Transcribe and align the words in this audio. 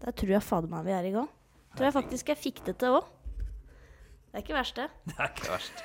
Der 0.00 0.16
tror 0.16 0.32
jeg 0.34 0.42
fader 0.42 0.70
meg 0.72 0.84
vi 0.86 0.94
er 0.96 1.08
i 1.08 1.14
gang. 1.14 1.28
Tror 1.76 1.86
jeg 1.88 1.96
faktisk 1.96 2.32
jeg 2.32 2.40
fikk 2.40 2.62
det 2.66 2.76
til 2.80 2.96
òg. 3.00 3.08
Det 4.30 4.38
er 4.38 4.44
ikke 4.44 4.54
verst, 4.56 4.76
det. 4.78 4.88
Det 5.10 5.16
er 5.18 5.32
ikke 5.32 5.50
verst. 5.50 5.84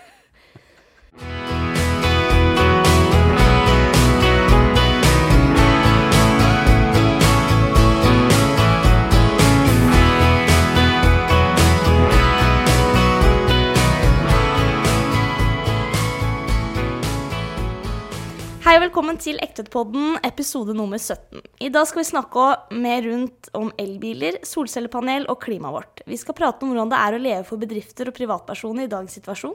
Hei 18.65 18.79
og 18.79 18.81
velkommen 18.81 19.19
til 19.21 19.37
Ektetpodden, 19.45 20.15
episode 20.25 20.73
nummer 20.73 20.97
17. 20.97 21.37
I 21.61 21.67
dag 21.69 21.85
skal 21.85 21.99
vi 21.99 22.07
snakke 22.07 22.45
mer 22.73 23.03
rundt 23.05 23.51
om 23.53 23.67
elbiler, 23.77 24.39
solcellepanel 24.41 25.27
og 25.29 25.37
klimaet 25.43 25.75
vårt. 25.75 26.01
Vi 26.09 26.17
skal 26.17 26.33
prate 26.39 26.65
om 26.65 26.71
hvordan 26.71 26.89
det 26.89 26.97
er 26.97 27.13
å 27.13 27.19
leve 27.21 27.43
for 27.45 27.61
bedrifter 27.61 28.09
og 28.09 28.17
privatpersoner 28.17 28.87
i 28.87 28.89
dagens 28.89 29.19
situasjon. 29.19 29.53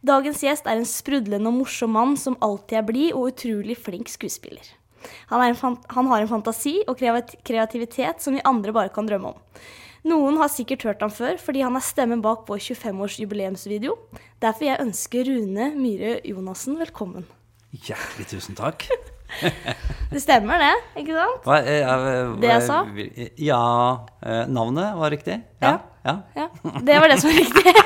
Dagens 0.00 0.40
gjest 0.46 0.64
er 0.64 0.80
en 0.80 0.88
sprudlende 0.88 1.52
og 1.52 1.58
morsom 1.58 1.92
mann 1.92 2.16
som 2.16 2.40
alltid 2.40 2.80
er 2.80 2.88
blid 2.88 3.12
og 3.12 3.34
utrolig 3.34 3.76
flink 3.84 4.08
skuespiller. 4.08 4.64
Han, 5.28 5.44
han 5.52 6.12
har 6.14 6.24
en 6.24 6.32
fantasi 6.32 6.78
og 6.88 6.96
kreat- 7.04 7.36
kreativitet 7.44 8.24
som 8.24 8.32
vi 8.32 8.46
andre 8.48 8.72
bare 8.72 8.96
kan 8.96 9.12
drømme 9.12 9.34
om. 9.34 9.64
Noen 10.08 10.40
har 10.40 10.48
sikkert 10.48 10.88
hørt 10.88 11.04
ham 11.04 11.12
før, 11.12 11.36
fordi 11.36 11.68
han 11.68 11.76
er 11.76 11.84
stemmen 11.84 12.24
bak 12.24 12.48
vår 12.48 12.64
25-års 12.64 13.20
jubileumsvideo. 13.20 14.00
Derfor 14.40 14.72
jeg 14.72 14.86
ønsker 14.88 15.34
Rune 15.36 15.74
Myhre 15.76 16.22
Jonassen 16.24 16.80
velkommen. 16.80 17.28
Hjertelig 17.72 18.26
tusen 18.30 18.54
takk. 18.56 18.86
Det 20.12 20.22
stemmer 20.24 20.56
det, 20.62 20.70
ikke 21.02 21.12
sant? 21.12 21.42
Hva, 21.44 21.58
jeg, 21.60 21.82
jeg- 21.84 22.36
Det 22.40 22.48
jeg 22.48 22.62
sa? 22.64 22.78
Ja. 23.44 23.62
eh, 24.24 24.44
Navnet 24.48 24.94
var 24.96 25.10
riktig? 25.12 25.36
Ja. 25.60 25.74
ja. 26.06 26.14
Ja, 26.38 26.46
det 26.80 26.96
var 27.02 27.08
det 27.12 27.18
som 27.20 27.28
var 27.28 27.36
riktig. 27.42 27.74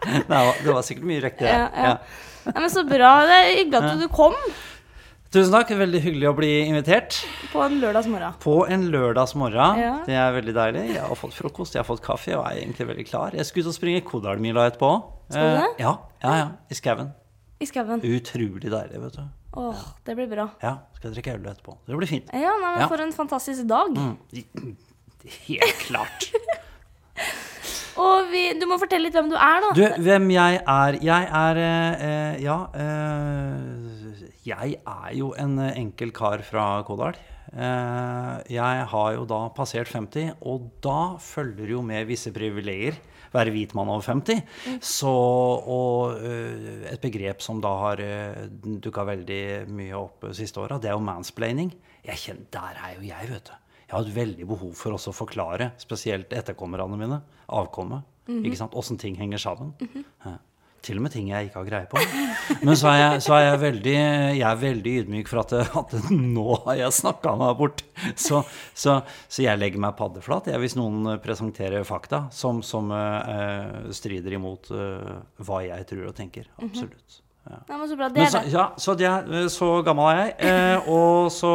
Det, 0.10 0.26
var, 0.28 0.54
det 0.64 0.72
var 0.74 0.82
sikkert 0.82 1.06
mye 1.06 1.20
riktig. 1.22 1.46
Ja, 1.46 1.68
Ja, 1.70 1.86
ja. 1.86 1.94
Ja, 2.50 2.54
men 2.64 2.70
så 2.72 2.82
bra. 2.88 3.10
Det 3.28 3.34
er 3.36 3.48
hyggelig 3.60 3.80
at 3.84 4.00
du 4.00 4.06
kom 4.12 4.34
Tusen 5.30 5.52
takk. 5.54 5.68
Veldig 5.78 6.00
hyggelig 6.02 6.26
å 6.26 6.32
bli 6.34 6.48
invitert 6.66 7.20
på 7.52 7.60
en 7.62 7.76
lørdagsmorgen. 7.82 8.32
på 8.42 8.54
en 8.74 8.88
lørdagsmorgen. 8.90 9.78
Ja. 9.78 9.92
Det 10.08 10.16
er 10.18 10.32
veldig 10.34 10.54
deilig. 10.56 10.84
Jeg 10.96 11.04
har 11.04 11.14
fått 11.20 11.36
frokost, 11.36 11.76
jeg 11.76 11.84
har 11.84 11.86
fått 11.86 12.02
kaffe 12.02 12.32
og 12.34 12.42
er 12.48 12.58
egentlig 12.64 12.88
veldig 12.88 13.06
klar. 13.06 13.36
Jeg 13.38 13.46
skulle 13.46 13.68
ut 13.68 13.70
og 13.70 13.76
springe 13.76 14.00
Kodalmila 14.08 14.64
etterpå. 14.72 14.90
Skal 15.30 15.40
du 15.40 15.52
Eh, 15.52 15.60
det? 15.60 15.84
Ja, 15.84 15.92
ja, 16.24 16.32
ja. 16.40 16.48
I 16.68 16.74
skauen. 16.80 17.12
I 17.60 17.66
skauen. 17.68 18.00
Utrolig 18.00 18.70
deilig, 18.72 19.00
vet 19.02 19.16
du. 19.18 19.24
Åh, 19.60 19.80
det 20.06 20.14
blir 20.16 20.28
bra. 20.30 20.46
Ja, 20.62 20.76
skal 20.96 21.12
drikke 21.12 21.34
øl 21.36 21.48
etterpå. 21.50 21.74
Det 21.86 21.98
blir 21.98 22.08
fint. 22.08 22.30
Ja, 22.32 22.54
nei, 22.56 22.70
men 22.76 22.80
Ja. 22.84 22.88
For 22.88 23.02
en 23.04 23.12
fantastisk 23.12 23.66
dag. 23.68 23.90
Mm. 23.92 24.76
Helt 25.48 25.82
klart. 25.84 26.30
Og 28.00 28.30
vi, 28.30 28.46
du 28.56 28.64
må 28.70 28.78
fortelle 28.80 29.08
litt 29.10 29.16
hvem 29.18 29.28
du 29.28 29.36
er, 29.36 29.60
da. 29.60 29.72
Du, 29.76 29.82
hvem 30.06 30.30
jeg 30.32 30.60
er? 30.62 30.96
Jeg 31.04 31.28
er 31.42 31.60
eh, 31.60 32.04
eh, 32.08 32.40
Ja. 32.46 32.56
Eh, 32.72 33.90
jeg 34.46 34.78
er 34.88 35.10
jo 35.18 35.34
en 35.36 35.58
eh, 35.60 35.74
enkel 35.82 36.14
kar 36.16 36.40
fra 36.46 36.80
Kodal. 36.88 37.18
Eh, 37.52 38.34
jeg 38.54 38.86
har 38.94 39.12
jo 39.18 39.26
da 39.28 39.42
passert 39.52 39.90
50, 39.92 40.38
og 40.40 40.70
da 40.80 41.18
følger 41.20 41.74
jo 41.74 41.82
med 41.84 42.08
visse 42.08 42.32
privilegier. 42.32 42.96
Være 43.34 43.52
hvit 43.54 43.74
mann 43.78 43.90
over 43.92 44.02
50. 44.06 44.42
Så, 44.82 45.10
og 45.10 46.18
eh, 46.18 46.86
et 46.90 47.02
begrep 47.02 47.44
som 47.44 47.60
da 47.62 47.72
har 47.84 48.02
uh, 48.02 48.44
dukka 48.82 49.04
veldig 49.06 49.42
mye 49.70 49.96
opp 49.98 50.26
uh, 50.26 50.34
siste 50.36 50.62
åra, 50.62 50.80
det 50.82 50.90
er 50.90 50.96
jo 50.96 51.04
mansplaining. 51.06 51.72
Jeg 52.06 52.22
kjenner, 52.24 52.46
Der 52.56 52.80
er 52.82 52.96
jo 52.96 53.06
jeg, 53.06 53.30
vet 53.30 53.50
du. 53.52 53.56
Jeg 53.86 53.96
har 53.96 54.06
et 54.06 54.14
veldig 54.14 54.46
behov 54.46 54.74
for 54.78 54.94
også 54.94 55.10
å 55.10 55.18
forklare, 55.22 55.72
spesielt 55.82 56.32
etterkommerne 56.34 56.98
mine, 56.98 57.22
avkommet, 57.50 58.06
ikke 58.30 58.58
sant, 58.60 58.76
åssen 58.78 59.00
ting 59.02 59.16
henger 59.18 59.42
sammen. 59.42 59.72
Ja. 60.22 60.36
Til 60.80 60.96
og 60.96 61.04
med 61.04 61.12
ting 61.12 61.26
jeg 61.28 61.50
ikke 61.50 61.60
har 61.60 61.66
greie 61.68 61.88
på. 61.90 62.00
Men 62.64 62.76
så 62.80 62.88
er 62.88 62.98
jeg, 63.02 63.22
så 63.26 63.34
er 63.36 63.42
jeg, 63.44 63.60
veldig, 63.66 63.94
jeg 64.38 64.46
er 64.48 64.60
veldig 64.62 64.94
ydmyk 65.02 65.28
for 65.28 65.42
at, 65.42 65.52
at 65.76 65.96
nå 66.10 66.46
har 66.64 66.78
jeg 66.80 66.94
snakka 66.96 67.34
meg 67.36 67.56
bort. 67.58 67.82
Så, 68.16 68.40
så, 68.72 68.94
så 69.28 69.44
jeg 69.44 69.60
legger 69.60 69.82
meg 69.84 69.92
paddeflat 69.98 70.48
jeg, 70.48 70.60
hvis 70.62 70.76
noen 70.80 71.18
presenterer 71.20 71.84
fakta 71.84 72.22
som, 72.32 72.62
som 72.64 72.88
uh, 72.94 73.90
strider 73.92 74.38
imot 74.38 74.70
uh, 74.72 75.18
hva 75.44 75.60
jeg 75.66 75.84
tror 75.92 76.06
og 76.08 76.16
tenker. 76.16 76.48
Absolutt. 76.64 77.20
Ja. 77.44 77.60
Nei, 77.68 77.76
men 77.76 77.88
så 77.88 77.96
bra. 78.00 78.08
Det 78.12 78.24
er 78.24 78.34
det. 78.36 78.52
ja, 78.52 78.64
så, 78.80 78.94
er, 78.96 79.30
så 79.52 79.68
gammel 79.84 80.10
er 80.12 80.18
jeg. 80.20 80.34
Eh, 80.48 80.90
og 80.92 81.30
så 81.34 81.52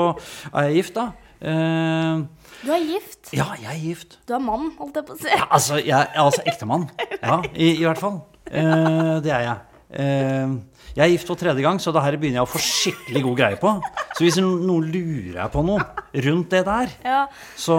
er 0.51 0.69
jeg 0.69 0.79
gift, 0.81 0.95
da. 0.97 1.05
Eh, 1.45 2.23
Du 2.65 2.71
er 2.73 2.85
gift. 2.89 3.29
ja, 3.37 3.45
jeg 3.61 3.69
er 3.73 3.81
gift. 3.83 4.17
Du 4.27 4.33
er 4.35 4.41
mann, 4.43 4.71
holdt 4.79 4.97
jeg 4.97 5.05
på 5.07 5.13
å 5.15 5.19
si. 5.21 5.29
Ja, 5.29 5.45
altså, 5.53 5.77
jeg, 5.81 6.09
altså 6.25 6.41
ektemann. 6.49 6.87
Ja, 7.21 7.37
i, 7.53 7.75
i 7.77 7.85
hvert 7.85 8.01
fall. 8.01 8.17
Eh, 8.51 9.19
det 9.25 9.31
er 9.33 9.43
jeg. 9.47 9.57
Eh, 9.95 10.55
jeg 10.95 11.03
er 11.05 11.11
gift 11.11 11.27
for 11.27 11.35
tredje 11.39 11.63
gang, 11.65 11.79
så 11.81 11.91
det 11.95 12.03
her 12.05 12.15
begynner 12.19 12.39
jeg 12.41 12.47
å 12.47 12.51
få 12.51 12.61
skikkelig 12.63 13.21
god 13.25 13.37
greie 13.41 13.59
på. 13.59 13.73
Så 14.15 14.23
hvis 14.23 14.37
noen 14.39 14.87
lurer 14.93 15.49
på 15.51 15.63
noe 15.67 15.83
rundt 16.25 16.49
det 16.55 16.63
der, 16.67 16.93
Ja. 17.03 17.21
så, 17.59 17.75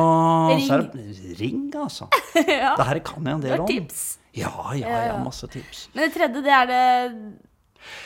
så 0.66 0.76
er 0.76 0.86
det 0.92 1.38
ring, 1.40 1.70
altså. 1.74 2.08
ja. 2.36 2.74
Det 2.76 2.86
her 2.90 3.00
kan 3.06 3.24
jeg 3.24 3.38
en 3.38 3.44
del 3.46 3.56
om. 3.60 3.66
Det 3.66 3.66
var 3.66 3.72
tips. 3.72 4.04
Ja, 4.36 4.52
ja, 4.76 4.96
ja, 5.08 5.16
masse 5.24 5.48
tips. 5.48 5.86
Men 5.94 6.04
det 6.04 6.12
tredje, 6.18 6.42
det 6.44 6.52
er 6.52 6.66
det 6.68 6.82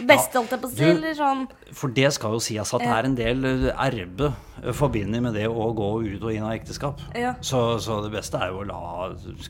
beste, 0.09 0.39
holdt 0.39 0.55
jeg 0.55 0.63
på 0.63 0.69
å 0.69 0.73
si. 0.73 0.85
Eller 0.87 1.17
sånn 1.19 1.45
For 1.77 1.93
det 1.97 2.11
skal 2.17 2.37
jo 2.37 2.41
sies 2.45 2.73
at 2.77 2.85
det 2.85 2.93
er 2.95 3.09
en 3.09 3.17
del 3.19 3.47
eh, 3.49 3.67
erbe 3.87 4.31
eh, 4.63 4.73
forbundet 4.77 5.25
med 5.25 5.37
det 5.39 5.47
å 5.49 5.69
gå 5.77 5.89
ut 6.07 6.25
og 6.25 6.33
inn 6.35 6.47
av 6.47 6.55
ekteskap. 6.55 7.03
Ja. 7.17 7.35
Så, 7.45 7.63
så 7.85 8.01
det 8.05 8.13
beste 8.15 8.41
er 8.41 8.53
jo 8.53 8.63
å 8.63 8.67
la 8.69 8.81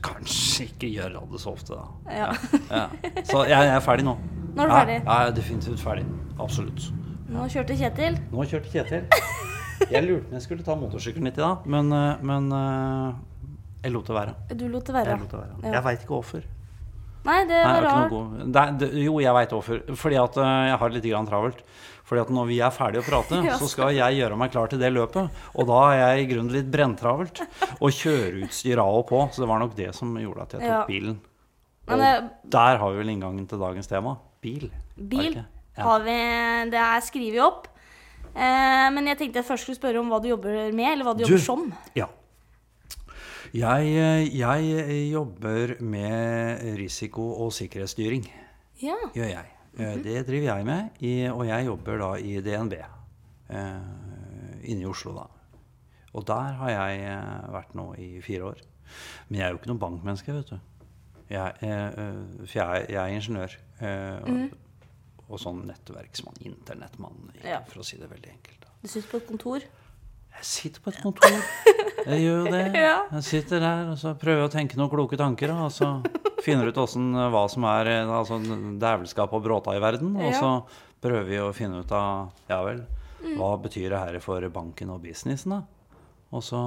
Kanskje 0.04 0.68
ikke 0.70 0.90
gjøre 0.90 1.24
det 1.32 1.42
så 1.42 1.54
ofte, 1.54 1.78
da. 1.78 2.14
Ja. 2.14 2.30
Ja. 2.70 2.84
Så 3.26 3.44
jeg, 3.48 3.56
jeg 3.56 3.74
er 3.76 3.84
ferdig 3.84 4.06
nå. 4.06 4.16
Nå 4.54 4.64
er 4.64 4.70
du 4.70 4.74
ferdig. 4.74 4.98
Ja, 5.00 5.18
jeg 5.22 5.32
er 5.32 5.36
definitivt 5.40 5.82
ferdig. 5.84 6.06
Absolutt. 6.40 6.90
Nå 7.30 7.46
kjørte 7.52 7.76
Kjetil. 7.78 8.18
Nå 8.32 8.46
kjørte 8.50 8.72
Kjetil. 8.72 9.04
Jeg 9.90 10.04
lurte 10.04 10.26
på 10.26 10.34
om 10.34 10.36
jeg 10.36 10.44
skulle 10.44 10.64
ta 10.66 10.74
motorsykkelen 10.76 11.30
litt 11.30 11.38
i 11.40 11.44
dag, 11.44 11.66
men, 11.72 11.92
eh, 11.96 12.24
men 12.26 12.50
jeg 13.80 13.94
lot 13.94 14.08
det 14.10 14.16
være. 14.16 14.34
Du 14.52 14.66
lot 14.68 14.86
det 14.86 14.96
være. 14.96 15.14
Jeg 15.14 15.22
lot 15.22 15.30
det 15.32 15.40
være. 15.40 15.60
Ja. 15.64 15.76
Jeg 15.78 15.86
veit 15.86 16.02
ikke 16.04 16.18
hvorfor. 16.18 16.48
Nei, 17.24 17.44
det 17.44 17.60
var 17.64 17.82
rart. 17.84 18.12
det, 18.52 18.62
det, 18.80 18.88
jo, 19.04 19.18
jeg 19.20 19.34
veit 19.36 19.50
hvorfor. 19.52 19.80
Fordi 20.00 20.16
at 20.22 20.36
eh, 20.40 20.66
jeg 20.70 20.78
har 20.80 20.90
litt 20.94 21.04
grann 21.10 21.26
travelt. 21.28 21.58
Fordi 22.10 22.20
at 22.24 22.30
når 22.34 22.46
vi 22.48 22.58
er 22.64 22.70
ferdige 22.74 23.02
å 23.02 23.06
prate, 23.06 23.40
Ja. 23.46 23.56
så 23.60 23.68
skal 23.70 23.92
jeg 23.94 24.16
gjøre 24.18 24.36
meg 24.40 24.50
klar 24.54 24.70
til 24.72 24.80
det 24.80 24.88
løpet. 24.92 25.28
Og 25.54 25.66
da 25.68 25.80
er 25.92 25.98
jeg 26.16 26.24
i 26.24 26.28
grunnen 26.32 26.52
litt 26.56 26.70
brenntravelt. 26.72 27.42
Og 27.80 27.90
kjøreutstyr 27.92 28.80
av 28.82 28.96
og 29.02 29.06
på. 29.12 29.20
Så 29.34 29.44
det 29.44 29.48
var 29.52 29.60
nok 29.62 29.76
det 29.76 29.90
som 29.94 30.14
gjorde 30.18 30.42
at 30.48 30.52
jeg 30.56 30.64
tok 30.64 30.70
Ja. 30.72 30.84
bilen. 30.88 31.18
Og 31.90 31.98
det- 31.98 32.30
der 32.50 32.76
har 32.78 32.90
vi 32.92 32.98
vel 33.02 33.08
inngangen 33.14 33.46
til 33.48 33.58
dagens 33.58 33.86
tema. 33.90 34.16
Bil. 34.40 34.70
Bil 34.96 35.34
det? 35.34 35.44
Ja. 35.76 35.82
har 35.84 36.00
vi 36.00 36.70
Det 36.70 36.80
er 36.80 37.00
skrevet 37.00 37.40
opp. 37.44 37.66
Eh, 38.34 38.88
men 38.94 39.06
jeg 39.06 39.18
tenkte 39.18 39.34
jeg 39.40 39.46
først 39.46 39.64
skulle 39.66 39.78
spørre 39.78 39.98
om 40.00 40.08
hva 40.08 40.20
du 40.22 40.28
jobber 40.28 40.72
med, 40.72 40.92
eller 40.92 41.04
hva 41.04 41.14
du, 41.16 41.24
Du- 41.24 41.32
jobber 41.34 41.44
som. 41.44 41.72
Ja. 41.94 42.06
Jeg, 43.54 43.86
eh, 43.98 44.28
jeg 44.38 45.10
jobber 45.10 45.72
med 45.82 46.60
risiko- 46.78 47.34
og 47.44 47.52
sikkerhetsstyring. 47.52 48.28
Ja. 48.82 48.94
gjør 49.14 49.28
jeg. 49.28 49.46
Eh, 49.78 49.96
Det 50.02 50.26
driver 50.26 50.56
jeg 50.56 50.64
med, 50.64 51.32
og 51.32 51.46
jeg 51.46 51.66
jobber 51.66 51.98
da 51.98 52.14
i 52.16 52.40
DNB 52.40 52.72
eh, 52.72 53.80
inne 54.64 54.80
i 54.82 54.86
Oslo, 54.86 55.12
da. 55.14 55.26
Og 56.14 56.24
der 56.26 56.52
har 56.58 56.70
jeg 56.70 57.00
eh, 57.04 57.52
vært 57.52 57.74
nå 57.74 57.94
i 57.98 58.20
fire 58.20 58.42
år. 58.44 58.60
Men 59.28 59.38
jeg 59.40 59.46
er 59.46 59.50
jo 59.52 59.58
ikke 59.58 59.70
noe 59.72 59.78
bankmenneske, 59.78 60.32
vet 60.34 60.50
du. 60.50 60.58
Jeg, 61.30 61.54
eh, 61.62 61.86
eh, 61.86 62.46
for 62.46 62.58
jeg, 62.58 62.86
jeg 62.88 62.98
er 63.02 63.14
ingeniør. 63.14 63.58
Eh, 63.80 64.22
og, 64.24 64.56
og 65.28 65.38
sånn 65.38 65.66
nettverksmann, 65.66 66.40
internettmann, 66.46 67.30
Ja. 67.44 67.60
for 67.68 67.80
å 67.82 67.84
si 67.86 67.96
det 67.98 68.08
veldig 68.10 68.30
enkelt. 68.32 68.64
Du 68.82 68.88
sitter 68.88 69.10
på 69.10 69.16
et 69.20 69.26
kontor. 69.28 69.60
Jeg 69.60 70.44
sitter 70.46 70.80
på 70.80 70.90
et 70.90 71.02
kontor. 71.02 71.30
Jeg 72.06 72.20
gjør 72.24 72.38
jo 72.44 72.52
det. 72.52 72.62
Jeg 73.16 73.24
sitter 73.26 73.60
der 73.64 73.90
og 73.92 73.98
så 74.00 74.14
prøver 74.18 74.42
jeg 74.44 74.48
å 74.48 74.52
tenke 74.54 74.78
noen 74.80 74.90
kloke 74.92 75.18
tanker. 75.20 75.52
Og 75.66 75.72
så 75.74 75.88
finner 76.44 76.70
ut 76.70 76.78
hvordan, 76.80 77.10
hva 77.34 77.42
som 77.52 77.66
er 77.70 77.90
eh, 77.96 78.14
altså, 78.20 78.38
dævelskap 78.80 79.34
og 79.36 79.42
bråta 79.44 79.74
i 79.76 79.82
verden. 79.82 80.14
Og 80.16 80.32
så 80.36 80.52
prøver 81.02 81.28
vi 81.28 81.42
å 81.42 81.50
finne 81.56 81.82
ut 81.84 81.92
av 81.96 82.30
ja 82.50 82.62
vel, 82.66 82.82
hva 83.36 83.52
betyr 83.60 83.90
det 83.92 84.00
her 84.00 84.18
for 84.24 84.44
banken 84.52 84.90
og 84.94 85.02
businessen. 85.04 85.58
da? 85.58 85.62
Og 86.30 86.42
så 86.46 86.60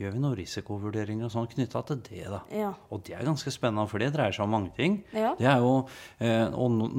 gjør 0.00 0.14
vi 0.16 0.22
noen 0.22 0.34
risikovurderinger 0.38 1.28
og 1.28 1.30
sånn 1.34 1.46
knytta 1.52 1.82
til 1.86 2.00
det. 2.08 2.22
da. 2.32 2.40
Ja. 2.56 2.70
Og 2.90 3.02
det 3.06 3.14
er 3.18 3.26
ganske 3.28 3.52
spennende, 3.54 3.84
for 3.90 4.02
det 4.02 4.08
dreier 4.14 4.34
seg 4.34 4.46
om 4.46 4.54
mange 4.56 4.72
ting. 4.74 4.96
Ja. 5.14 5.34
Det 5.38 5.46
er 5.46 5.60
jo, 5.62 5.74
eh, 6.18 6.46
Og 6.50 6.70
nå- 6.72 6.90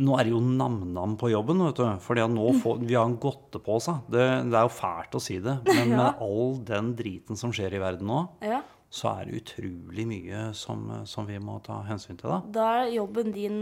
nå, 0.00 0.14
er 0.16 0.24
det 0.26 0.32
jo 0.32 0.40
nam-nam 0.40 1.14
på 1.20 1.28
jobben, 1.32 1.60
vet 1.66 1.76
du. 1.80 1.84
Fordi 2.04 2.24
nå 2.32 2.46
får, 2.62 2.78
vi 2.88 2.96
har 2.96 3.04
en 3.08 3.18
godtepose. 3.20 3.94
Det, 4.10 4.26
det 4.50 4.56
er 4.56 4.64
jo 4.66 4.72
fælt 4.72 5.16
å 5.18 5.20
si 5.22 5.36
det, 5.44 5.58
men 5.68 5.90
Ja. 5.94 5.96
med 6.00 6.22
all 6.24 6.56
den 6.68 6.92
driten 6.98 7.36
som 7.38 7.52
skjer 7.54 7.76
i 7.76 7.82
verden 7.82 8.08
nå, 8.10 8.22
ja. 8.44 8.62
så 8.90 9.10
er 9.12 9.28
det 9.28 9.42
utrolig 9.42 10.06
mye 10.08 10.42
som, 10.56 10.86
som 11.08 11.28
vi 11.28 11.36
må 11.42 11.58
ta 11.66 11.82
hensyn 11.88 12.16
til, 12.20 12.30
da. 12.32 12.40
Da 12.56 12.68
er 12.80 12.94
jobben 12.96 13.32
din 13.36 13.60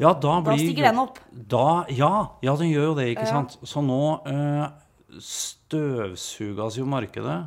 Ja, 0.00 0.12
da, 0.12 0.36
Da 0.44 0.56
stiger 0.60 0.90
den 0.90 1.00
opp. 1.00 1.18
Da, 1.32 1.86
ja, 1.88 2.12
ja, 2.44 2.52
den 2.60 2.68
gjør 2.72 2.90
jo 2.90 2.96
det, 3.00 3.08
ikke 3.14 3.28
sant. 3.30 3.56
Så 3.64 3.80
nå 3.84 4.00
eh, 4.28 4.66
støvsuges 5.20 6.76
jo 6.80 6.86
markedet 6.88 7.38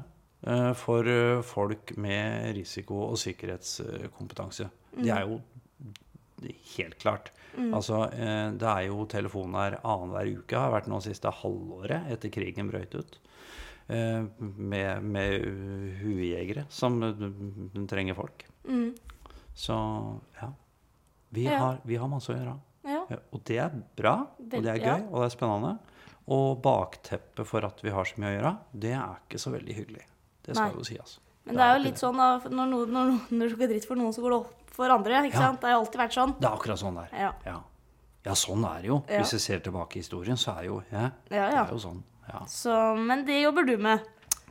eh, 0.48 0.72
for 0.80 1.08
eh, 1.10 1.42
folk 1.46 1.94
med 2.02 2.54
risiko- 2.58 3.06
og 3.12 3.20
sikkerhetskompetanse. 3.22 4.70
Det 4.98 5.14
er 5.14 5.28
jo 5.30 5.40
helt 6.78 6.98
klart. 7.02 7.32
Altså, 7.74 8.00
eh, 8.14 8.52
det 8.58 8.68
er 8.70 8.88
jo 8.88 9.06
telefon 9.06 9.54
her 9.54 9.76
annenhver 9.84 10.32
uke, 10.40 10.58
har 10.58 10.72
vært 10.74 10.88
nå 10.90 10.98
siste 11.06 11.30
halvåret 11.42 12.10
etter 12.12 12.32
krigen 12.34 12.70
brøt 12.72 12.96
ut. 12.98 13.18
eh, 13.90 14.24
Med, 14.40 15.04
med 15.04 15.46
huejegere 16.02 16.66
som 16.70 17.02
eh, 17.04 17.86
trenger 17.88 18.16
folk. 18.16 18.46
Så 19.54 19.74
ja. 20.42 20.52
Vi, 21.30 21.44
Ja. 21.46 21.58
Har, 21.60 21.78
vi 21.84 21.96
har 21.98 22.08
masse 22.08 22.32
å 22.34 22.38
gjøre. 22.38 22.56
Ja. 22.86 23.04
Og 23.32 23.44
det 23.48 23.58
er 23.58 23.70
bra, 23.98 24.16
og 24.40 24.50
det 24.50 24.66
er 24.70 24.80
gøy, 24.82 25.04
og 25.12 25.22
det 25.22 25.28
er 25.30 25.36
spennende. 25.38 25.78
Og 26.34 26.62
bakteppet 26.64 27.46
for 27.48 27.66
at 27.68 27.82
vi 27.84 27.90
har 27.92 28.06
så 28.08 28.20
mye 28.22 28.32
å 28.32 28.36
gjøre, 28.38 28.52
det 28.74 28.92
er 28.96 29.16
ikke 29.26 29.40
så 29.42 29.52
veldig 29.54 29.76
hyggelig. 29.78 30.06
Det 30.44 30.56
skal 30.56 30.70
Nei. 30.72 30.78
jo 30.80 30.84
sies. 30.88 31.20
Men 31.46 31.56
det 31.60 31.64
er 31.66 31.74
jo 31.78 31.84
litt 31.84 32.00
sånn 32.00 32.16
da, 32.20 32.28
når, 32.48 32.68
noe, 32.72 32.86
når, 32.88 33.10
når 33.36 33.50
det 33.52 33.58
går 33.60 33.72
dritt 33.74 33.88
for 33.88 34.00
noen, 34.00 34.14
så 34.16 34.22
går 34.24 34.32
det 34.32 34.38
opp 34.40 34.63
for 34.74 34.90
andre. 34.94 35.24
ikke 35.28 35.38
Ja. 35.38 35.48
sant? 35.48 35.62
Det 35.62 35.70
har 35.70 35.76
jo 35.78 35.84
alltid 35.86 36.02
vært 36.02 36.18
sånn. 36.18 36.34
Det 36.40 36.50
er 36.50 36.58
akkurat 36.58 36.80
sånn 36.82 36.96
det 36.98 37.06
er. 37.12 37.20
Ja. 37.28 37.32
Ja. 37.46 37.60
Ja, 38.24 38.34
sånn 38.40 38.64
er 38.64 38.82
det 38.82 38.88
jo. 38.88 39.02
Hvis 39.10 39.34
jeg 39.36 39.42
ser 39.44 39.60
tilbake 39.60 39.98
i 39.98 40.00
historien, 40.00 40.38
så 40.40 40.58
er 40.60 40.64
jo 40.70 40.82
ja. 40.92 41.10
Det 41.30 41.38
er 41.38 41.68
jo 41.72 41.80
sånn. 41.84 42.04
Ja, 42.30 42.46
Så, 42.48 42.96
men 42.98 43.26
det 43.28 43.42
jobber 43.42 43.66
du 43.68 43.76
med. 43.78 44.00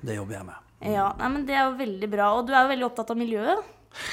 Det 0.04 0.16
jobber 0.18 0.34
jeg 0.36 0.44
med. 0.44 0.54
Ja, 0.92 1.12
nei, 1.18 1.28
men 1.28 1.46
Det 1.46 1.54
er 1.54 1.70
jo 1.70 1.76
veldig 1.78 2.10
bra. 2.10 2.32
Og 2.36 2.46
du 2.46 2.52
er 2.52 2.64
jo 2.66 2.72
veldig 2.74 2.84
opptatt 2.90 3.10
av 3.14 3.16
miljøet. 3.16 3.64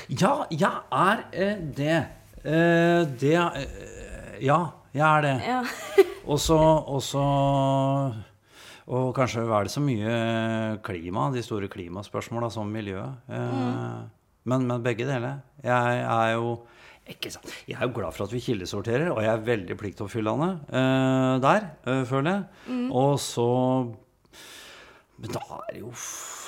Ja, 0.10 0.46
jeg 0.52 0.72
er 0.92 1.24
eh, 1.34 1.56
det. 1.76 1.98
Eh, 2.44 3.04
det 3.20 3.36
eh, 3.36 4.40
Ja, 4.46 4.72
jeg 4.94 5.04
er 5.04 5.22
det. 5.22 5.36
Ja. 5.48 5.64
Og 6.30 6.40
så 6.40 6.56
Og 8.90 9.12
kanskje 9.18 9.44
er 9.46 9.64
det 9.68 9.72
så 9.74 9.82
mye 9.84 10.80
klima, 10.86 11.28
de 11.34 11.44
store 11.46 11.68
klimaspørsmåla, 11.70 12.50
som 12.54 12.72
miljøet. 12.72 13.20
Eh, 13.30 14.00
men, 14.50 14.66
men 14.68 14.82
begge 14.86 15.06
deler. 15.06 15.42
Jeg 15.64 16.04
er 16.04 16.34
jo 16.38 16.54
ikke 17.10 17.32
sant. 17.34 17.50
Jeg 17.66 17.78
er 17.80 17.88
jo 17.88 17.96
glad 17.96 18.14
for 18.14 18.28
at 18.28 18.34
vi 18.34 18.42
kildesorterer, 18.44 19.10
og 19.10 19.24
jeg 19.24 19.32
er 19.34 19.48
veldig 19.48 19.78
pliktoppfyllende 19.80 20.50
uh, 20.70 21.36
der, 21.42 21.72
uh, 21.88 22.04
føler 22.06 22.32
jeg. 22.36 22.84
Og 22.94 23.16
så 23.24 23.50
Men 25.20 25.34
da 25.36 25.42
er 25.58 25.74
det 25.74 25.82
jo 25.82 25.90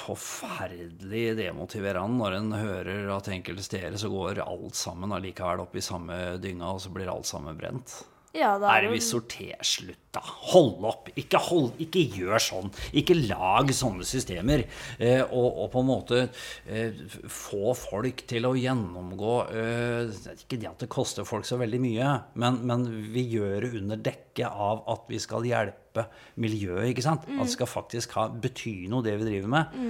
forferdelig 0.02 1.26
demotiverende 1.38 2.18
når 2.22 2.38
en 2.38 2.54
hører 2.56 3.10
at 3.18 3.28
enkelte 3.34 3.66
steder 3.66 3.98
så 4.00 4.10
går 4.10 4.40
alt 4.46 4.78
sammen 4.80 5.12
allikevel 5.14 5.66
opp 5.66 5.76
i 5.76 5.84
samme 5.84 6.38
dynga, 6.42 6.72
og 6.72 6.82
så 6.82 6.94
blir 6.94 7.12
alt 7.12 7.28
sammen 7.28 7.58
brent. 7.60 7.98
Ja, 8.32 8.54
da 8.62 8.70
Er 8.78 8.88
vi 8.88 9.00
sorterer 9.04 9.60
sorter? 9.60 9.68
Slutt, 9.72 10.00
da. 10.16 10.22
Hold 10.54 10.86
opp. 10.88 11.10
Ikke, 11.20 11.40
hold, 11.42 11.74
ikke 11.84 12.04
gjør 12.16 12.40
sånn. 12.40 12.70
Ikke 12.96 13.16
lag 13.18 13.72
sånne 13.76 14.06
systemer. 14.08 14.64
Eh, 15.00 15.20
og, 15.26 15.48
og 15.66 15.68
på 15.74 15.82
en 15.82 15.90
måte 15.90 16.20
eh, 16.68 17.02
få 17.28 17.74
folk 17.76 18.24
til 18.30 18.48
å 18.48 18.54
gjennomgå 18.56 19.34
eh, 19.52 20.14
Ikke 20.38 20.60
det 20.62 20.70
at 20.70 20.86
det 20.86 20.92
koster 20.92 21.28
folk 21.28 21.48
så 21.48 21.60
veldig 21.60 21.82
mye, 21.84 22.14
men, 22.40 22.62
men 22.68 22.88
vi 23.12 23.26
gjør 23.36 23.68
det 23.68 23.74
under 23.82 24.02
dekke 24.08 24.48
av 24.48 24.86
at 24.96 25.12
vi 25.12 25.20
skal 25.20 25.48
hjelpe 25.48 26.08
miljøet. 26.40 26.94
ikke 26.94 27.06
sant? 27.06 27.28
At 27.28 27.44
det 27.44 27.56
skal 27.58 27.72
faktisk 27.72 28.16
ha, 28.20 28.30
bety 28.32 28.88
noe, 28.92 29.04
det 29.04 29.18
vi 29.20 29.28
driver 29.28 29.52
med. 29.58 29.84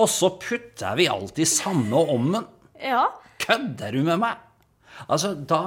Og 0.00 0.08
så 0.10 0.32
putter 0.40 0.96
vi 0.98 1.10
alltid 1.12 1.52
samme 1.52 2.00
ommen. 2.16 2.48
Ja. 2.80 3.06
Kødder 3.44 3.92
du 3.92 4.02
med 4.06 4.24
meg? 4.24 4.40
Altså, 5.08 5.32
da, 5.34 5.60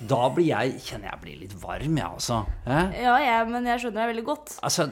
da 0.00 0.20
blir 0.34 0.50
jeg 0.50 0.78
Kjenner 0.84 1.10
jeg 1.12 1.20
blir 1.22 1.38
litt 1.44 1.54
varm, 1.62 1.96
jeg, 1.98 2.06
altså. 2.06 2.40
Eh? 2.66 2.96
ja 3.04 3.14
jeg, 3.22 3.48
men 3.50 3.68
jeg 3.70 3.82
skjønner 3.82 4.00
deg 4.02 4.10
veldig 4.12 4.24
godt. 4.28 4.54
Altså, 4.66 4.88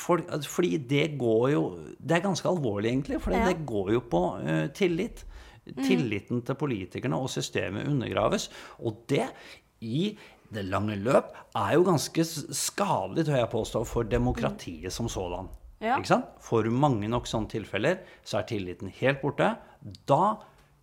for, 0.00 0.22
fordi 0.48 0.78
det 0.90 1.04
går 1.20 1.46
jo 1.52 1.62
Det 1.98 2.18
er 2.18 2.24
ganske 2.24 2.48
alvorlig, 2.50 2.90
egentlig. 2.92 3.20
For 3.24 3.36
Ja. 3.36 3.44
det 3.48 3.66
går 3.68 3.92
jo 3.96 4.04
på 4.10 4.22
uh, 4.40 4.66
tillit. 4.76 5.24
Tilliten 5.64 6.42
til 6.44 6.58
politikerne 6.60 7.16
og 7.16 7.30
systemet 7.32 7.88
undergraves. 7.88 8.50
Og 8.84 8.98
det, 9.08 9.30
i 9.80 10.10
det 10.52 10.64
lange 10.68 10.96
løp, 11.00 11.32
er 11.56 11.74
jo 11.78 11.86
ganske 11.86 12.24
skadelig, 12.24 13.24
tør 13.26 13.38
jeg 13.40 13.48
påstå, 13.52 13.84
for 13.88 14.02
demokratiet 14.08 14.92
som 14.92 15.08
sådan. 15.08 15.48
Ja. 15.80 15.96
Ikke 15.98 16.12
sant? 16.12 16.28
For 16.44 16.68
mange 16.70 17.08
nok 17.10 17.26
sånne 17.28 17.50
tilfeller 17.52 18.02
så 18.24 18.40
er 18.40 18.46
tilliten 18.48 18.92
helt 19.00 19.20
borte. 19.24 19.54
Da 20.08 20.36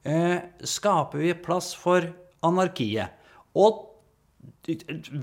eh, 0.03 0.41
skaper 0.67 1.23
vi 1.23 1.33
plass 1.45 1.71
for 1.77 2.09
anarkiet. 2.43 3.09
Og 3.55 3.87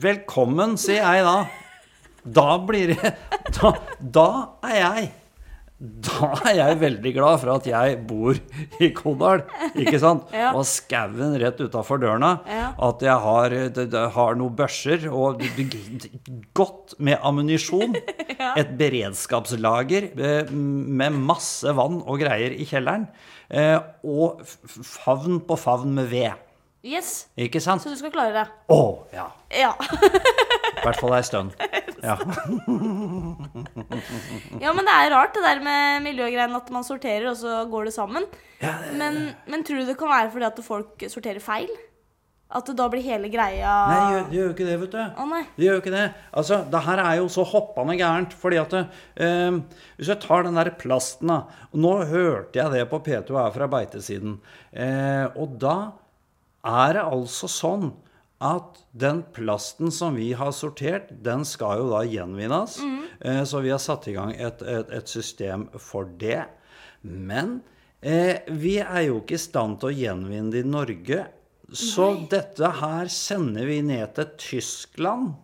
velkommen, 0.03 0.77
sier 0.81 1.05
jeg 1.05 1.25
da. 1.27 1.39
Da 2.29 2.49
blir 2.67 2.91
det 2.95 3.15
Da, 3.57 3.71
da 4.19 4.29
er 4.69 4.79
jeg 4.83 5.09
da 5.79 6.33
er 6.51 6.57
jeg 6.59 6.79
veldig 6.81 7.11
glad 7.15 7.37
for 7.39 7.53
at 7.53 7.67
jeg 7.71 8.01
bor 8.09 8.35
i 8.83 8.89
Kodal, 8.97 9.45
ikke 9.79 10.01
sant? 10.03 10.25
Ja. 10.35 10.49
Og 10.59 10.65
skauen 10.67 11.37
rett 11.39 11.61
utafor 11.63 12.01
dørene. 12.03 12.33
Ja. 12.51 12.73
At 12.83 13.05
jeg 13.07 13.15
har, 13.23 13.55
har 14.17 14.35
noen 14.41 14.57
børser 14.59 15.07
og 15.07 15.39
godt 16.59 16.97
med 16.99 17.23
ammunisjon. 17.23 17.95
Et 18.59 18.75
beredskapslager 18.81 20.09
eh, 20.19 20.51
med 20.51 21.15
masse 21.31 21.71
vann 21.79 22.01
og 22.03 22.19
greier 22.25 22.59
i 22.59 22.67
kjelleren. 22.67 23.07
eh, 23.47 23.79
Og 24.03 24.43
favn 24.43 25.39
på 25.47 25.61
favn 25.63 25.95
med 25.95 26.11
ved. 26.11 26.35
Yes. 26.89 27.27
Ikke 27.37 27.61
sant? 27.61 27.83
Så 27.85 27.91
du 27.93 27.99
skal 28.01 28.09
klare 28.15 28.33
det. 28.33 28.47
Å, 28.73 28.79
ja. 29.13 29.27
Ja. 29.53 29.75
I 29.77 30.85
hvert 30.87 31.01
fall 31.03 31.13
ei 31.19 31.25
stund. 31.27 31.53
Ja. 32.01 32.15
ja, 34.63 34.73
men 34.73 34.87
det 34.87 34.95
er 34.95 35.13
rart 35.15 35.35
det 35.37 35.43
der 35.45 35.61
med 35.65 36.03
miljøgreiene 36.07 36.59
at 36.61 36.71
man 36.75 36.87
sorterer, 36.87 37.31
og 37.33 37.37
så 37.41 37.61
går 37.71 37.91
det 37.91 37.95
sammen. 37.97 38.27
Ja, 38.63 38.77
det- 38.83 38.97
Men, 38.99 39.35
men 39.47 39.65
tror 39.65 39.81
du 39.83 39.87
det 39.87 39.99
kan 39.99 40.09
være 40.09 40.31
fordi 40.33 40.47
at 40.49 40.65
folk 40.65 41.05
sorterer 41.09 41.41
feil? 41.45 41.71
At 42.51 42.65
det 42.65 42.77
da 42.79 42.87
blir 42.89 43.03
hele 43.05 43.29
greia 43.29 43.73
Nei, 43.91 43.97
det 44.01 44.15
gjør, 44.15 44.29
de 44.31 44.37
gjør 44.39 44.47
jo 44.47 44.53
ikke 44.55 44.67
det, 44.71 44.77
vet 44.81 44.93
du. 44.95 45.01
Å 45.21 45.25
nei. 45.29 45.43
De 45.59 45.65
gjør 45.67 45.75
jo 45.77 45.81
ikke 45.83 45.93
det. 45.93 46.05
Altså, 46.33 46.57
det 46.73 46.81
her 46.87 46.99
er 47.03 47.17
jo 47.19 47.27
så 47.29 47.45
hoppende 47.45 47.97
gærent. 47.99 48.33
fordi 48.33 48.57
at 48.57 48.73
eh, 48.73 49.59
Hvis 49.99 50.09
jeg 50.09 50.21
tar 50.23 50.47
den 50.47 50.57
der 50.57 50.71
plasten 50.81 51.29
da, 51.29 51.43
og 51.69 51.77
Nå 51.85 51.91
hørte 52.09 52.57
jeg 52.57 52.73
det 52.73 52.87
på 52.89 53.03
P2 53.05 53.37
her 53.37 53.53
fra 53.53 53.69
beitesiden. 53.69 54.39
Eh, 54.73 55.27
og 55.37 55.59
da 55.61 55.75
er 56.67 56.95
det 56.97 57.07
altså 57.07 57.49
sånn 57.51 57.91
at 58.39 58.79
den 58.95 59.25
plasten 59.35 59.91
som 59.95 60.15
vi 60.19 60.31
har 60.39 60.53
sortert, 60.55 61.11
den 61.25 61.45
skal 61.47 61.81
jo 61.83 61.89
da 61.91 62.05
gjenvinnes. 62.07 62.79
Eh, 63.21 63.43
så 63.43 63.63
vi 63.65 63.73
har 63.75 63.83
satt 63.83 64.07
i 64.11 64.15
gang 64.15 64.31
et, 64.37 64.63
et, 64.63 64.93
et 64.95 65.11
system 65.11 65.67
for 65.83 66.07
det. 66.21 66.45
Men 67.03 67.61
eh, 68.01 68.47
vi 68.47 68.79
er 68.83 69.09
jo 69.09 69.19
ikke 69.23 69.39
i 69.39 69.43
stand 69.43 69.81
til 69.83 69.91
å 69.91 69.99
gjenvinne 70.05 70.55
det 70.55 70.63
i 70.63 70.71
Norge. 70.71 71.25
Så 71.69 72.13
dette 72.31 72.71
her 72.79 73.11
sender 73.13 73.67
vi 73.69 73.83
ned 73.85 74.15
til 74.17 74.31
Tyskland. 74.41 75.35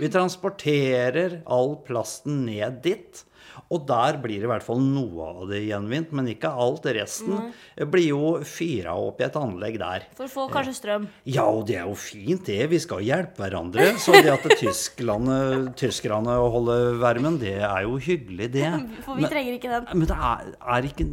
Vi 0.00 0.08
transporterer 0.10 1.42
all 1.46 1.76
plasten 1.86 2.46
ned 2.48 2.80
dit. 2.82 3.20
Og 3.68 3.82
der 3.84 4.16
blir 4.16 4.40
i 4.44 4.48
hvert 4.48 4.64
fall 4.64 4.78
noe 4.80 5.26
av 5.28 5.40
det 5.50 5.58
gjenvint, 5.66 6.12
men 6.16 6.30
ikke 6.32 6.48
alt. 6.48 6.86
Resten 6.96 7.50
blir 7.92 8.06
jo 8.14 8.30
fyra 8.48 8.94
opp 8.96 9.18
i 9.20 9.26
et 9.26 9.34
anlegg 9.36 9.74
der. 9.82 10.06
For 10.16 10.24
å 10.24 10.32
få 10.32 10.46
kanskje 10.54 10.72
strøm. 10.78 11.04
Ja, 11.28 11.44
og 11.52 11.66
det 11.68 11.76
er 11.76 11.84
jo 11.84 11.92
fint, 12.00 12.46
det. 12.48 12.62
Vi 12.72 12.78
skal 12.80 13.02
hjelpe 13.04 13.42
hverandre. 13.44 13.90
Så 14.00 14.14
det 14.16 14.32
at 14.32 14.46
Tyskland, 14.56 15.28
tyskerne 15.76 16.38
holder 16.40 16.96
varmen, 17.02 17.36
det 17.42 17.58
er 17.60 17.82
jo 17.84 17.98
hyggelig, 18.00 18.48
det. 18.56 18.70
For 19.04 19.20
vi 19.20 19.28
trenger 19.28 19.58
ikke 19.58 19.74
den. 19.74 19.90
Men 19.92 20.08
det 20.08 20.16
er, 20.16 20.54
er 20.78 20.88
ikke, 20.88 21.06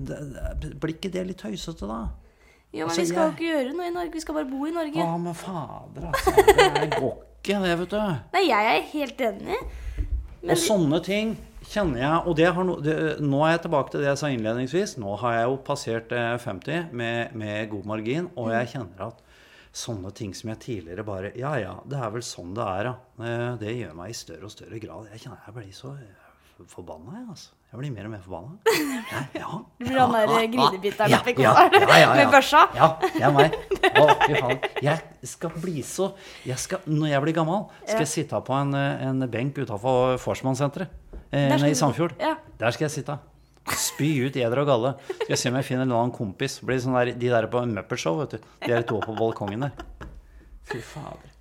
blir 0.79 0.93
ikke 0.95 1.11
det 1.17 1.25
litt 1.33 1.43
tøysete, 1.43 1.89
da? 1.91 1.99
Jo, 2.75 2.85
men 2.85 2.91
Altså, 2.91 3.01
vi 3.01 3.07
skal 3.09 3.19
jo 3.19 3.25
jeg- 3.25 3.35
ikke 3.35 3.49
gjøre 3.51 3.73
noe 3.75 3.89
i 3.89 3.93
Norge. 3.97 4.11
Vi 4.15 4.19
skal 4.23 4.35
bare 4.39 4.47
bo 4.49 4.65
i 4.67 4.71
Norge. 4.75 5.03
Å, 5.03 5.17
men 5.25 5.35
fader, 5.39 6.07
altså. 6.07 6.33
Det 6.39 6.87
går 6.95 7.11
ikke, 7.19 7.59
det, 7.67 7.75
vet 7.83 7.91
du. 7.93 7.99
Nei, 8.35 8.45
jeg 8.47 8.71
er 8.71 8.87
helt 8.95 9.21
enig. 9.27 9.59
Og 10.45 10.57
sånne 10.61 10.99
ting 11.03 11.35
kjenner 11.71 12.01
jeg 12.01 12.21
Og 12.29 12.35
det 12.37 12.47
har 12.57 12.67
no, 12.67 12.77
det, 12.83 12.95
nå 13.23 13.41
er 13.45 13.55
jeg 13.55 13.65
tilbake 13.65 13.93
til 13.93 14.03
det 14.03 14.09
jeg 14.11 14.21
sa 14.21 14.31
innledningsvis. 14.33 14.97
Nå 15.01 15.15
har 15.21 15.37
jeg 15.39 15.47
jo 15.49 15.59
passert 15.67 16.15
eh, 16.15 16.35
50 16.41 16.91
med, 16.95 17.35
med 17.37 17.69
god 17.73 17.89
margin, 17.93 18.29
og 18.35 18.51
jeg 18.53 18.73
kjenner 18.75 19.07
at 19.09 19.23
sånne 19.75 20.11
ting 20.15 20.31
som 20.37 20.53
jeg 20.53 20.61
tidligere 20.63 21.03
bare 21.03 21.33
Ja, 21.35 21.55
ja, 21.59 21.73
det 21.83 21.99
er 21.99 22.13
vel 22.13 22.23
sånn 22.23 22.53
det 22.55 22.63
er, 22.63 22.91
ja. 22.91 22.95
Eh, 23.19 23.49
Det 23.59 23.75
gjør 23.75 23.97
meg 23.97 24.13
i 24.13 24.17
større 24.17 24.47
og 24.47 24.53
større 24.53 24.79
grad. 24.79 25.09
Jeg 25.11 25.25
kjenner 25.25 25.43
jeg 25.49 25.57
blir 25.59 25.75
så 25.75 25.95
forbanna, 26.71 27.17
jeg, 27.19 27.27
altså. 27.33 27.51
Jeg 27.75 27.79
blir 27.81 27.91
mer 27.91 28.05
og 28.07 28.11
mer 28.13 28.21
forbanna. 28.23 28.53
Ja, 29.11 29.21
ja, 29.35 29.57
Du 29.81 29.83
blir 29.83 29.97
han 29.99 30.13
der 30.15 30.45
grinebiteren 30.53 31.11
ja, 31.11 31.17
oppi 31.19 31.33
ja, 31.43 31.51
kålen 31.51 32.13
med 32.15 32.29
børsa. 32.31 32.61
Ja, 32.77 32.87
det 33.03 33.25
er 33.27 33.33
meg. 33.35 33.57
Å, 33.89 34.05
fy 34.21 34.37
faen. 34.37 34.61
Jeg 34.85 35.27
skal 35.27 35.57
bli 35.59 35.83
så 35.83 36.07
jeg 36.47 36.61
skal, 36.61 36.85
Når 36.87 37.11
jeg 37.11 37.23
blir 37.25 37.35
gammel, 37.35 37.65
skal 37.83 38.05
jeg 38.05 38.11
sitte 38.13 38.39
på 38.47 38.55
en, 38.55 38.71
eh, 38.79 39.03
en 39.09 39.27
benk 39.31 39.59
utafor 39.59 40.15
Forsmannssenteret 40.23 41.04
eh, 41.31 41.47
nei, 41.55 41.71
i 41.71 41.77
Sandfjord. 41.77 42.13
ja. 42.21 42.35
Der 42.59 42.71
skal 42.75 42.87
jeg 42.89 42.91
sitte. 42.99 43.17
Spy 43.75 44.11
ut 44.27 44.35
eder 44.37 44.59
og 44.61 44.67
galle. 44.69 44.91
Skal 45.09 45.31
jeg 45.33 45.39
se 45.41 45.49
om 45.49 45.55
jeg 45.57 45.65
finner 45.65 45.83
en 45.87 45.89
eller 45.89 46.03
annen 46.03 46.13
kompis. 46.15 46.59
Blir 46.61 46.77
sånn 46.83 46.93
der, 46.99 47.15
de 47.17 47.31
der 47.33 47.47
på 47.49 47.63
Muppet 47.65 47.99
Show, 47.99 48.19
vet 48.21 48.35
du. 48.37 48.45
De 48.61 48.71
er 48.77 48.85
to 48.85 48.99
på 49.01 49.15
balkongen 49.17 49.65
der. 49.65 49.73
Fy 50.69 50.79
fader. 50.85 51.31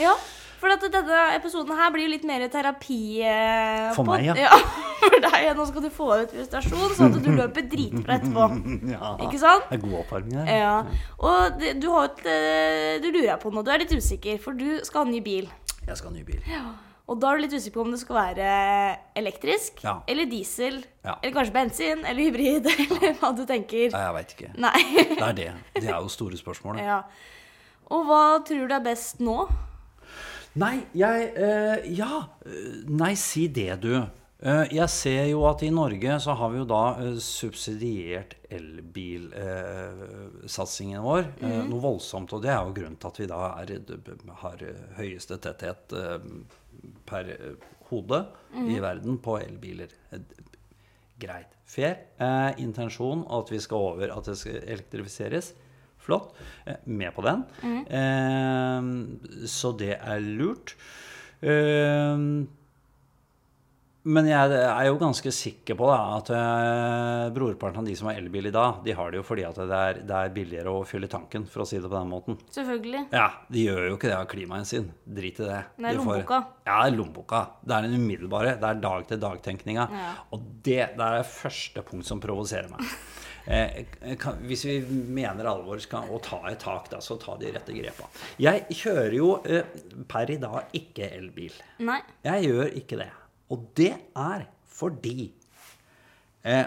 Ja. 0.00 0.14
For 0.58 0.72
at 0.74 0.82
denne 0.90 1.18
episoden 1.36 1.76
her 1.78 1.92
blir 1.94 2.08
jo 2.08 2.10
litt 2.16 2.24
mer 2.26 2.42
terapi 2.50 3.20
eh, 3.22 3.92
For 3.94 4.02
meg, 4.08 4.24
ja. 4.26 4.34
ja. 4.48 4.56
For 5.04 5.20
deg. 5.22 5.52
Nå 5.54 5.68
skal 5.68 5.84
du 5.84 5.90
få 5.94 6.08
ut 6.24 6.32
frustrasjon, 6.34 6.96
sånn 6.98 7.14
at 7.14 7.22
du 7.22 7.30
løper 7.36 7.68
dritbra 7.70 8.16
etterpå. 8.16 8.48
Ja, 8.96 9.12
Ikke 9.28 9.38
sant? 9.38 9.68
Det 9.70 9.78
er 9.78 9.84
god 9.84 9.96
oppvarming 10.00 10.34
der. 10.40 10.50
Ja. 10.58 10.74
Og 11.22 11.60
det, 11.62 11.76
du 11.84 11.86
har 11.94 12.08
et 12.10 12.26
eh, 12.32 12.98
Du 13.04 13.12
lurer 13.14 13.38
på 13.44 13.52
noe. 13.54 13.62
Du 13.62 13.70
er 13.76 13.84
litt 13.84 13.94
usikker, 13.94 14.40
for 14.42 14.58
du 14.58 14.80
skal 14.88 15.04
ha 15.04 15.12
ny 15.12 15.22
bil. 15.22 15.46
Jeg 15.86 16.00
skal 16.00 16.10
ha 16.10 16.16
ny 16.16 16.24
bil. 16.26 16.42
Og 17.08 17.16
da 17.22 17.30
er 17.32 17.36
du 17.38 17.42
litt 17.46 17.54
usikker 17.56 17.78
på 17.78 17.84
om 17.86 17.92
det 17.94 18.00
skal 18.02 18.16
være 18.18 18.48
elektrisk 19.16 19.80
Ja. 19.84 19.94
eller 20.12 20.26
diesel. 20.28 20.76
Ja. 21.06 21.14
Eller 21.22 21.34
kanskje 21.38 21.54
bensin 21.56 21.98
eller 22.04 22.20
hybrid, 22.26 22.64
eller 22.84 23.14
hva 23.22 23.30
du 23.36 23.44
tenker. 23.48 23.88
Nei, 23.94 24.02
jeg 24.04 24.14
veit 24.18 24.30
ikke. 24.36 24.50
Nei. 24.60 24.80
Det 25.14 25.24
er 25.24 25.32
det. 25.40 25.48
Det 25.78 25.88
er 25.88 26.00
jo 26.04 26.08
store 26.12 26.36
spørsmålet. 26.36 26.84
ja. 26.92 27.00
Og 27.88 28.04
hva 28.04 28.20
tror 28.44 28.68
du 28.68 28.74
er 28.76 28.84
best 28.84 29.20
nå? 29.24 29.38
Nei, 30.60 30.82
jeg 30.96 31.32
eh, 31.36 31.76
Ja. 31.96 32.26
eh, 32.44 32.84
Nei, 32.92 33.14
si 33.16 33.48
det, 33.48 33.80
du. 33.80 33.94
Eh, 34.38 34.68
jeg 34.76 34.88
ser 34.92 35.24
jo 35.32 35.40
at 35.48 35.62
i 35.66 35.70
Norge 35.74 36.20
så 36.22 36.30
har 36.38 36.50
vi 36.52 36.58
jo 36.60 36.66
da 36.68 36.82
subsidiert 37.24 38.36
elbilsatsingen 38.54 41.00
vår 41.02 41.24
eh, 41.40 41.64
noe 41.68 41.80
voldsomt. 41.82 42.32
Og 42.36 42.42
det 42.44 42.50
er 42.52 42.60
jo 42.68 42.74
grunnen 42.76 42.98
til 43.00 43.08
at 43.10 43.18
vi 43.22 43.26
da 43.30 43.40
er, 43.64 43.68
har 44.44 44.58
høyeste 44.98 45.34
tetthet 45.42 45.84
per 47.06 47.24
hode 47.28 47.68
hode 47.90 48.22
i 48.68 48.78
verden 48.82 49.18
på 49.22 49.38
elbiler. 49.40 49.92
Eh, 50.12 50.20
Greit. 51.18 51.56
Fair. 51.68 51.96
Eh, 52.22 52.60
intensjon 52.62 53.24
at 53.34 53.50
vi 53.50 53.58
skal 53.60 53.88
over, 53.92 54.12
at 54.14 54.28
det 54.30 54.36
skal 54.38 54.60
elektrifiseres. 54.62 55.52
Flott. 55.98 56.30
Eh, 56.66 56.78
med 56.86 57.12
på 57.16 57.24
den. 57.26 57.42
Eh, 57.98 59.46
så 59.50 59.72
det 59.76 59.96
er 59.98 60.22
lurt. 60.22 60.76
Eh, 61.42 62.22
men 64.08 64.28
jeg 64.30 64.56
er 64.56 64.86
jo 64.88 64.96
ganske 65.00 65.30
sikker 65.34 65.76
på 65.78 65.88
da, 65.90 65.98
at 66.16 66.30
eh, 66.32 67.24
brorparten 67.34 67.82
av 67.82 67.88
de 67.88 67.96
som 67.98 68.08
har 68.08 68.20
elbil 68.20 68.48
i 68.48 68.52
dag, 68.54 68.80
de 68.84 68.94
har 68.96 69.12
det 69.12 69.20
jo 69.20 69.26
fordi 69.26 69.44
at 69.44 69.58
det 69.60 69.80
er, 69.88 70.00
det 70.08 70.16
er 70.18 70.32
billigere 70.34 70.72
å 70.72 70.84
fylle 70.88 71.10
tanken, 71.12 71.44
for 71.50 71.64
å 71.64 71.68
si 71.68 71.80
det 71.80 71.90
på 71.90 71.96
den 71.96 72.10
måten. 72.12 72.38
Selvfølgelig. 72.54 73.04
Ja, 73.12 73.28
de 73.52 73.66
gjør 73.66 73.84
jo 73.90 73.98
ikke 73.98 74.10
det 74.10 74.16
av 74.16 74.28
klimaen 74.30 74.68
sin. 74.68 74.88
Drit 75.04 75.42
i 75.42 75.48
det. 75.50 75.60
Det 75.76 75.84
er 75.84 75.98
De 75.98 76.00
lommeboka. 76.00 76.40
Ja, 76.64 76.80
det 76.80 76.94
er 76.94 76.96
lommeboka. 76.96 77.44
Det 77.62 77.76
er 77.76 77.86
den 77.88 78.00
umiddelbare. 78.00 78.56
Det 78.62 78.70
er 78.72 78.82
dag-til-dag-tenkninga. 78.86 79.86
Ja. 80.00 80.10
Og 80.32 80.48
det, 80.64 80.80
det 80.96 81.04
er 81.08 81.20
det 81.20 81.28
første 81.30 81.84
punkt 81.86 82.08
som 82.08 82.24
provoserer 82.24 82.72
meg. 82.74 82.84
Eh, 83.48 83.86
kan, 84.20 84.42
hvis 84.44 84.66
vi 84.68 84.74
mener 85.08 85.46
alvor 85.48 85.80
skal, 85.80 86.10
og 86.12 86.20
ta 86.26 86.42
et 86.50 86.60
tak, 86.60 86.90
da, 86.92 86.98
så 87.00 87.16
ta 87.16 87.38
de 87.40 87.48
rette 87.54 87.72
grepa. 87.72 88.04
Jeg 88.44 88.66
kjører 88.76 89.16
jo 89.16 89.30
eh, 89.48 89.70
per 90.04 90.34
i 90.34 90.36
dag 90.42 90.74
ikke 90.76 91.08
elbil. 91.16 91.56
Nei. 91.88 92.02
Jeg 92.26 92.50
gjør 92.50 92.76
ikke 92.82 93.00
det. 93.00 93.08
Og 93.52 93.68
det 93.78 93.94
er 94.16 94.46
fordi 94.78 95.30
eh, 96.44 96.66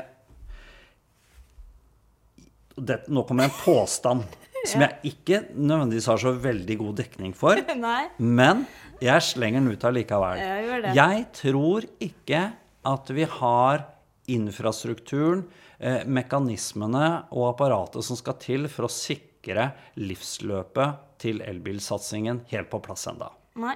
det, 2.75 3.03
Nå 3.07 3.23
kommer 3.27 3.47
en 3.47 3.59
påstand 3.61 4.25
som 4.67 4.83
jeg 4.83 5.13
ikke 5.13 5.39
nødvendigvis 5.57 6.07
har 6.11 6.19
så 6.21 6.33
veldig 6.37 6.77
god 6.81 6.97
dekning 7.01 7.33
for. 7.37 7.57
Men 8.41 8.65
jeg 9.01 9.25
slenger 9.25 9.63
den 9.63 9.73
ut 9.73 9.85
allikevel. 9.89 10.41
Jeg. 10.41 10.93
Jeg 10.97 11.23
tror 11.37 11.87
ikke 12.03 12.43
at 12.91 13.11
vi 13.13 13.25
har 13.39 13.87
infrastrukturen, 14.31 15.43
eh, 15.79 16.05
mekanismene 16.05 17.07
og 17.33 17.49
apparatet 17.55 18.05
som 18.05 18.17
skal 18.19 18.37
til 18.41 18.69
for 18.69 18.87
å 18.87 18.93
sikre 18.93 19.71
livsløpet 19.97 21.07
til 21.21 21.41
elbilsatsingen 21.45 22.45
helt 22.53 22.69
på 22.69 22.81
plass 22.85 23.07
enda. 23.09 23.31
Nei. 23.61 23.75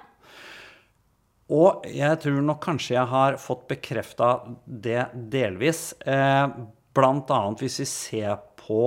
Og 1.53 1.85
jeg 1.93 2.21
tror 2.23 2.39
nok 2.41 2.61
kanskje 2.63 2.95
jeg 2.95 3.09
har 3.11 3.35
fått 3.41 3.67
bekrefta 3.69 4.29
det 4.65 5.03
delvis. 5.13 5.91
Eh, 6.01 6.45
blant 6.95 7.29
annet 7.33 7.61
hvis 7.61 7.79
vi 7.83 7.89
ser 7.89 8.39
på 8.57 8.85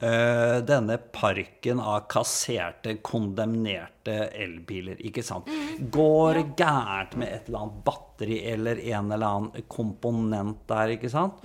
eh, 0.00 0.62
denne 0.64 0.96
parken 1.12 1.82
av 1.82 2.06
kasserte, 2.12 2.96
kondemnerte 3.04 3.91
elbiler. 4.10 4.98
Ikke 5.06 5.22
sant? 5.24 5.48
Går 5.92 6.38
det 6.38 6.44
gærent 6.58 7.16
med 7.20 7.30
et 7.32 7.48
eller 7.48 7.64
annet 7.64 7.82
batteri 7.86 8.38
eller 8.52 8.80
en 8.92 9.12
eller 9.14 9.26
annen 9.26 9.66
komponent 9.70 10.64
der, 10.70 10.94
ikke 10.96 11.10
sant? 11.12 11.42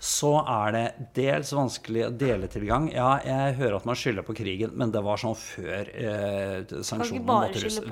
så 0.00 0.32
er 0.42 0.74
det 0.74 0.84
dels 1.16 1.52
vanskelig 1.56 2.04
å 2.06 2.10
dele 2.20 2.48
tilgang. 2.50 2.88
Ja, 2.92 3.18
jeg 3.24 3.56
hører 3.60 3.78
at 3.78 3.88
man 3.88 3.98
skylder 3.98 4.26
på 4.26 4.36
krigen, 4.38 4.74
men 4.78 4.92
det 4.94 5.02
var 5.04 5.20
sånn 5.20 5.36
før 5.38 5.90
eh, 5.92 6.76
sanksjonene 6.86 7.26
måtte 7.28 7.62
russe. 7.64 7.84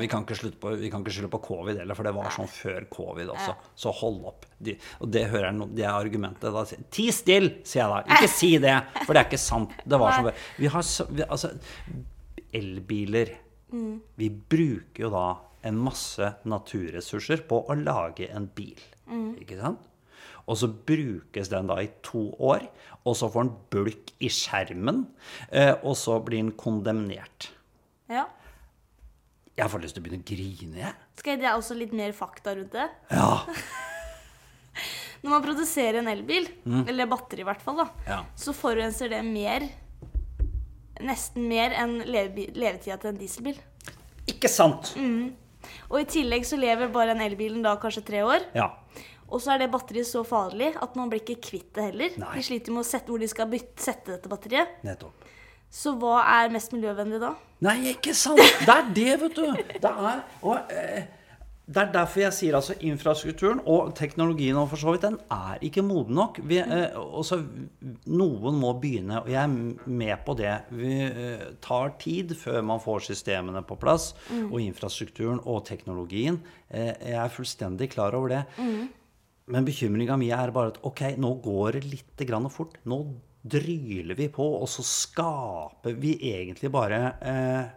Vi 0.00 0.10
kan 0.10 0.24
ikke, 0.24 0.38
skylde 0.38 0.60
på, 0.60 0.74
vi 0.80 0.90
kan 0.92 1.04
ikke 1.04 1.16
skylde 1.18 1.32
på 1.32 1.42
covid 1.44 1.82
heller, 1.82 1.98
for 1.98 2.08
det 2.08 2.14
var 2.16 2.32
sånn 2.34 2.50
før 2.50 2.88
covid 2.92 3.34
også. 3.34 3.56
Så 3.84 3.94
hold 4.00 4.24
opp. 4.30 4.48
De, 4.64 4.76
og 5.02 5.10
det 5.12 5.26
hører 5.32 5.50
jeg 5.50 5.58
no, 5.58 5.68
det 5.74 5.84
er 5.84 5.92
argumentet. 5.92 6.50
Da. 6.54 6.64
Ti 6.94 7.08
still, 7.14 7.50
sier 7.66 7.84
jeg 7.84 7.92
da. 7.92 8.18
Ikke 8.18 8.32
si 8.32 8.54
det, 8.62 8.74
for 9.04 9.12
det 9.12 9.24
er 9.24 9.30
ikke 9.30 9.44
sant. 9.44 9.76
Det 9.84 10.00
var 10.00 10.18
sånn 10.18 10.30
Vi 10.60 10.70
har 10.72 10.90
vi, 11.10 11.24
altså 11.28 11.54
Elbiler. 12.54 13.32
Vi 14.16 14.28
bruker 14.30 15.06
jo 15.06 15.10
da 15.10 15.24
en 15.66 15.78
masse 15.80 16.28
naturressurser 16.46 17.42
på 17.48 17.62
å 17.66 17.74
lage 17.80 18.28
en 18.30 18.46
bil. 18.54 18.78
Ikke 19.40 19.58
sant? 19.58 19.80
Og 20.44 20.58
så 20.60 20.68
brukes 20.68 21.48
den 21.48 21.70
da 21.70 21.78
i 21.80 21.88
to 22.04 22.26
år, 22.44 22.66
og 23.08 23.14
så 23.16 23.30
får 23.32 23.46
den 23.46 23.54
bulk 23.72 24.10
i 24.20 24.28
skjermen, 24.32 25.06
eh, 25.48 25.72
og 25.82 25.96
så 25.96 26.18
blir 26.24 26.42
den 26.42 26.52
kondemnert. 26.60 27.48
Ja. 28.12 28.26
Jeg 29.56 29.70
får 29.72 29.80
lyst 29.84 29.96
til 29.96 30.02
å 30.02 30.04
begynne 30.04 30.20
å 30.20 30.28
grine, 30.28 30.80
jeg. 30.82 30.94
Skal 31.22 31.40
jeg 31.40 31.56
også 31.56 31.76
litt 31.78 31.94
mer 31.96 32.12
fakta 32.16 32.52
rundt 32.58 32.74
det? 32.76 32.86
Ja. 33.14 33.30
Når 35.24 35.30
man 35.32 35.44
produserer 35.46 36.02
en 36.02 36.10
elbil, 36.12 36.50
eller 36.84 37.08
batteri 37.08 37.40
i 37.40 37.48
hvert 37.48 37.62
fall, 37.64 37.78
da, 37.80 37.86
Ja. 38.04 38.18
så 38.36 38.52
forurenser 38.52 39.08
det 39.14 39.22
mer 39.24 39.64
Nesten 41.04 41.48
mer 41.50 41.74
enn 41.76 41.98
leve, 42.08 42.48
levetida 42.56 42.96
til 43.00 43.12
en 43.12 43.18
dieselbil. 43.20 43.58
Ikke 44.30 44.48
sant? 44.48 44.94
Og 45.90 45.98
i 46.00 46.06
tillegg 46.08 46.46
så 46.48 46.56
lever 46.60 46.92
bare 46.92 47.12
den 47.12 47.24
elbilen 47.24 47.64
da 47.64 47.74
kanskje 47.80 48.04
tre 48.08 48.24
år. 48.24 48.46
Ja. 48.56 48.70
Og 49.28 49.40
så 49.42 49.54
er 49.54 49.64
det 49.64 49.70
batteriet 49.72 50.08
så 50.08 50.22
farlig 50.26 50.70
at 50.80 50.96
man 50.98 51.10
blir 51.12 51.22
ikke 51.24 51.40
kvitt 51.48 51.70
det 51.76 51.88
heller. 51.90 52.16
Nei. 52.20 52.34
De 52.38 52.44
sliter 52.46 52.74
med 52.74 52.84
å 52.84 52.88
sette 52.88 53.10
hvor 53.12 53.20
de 53.22 53.28
skal 53.30 53.48
bytte, 53.50 53.80
sette 53.82 54.14
dette 54.14 54.30
batteriet. 54.30 54.78
Nettopp. 54.86 55.30
Så 55.74 55.96
hva 55.98 56.20
er 56.36 56.52
mest 56.54 56.70
miljøvennlig 56.70 57.18
da? 57.18 57.32
Nei, 57.66 57.78
ikke 57.90 58.12
sant? 58.14 58.38
Det 58.38 58.70
er 58.70 58.90
det, 58.94 59.14
vet 59.24 59.38
du. 59.40 59.46
Det 59.82 59.90
er, 59.90 60.20
og, 60.44 60.70
eh, 60.70 61.08
det 61.64 61.80
er 61.80 61.92
derfor 61.94 62.20
jeg 62.20 62.36
sier 62.36 62.56
altså 62.58 62.74
infrastrukturen 62.84 63.62
og 63.72 63.94
teknologien 63.96 64.58
og 64.60 64.66
for 64.68 64.80
så 64.80 64.92
vidt, 64.92 65.06
den 65.06 65.16
er 65.32 65.62
ikke 65.64 65.84
moden 65.86 66.18
nok. 66.18 66.40
Vi, 66.44 66.58
eh, 66.60 66.92
også, 66.92 67.38
noen 68.12 68.58
må 68.60 68.74
begynne, 68.82 69.22
og 69.22 69.30
jeg 69.32 69.40
er 69.40 69.88
med 69.88 70.24
på 70.26 70.34
det. 70.36 70.52
Vi 70.76 70.92
eh, 71.06 71.46
tar 71.64 71.94
tid 72.02 72.34
før 72.36 72.60
man 72.68 72.82
får 72.84 73.06
systemene 73.08 73.64
på 73.64 73.78
plass, 73.80 74.12
og 74.50 74.58
infrastrukturen 74.60 75.40
og 75.40 75.64
teknologien. 75.64 76.42
Eh, 76.68 76.92
jeg 76.92 77.16
er 77.22 77.32
fullstendig 77.32 77.88
klar 77.96 78.16
over 78.18 78.36
det. 78.36 78.42
Men 79.44 79.64
bekymringa 79.64 80.16
mi 80.20 80.30
er 80.32 80.52
bare 80.52 80.74
at 80.74 80.82
ok, 80.84 81.14
nå 81.20 81.32
går 81.44 81.78
det 81.78 81.88
litt 81.88 82.26
grann 82.28 82.48
fort. 82.52 82.76
Nå 82.88 83.00
dryler 83.44 84.16
vi 84.16 84.28
på, 84.32 84.44
og 84.60 84.68
så 84.72 84.84
skaper 84.84 85.96
vi 86.00 86.14
egentlig 86.32 86.70
bare 86.72 87.00
eh, 87.20 87.72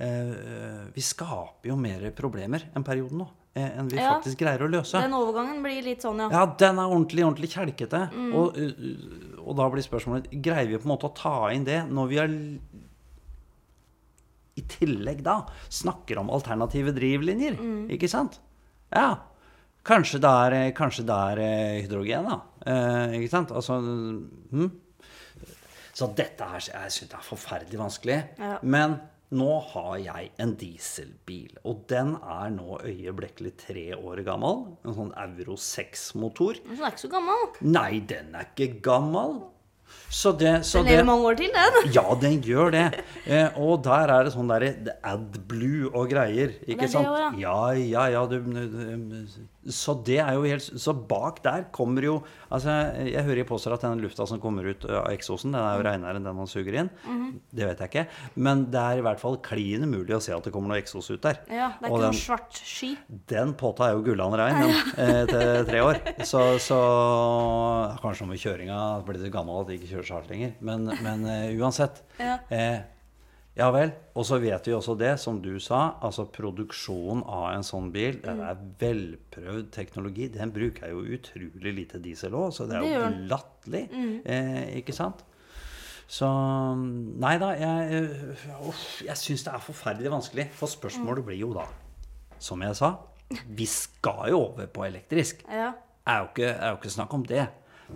Vi 0.00 1.02
skaper 1.04 1.68
jo 1.68 1.76
mer 1.76 2.06
problemer 2.16 2.62
enn 2.74 2.84
perioden 2.86 3.20
nå 3.20 3.26
eh, 3.54 3.78
enn 3.78 3.88
vi 3.90 3.98
Ja. 3.98 4.14
faktisk 4.14 4.38
greier 4.40 4.62
å 4.64 4.68
løse. 4.70 5.00
Den 5.00 5.12
overgangen 5.12 5.62
blir 5.62 5.82
litt 5.84 6.02
sånn, 6.02 6.22
ja. 6.22 6.28
Ja, 6.32 6.46
den 6.46 6.78
er 6.78 6.88
ordentlig, 6.88 7.24
ordentlig 7.26 7.50
kjelkete. 7.52 8.04
Og, 8.32 8.56
uh, 8.56 9.40
og 9.44 9.56
da 9.58 9.68
blir 9.72 9.84
spørsmålet 9.84 10.30
Greier 10.42 10.68
vi 10.70 10.78
på 10.78 10.86
en 10.88 10.94
måte 10.94 11.10
å 11.10 11.14
ta 11.16 11.50
inn 11.52 11.64
det 11.64 11.82
når 11.90 12.08
vi 12.08 12.20
har 12.20 12.30
i 14.56 14.64
tillegg 14.68 15.22
da 15.24 15.40
snakker 15.72 16.20
om 16.20 16.30
alternative 16.30 16.92
drivlinjer? 16.96 17.58
Ikke 17.94 18.08
sant? 18.10 18.40
Ja. 18.92 19.18
Kanskje 19.86 20.20
det 20.20 20.30
er, 20.44 20.52
eh, 20.52 20.72
kanskje 20.76 21.06
det 21.08 21.16
er 21.16 21.38
eh, 21.40 21.82
hydrogen, 21.86 22.26
da. 22.28 22.40
Eh, 22.66 23.18
ikke 23.20 23.30
sant? 23.32 23.50
Altså 23.56 23.78
hm? 24.50 24.70
Så 25.96 26.08
dette 26.16 26.44
her 26.44 26.60
jeg 26.60 26.92
synes 26.92 27.10
det 27.10 27.16
er 27.18 27.24
forferdelig 27.26 27.80
vanskelig. 27.80 28.18
Ja. 28.38 28.58
Men 28.62 29.00
nå 29.30 29.50
har 29.70 29.92
jeg 30.02 30.30
en 30.42 30.56
dieselbil, 30.58 31.52
og 31.62 31.84
den 31.90 32.16
er 32.18 32.50
nå 32.50 32.80
øyeblikkelig 32.82 33.52
tre 33.62 33.84
år 33.94 34.24
gammel. 34.26 34.64
En 34.82 34.96
sånn 34.96 35.12
Euro 35.22 35.54
6-motor. 35.54 36.58
Den 36.66 36.82
er 36.82 36.90
ikke 36.90 37.04
så 37.06 37.12
gammel. 37.12 37.46
Nei, 37.62 38.00
den 38.10 38.34
er 38.34 38.48
ikke 38.50 38.80
gammel. 38.82 39.38
Så 40.10 40.32
det, 40.38 40.64
så 40.66 40.78
Den 40.78 40.86
det 40.86 40.92
lever 40.96 41.06
mange 41.06 41.26
år 41.30 41.38
til, 41.38 41.50
den. 41.54 41.88
Ja, 41.96 42.04
den 42.18 42.40
gjør 42.46 42.70
det. 42.74 42.84
Eh, 43.26 43.58
og 43.58 43.84
der 43.86 44.10
er 44.14 44.26
det 44.26 44.32
sånn 44.34 44.50
derre 44.50 44.72
AdBlue 45.06 45.90
og 45.94 46.10
greier. 46.10 46.52
Det 46.58 46.66
er 46.66 46.74
Ikke 46.74 46.86
det 46.86 46.92
sant? 46.92 47.10
også, 47.10 47.40
Ja, 47.42 47.56
ja, 47.78 48.04
ja. 48.14 48.26
Du, 48.30 48.38
så 49.68 49.92
det 50.06 50.16
er 50.22 50.32
jo 50.38 50.42
helt 50.48 50.62
Så 50.80 50.94
bak 51.06 51.42
der 51.44 51.66
kommer 51.70 52.00
jo 52.06 52.14
Altså, 52.50 52.72
jeg 53.04 53.22
hører 53.26 53.44
påstår 53.44 53.74
at 53.76 53.82
den 53.84 54.00
lufta 54.00 54.24
som 54.26 54.40
kommer 54.40 54.64
ut 54.64 54.86
av 54.88 55.10
eksosen, 55.12 55.52
den 55.52 55.60
er 55.60 55.76
jo 55.76 55.84
renere 55.84 56.16
enn 56.16 56.24
den 56.24 56.34
man 56.38 56.48
suger 56.50 56.74
inn. 56.80 56.88
Mhm. 57.04 57.26
Det 57.54 57.66
vet 57.68 57.78
jeg 57.84 57.90
ikke. 57.90 58.04
Men 58.40 58.64
det 58.72 58.80
er 58.80 58.98
i 58.98 59.04
hvert 59.04 59.20
fall 59.20 59.36
klin 59.44 59.84
umulig 59.84 60.16
å 60.16 60.20
se 60.24 60.32
at 60.34 60.42
det 60.42 60.52
kommer 60.52 60.72
noe 60.72 60.80
eksos 60.80 61.10
ut 61.12 61.20
der. 61.22 61.38
Ja, 61.50 61.68
Det 61.78 61.86
er 61.86 61.92
Og 61.92 61.98
ikke 61.98 62.00
den- 62.00 62.10
noen 62.10 62.20
svart 62.24 62.52
sky. 62.58 62.96
den 63.28 63.54
påta 63.54 63.88
er 63.90 63.92
jo 63.94 64.02
gullan 64.02 64.34
rein 64.34 64.60
den, 64.62 64.74
eh, 64.98 65.26
til 65.26 65.64
tre 65.66 65.80
år. 65.84 66.00
Så, 66.24 66.42
så 66.58 66.80
kanskje 68.02 68.22
om 68.26 68.32
kjøringa 68.34 68.80
blir 69.06 69.20
litt 69.22 69.32
gammel 69.32 69.60
at 69.60 69.68
de 69.70 69.76
ikke 69.78 69.90
kjører 69.94 70.06
så 70.08 70.14
hardt 70.18 70.30
lenger. 70.32 70.54
Men, 70.60 70.86
men 71.04 71.24
uh, 71.28 71.62
uansett. 71.62 72.02
Ja. 72.18 72.38
Eh, 72.50 72.80
ja 73.60 73.68
vel. 73.74 73.90
Og 74.16 74.24
så 74.24 74.38
vet 74.40 74.66
vi 74.68 74.72
også 74.72 74.94
det, 74.98 75.12
som 75.20 75.38
du 75.44 75.58
sa. 75.60 75.94
altså 76.02 76.24
Produksjonen 76.32 77.22
av 77.28 77.50
en 77.54 77.62
sånn 77.66 77.90
bil, 77.92 78.16
det 78.22 78.32
Mm. 78.32 78.40
er 78.48 78.56
velprøvd 78.80 79.70
teknologi. 79.74 80.28
Den 80.32 80.50
bruker 80.52 80.88
jo 80.90 81.02
utrolig 81.04 81.74
lite 81.76 82.00
diesel 82.02 82.32
òg, 82.32 82.52
så 82.56 82.66
det 82.68 82.76
er 82.76 82.80
Det 82.80 82.88
jo 82.92 83.00
gjør 83.00 83.10
den. 83.28 83.88
Mm. 83.92 84.22
Eh, 84.24 84.80
ikke 84.80 84.94
sant? 84.96 85.24
Så 86.10 86.26
Nei 87.20 87.36
da, 87.38 87.52
jeg, 87.54 87.92
eh, 88.02 88.56
uff, 88.66 89.02
jeg 89.06 89.14
syns 89.16 89.44
det 89.44 89.52
er 89.54 89.60
forferdelig 89.62 90.10
vanskelig. 90.10 90.48
For 90.58 90.66
spørsmålet 90.66 91.24
blir 91.24 91.38
jo 91.38 91.52
da, 91.54 91.66
som 92.38 92.60
jeg 92.62 92.74
sa 92.76 92.96
Vi 93.46 93.64
skal 93.66 94.30
jo 94.30 94.40
over 94.48 94.66
på 94.66 94.82
elektrisk. 94.88 95.44
Ja. 95.48 95.70
Det 95.70 96.14
er 96.16 96.18
jo 96.24 96.28
ikke, 96.32 96.48
er 96.58 96.70
jo 96.72 96.76
ikke 96.80 96.90
snakk 96.96 97.14
om 97.14 97.22
det. 97.22 97.48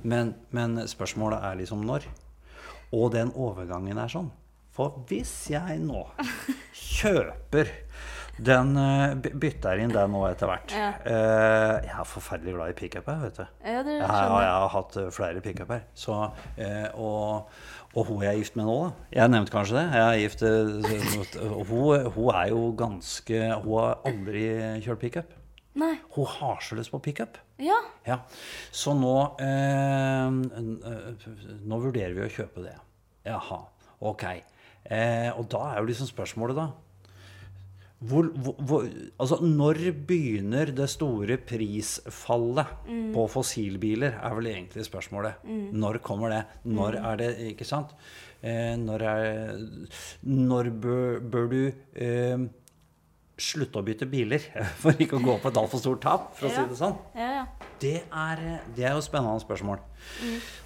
Men, 0.04 0.34
men 0.52 0.76
spørsmålet 0.86 1.42
er 1.42 1.56
liksom 1.56 1.82
når. 1.84 2.04
Og 2.92 3.10
den 3.12 3.32
overgangen 3.34 3.98
er 3.98 4.06
sånn. 4.12 4.30
For 4.74 5.04
hvis 5.08 5.32
jeg 5.54 5.78
nå 5.84 6.00
kjøper 6.74 7.68
den 8.42 8.72
eh, 8.80 9.12
by- 9.22 9.30
Bytter 9.38 9.78
inn 9.78 9.92
den 9.94 10.10
nå 10.10 10.24
etter 10.26 10.48
hvert. 10.50 10.72
Ja. 10.74 10.88
Eh, 11.06 11.84
Jeg 11.86 11.94
er 12.00 12.08
forferdelig 12.10 12.54
glad 12.56 12.72
i 12.72 12.74
pickuper, 12.80 13.20
vet 13.22 13.36
du. 13.38 13.44
Ja, 13.62 13.82
det 13.86 13.92
Jeg, 14.00 14.08
har- 14.10 14.42
jeg. 14.42 14.50
har 14.50 14.68
hatt 14.74 14.96
eh, 14.98 15.10
flere 15.14 15.40
pickuper. 15.44 15.84
Så, 15.94 16.16
og, 16.98 17.48
og 17.94 18.06
hun 18.08 18.22
jeg 18.26 18.32
er 18.34 18.40
gift 18.42 18.56
med 18.58 18.66
nå, 18.66 18.74
da. 18.88 18.90
Jeg 19.20 19.30
nevnte 19.30 19.54
kanskje 19.54 19.76
det. 19.78 19.86
Jeg 19.94 20.02
er 20.02 20.18
gift, 20.24 20.42
hun, 21.70 22.10
hun 22.16 22.34
er 22.34 22.48
jo 22.50 22.64
ganske 22.76 23.40
Hun 23.62 23.78
har 23.78 24.00
aldri 24.10 24.44
kjørt 24.82 24.98
pickup. 25.04 25.30
Nei. 25.78 25.92
Hun 26.14 26.26
har 26.26 26.58
så 26.62 26.74
lyst 26.78 26.90
på 26.90 26.98
pickup. 27.02 27.38
Ja. 27.62 27.78
Ja. 28.06 28.18
Så 28.74 28.94
nå 28.98 29.14
eh, 29.38 30.26
Nå 31.62 31.78
vurderer 31.82 32.14
vi 32.18 32.26
å 32.26 32.32
kjøpe 32.34 32.62
det. 32.66 32.74
Jaha. 33.30 33.60
Ok. 34.04 34.24
Eh, 34.90 35.30
og 35.38 35.46
da 35.48 35.58
er 35.72 35.78
jo 35.80 35.86
liksom 35.88 36.10
spørsmålet, 36.10 36.56
da 36.56 36.70
hvor, 38.04 38.26
hvor, 38.36 38.56
hvor, 38.68 38.82
altså 39.22 39.38
når 39.40 39.78
begynner 40.04 40.68
det 40.76 40.90
store 40.92 41.38
prisfallet 41.40 42.66
Mm. 42.84 43.14
på 43.14 43.22
fossilbiler, 43.32 44.18
er 44.20 44.34
vel 44.36 44.46
egentlig 44.50 44.84
spørsmålet. 44.84 45.34
Når 45.72 45.98
kommer 46.04 46.28
det? 46.34 46.42
Når 46.66 46.98
Mm. 46.98 47.04
er 47.12 47.16
det 47.16 47.30
Ikke 47.54 47.64
sant? 47.64 47.94
Eh, 48.42 48.76
når 48.76 49.00
er 49.02 49.58
Når 50.22 50.70
bør, 50.80 51.20
bør 51.20 51.48
du 51.48 51.72
eh, 51.96 52.38
slutte 53.38 53.76
å 53.80 53.84
bytte 53.86 54.06
biler 54.10 54.38
for 54.82 54.92
ikke 54.92 55.16
å 55.16 55.24
gå 55.24 55.38
på 55.40 55.48
et 55.48 55.56
altfor 55.56 55.78
stort 55.80 56.02
tap, 56.02 56.34
for 56.36 56.46
å 56.48 56.50
si 56.50 56.68
det 56.68 56.76
sånn? 56.76 56.98
Ja, 57.16 57.30
ja. 57.40 57.46
Det 57.80 57.96
er, 58.06 58.42
det 58.76 58.84
er 58.86 58.94
jo 58.94 59.02
spennende 59.04 59.40
spørsmål. 59.42 59.80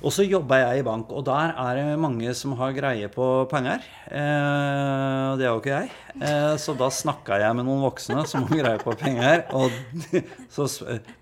Og 0.03 0.13
så 0.15 0.25
jobber 0.27 0.61
jeg 0.61 0.81
i 0.81 0.85
bank, 0.87 1.11
og 1.15 1.25
der 1.27 1.55
er 1.57 1.79
det 1.79 1.99
mange 2.01 2.33
som 2.37 2.53
har 2.59 2.75
greie 2.77 3.09
på 3.11 3.27
penger. 3.51 3.85
Eh, 4.07 5.39
det 5.39 5.47
er 5.47 5.49
jo 5.49 5.63
ikke 5.63 5.79
jeg. 5.79 5.93
Eh, 6.19 6.55
så 6.61 6.75
da 6.79 6.91
snakka 6.93 7.39
jeg 7.43 7.57
med 7.59 7.67
noen 7.69 7.83
voksne 7.87 8.25
som 8.29 8.47
har 8.51 8.63
greie 8.63 8.83
på 8.83 8.95
penger. 8.99 9.47
Og, 9.57 9.73
så, 10.55 10.69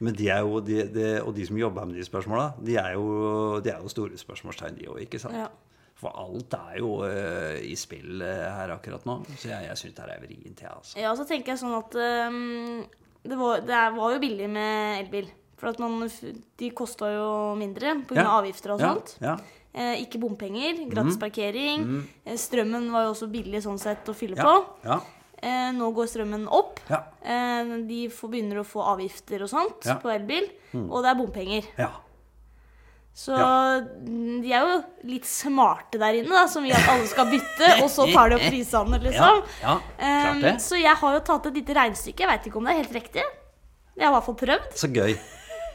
men 0.00 0.16
de 0.18 0.28
er 0.32 0.42
jo, 0.44 0.60
de, 0.64 0.82
de, 0.92 1.06
og 1.22 1.32
de 1.36 1.46
som 1.48 1.60
jobber 1.60 1.88
med 1.88 2.00
de 2.00 2.08
spørsmåla, 2.08 2.50
de 2.66 2.76
er 2.82 2.96
jo, 2.96 3.06
de 3.64 3.72
er 3.72 3.80
jo 3.80 3.92
store 3.92 4.20
spørsmålstegn, 4.20 4.80
de 4.80 4.90
òg, 4.90 5.00
ikke 5.06 5.22
sant? 5.22 5.38
Ja. 5.38 5.48
For 5.96 6.12
alt 6.12 6.52
er 6.52 6.76
jo 6.82 6.90
uh, 7.08 7.56
i 7.64 7.72
spill 7.78 8.20
uh, 8.20 8.28
her 8.58 8.74
akkurat 8.74 9.06
nå. 9.08 9.22
Så 9.32 9.48
jeg, 9.48 9.64
jeg 9.70 9.80
syns 9.80 9.96
det 9.96 10.04
er 10.04 10.20
vrient, 10.20 10.60
jeg, 10.60 10.68
altså. 10.74 10.98
Ja, 11.00 11.14
så 11.16 11.24
tenker 11.28 11.54
jeg 11.54 11.62
sånn 11.62 11.72
at 11.78 11.96
um, 12.28 12.82
det, 13.24 13.38
var, 13.40 13.64
det 13.64 13.80
var 13.96 14.12
jo 14.12 14.20
billig 14.20 14.50
med 14.52 15.00
elbil. 15.06 15.30
For 15.56 15.68
at 15.72 15.78
man, 15.80 16.02
de 16.58 16.70
kosta 16.76 17.08
jo 17.14 17.28
mindre 17.56 17.94
pga. 18.06 18.14
Ja. 18.20 18.26
av 18.28 18.44
avgifter 18.44 18.74
og 18.74 18.80
sånt. 18.80 19.16
ja. 19.22 19.36
Eh, 19.76 20.02
ikke 20.06 20.18
bompenger, 20.20 20.86
gratis 20.88 21.18
parkering. 21.20 21.82
Eh, 22.24 22.36
strømmen 22.40 22.90
var 22.90 23.04
jo 23.04 23.10
også 23.12 23.26
billig 23.30 23.60
sånn 23.64 23.78
sett 23.78 24.06
å 24.08 24.14
fylle 24.16 24.36
Ja. 24.36 24.44
på. 24.44 24.64
Ja. 24.84 25.00
Eh, 25.42 25.72
nå 25.76 25.90
går 25.92 26.06
strømmen 26.08 26.46
opp. 26.48 26.80
Ja. 26.88 27.02
Eh, 27.22 27.64
de 27.86 28.08
får, 28.08 28.30
begynner 28.32 28.62
å 28.62 28.64
få 28.64 28.80
avgifter 28.94 29.42
og 29.42 29.50
sånt 29.52 29.84
Ja. 29.84 29.96
på 30.00 30.08
elbil. 30.08 30.48
Og 30.74 31.02
det 31.02 31.10
er 31.10 31.14
bompenger. 31.20 31.64
ja. 31.78 31.90
Så 33.16 33.32
Ja. 33.36 33.80
mm, 33.80 34.42
de 34.42 34.52
er 34.52 34.60
jo 34.60 34.84
litt 35.08 35.24
smarte 35.24 35.98
der 35.98 36.12
inne, 36.20 36.28
da, 36.28 36.46
som 36.46 36.62
vil 36.62 36.72
at 36.72 36.86
alle 36.88 37.06
skal 37.06 37.24
bytte, 37.26 37.82
og 37.82 37.88
så 37.88 38.04
tar 38.12 38.28
de 38.28 38.34
opp 38.36 38.42
prisene, 38.52 38.98
liksom. 39.06 39.42
ja. 39.62 39.78
Eh, 39.98 40.56
så 40.60 40.76
jeg 40.80 40.94
har 40.96 41.14
jo 41.14 41.20
tatt 41.20 41.46
et 41.46 41.54
lite 41.54 41.74
regnestykke. 41.74 42.20
Jeg 42.20 42.28
veit 42.28 42.44
ikke 42.46 42.56
om 42.56 42.64
det 42.64 42.72
er 42.74 42.82
helt 42.82 42.92
riktig. 42.92 43.22
Jeg 43.96 44.04
har 44.04 44.12
i 44.12 44.20
hvert 44.20 44.24
fall 44.24 44.34
prøvd. 44.34 44.72
Så 44.76 44.88
gøy. 44.92 45.18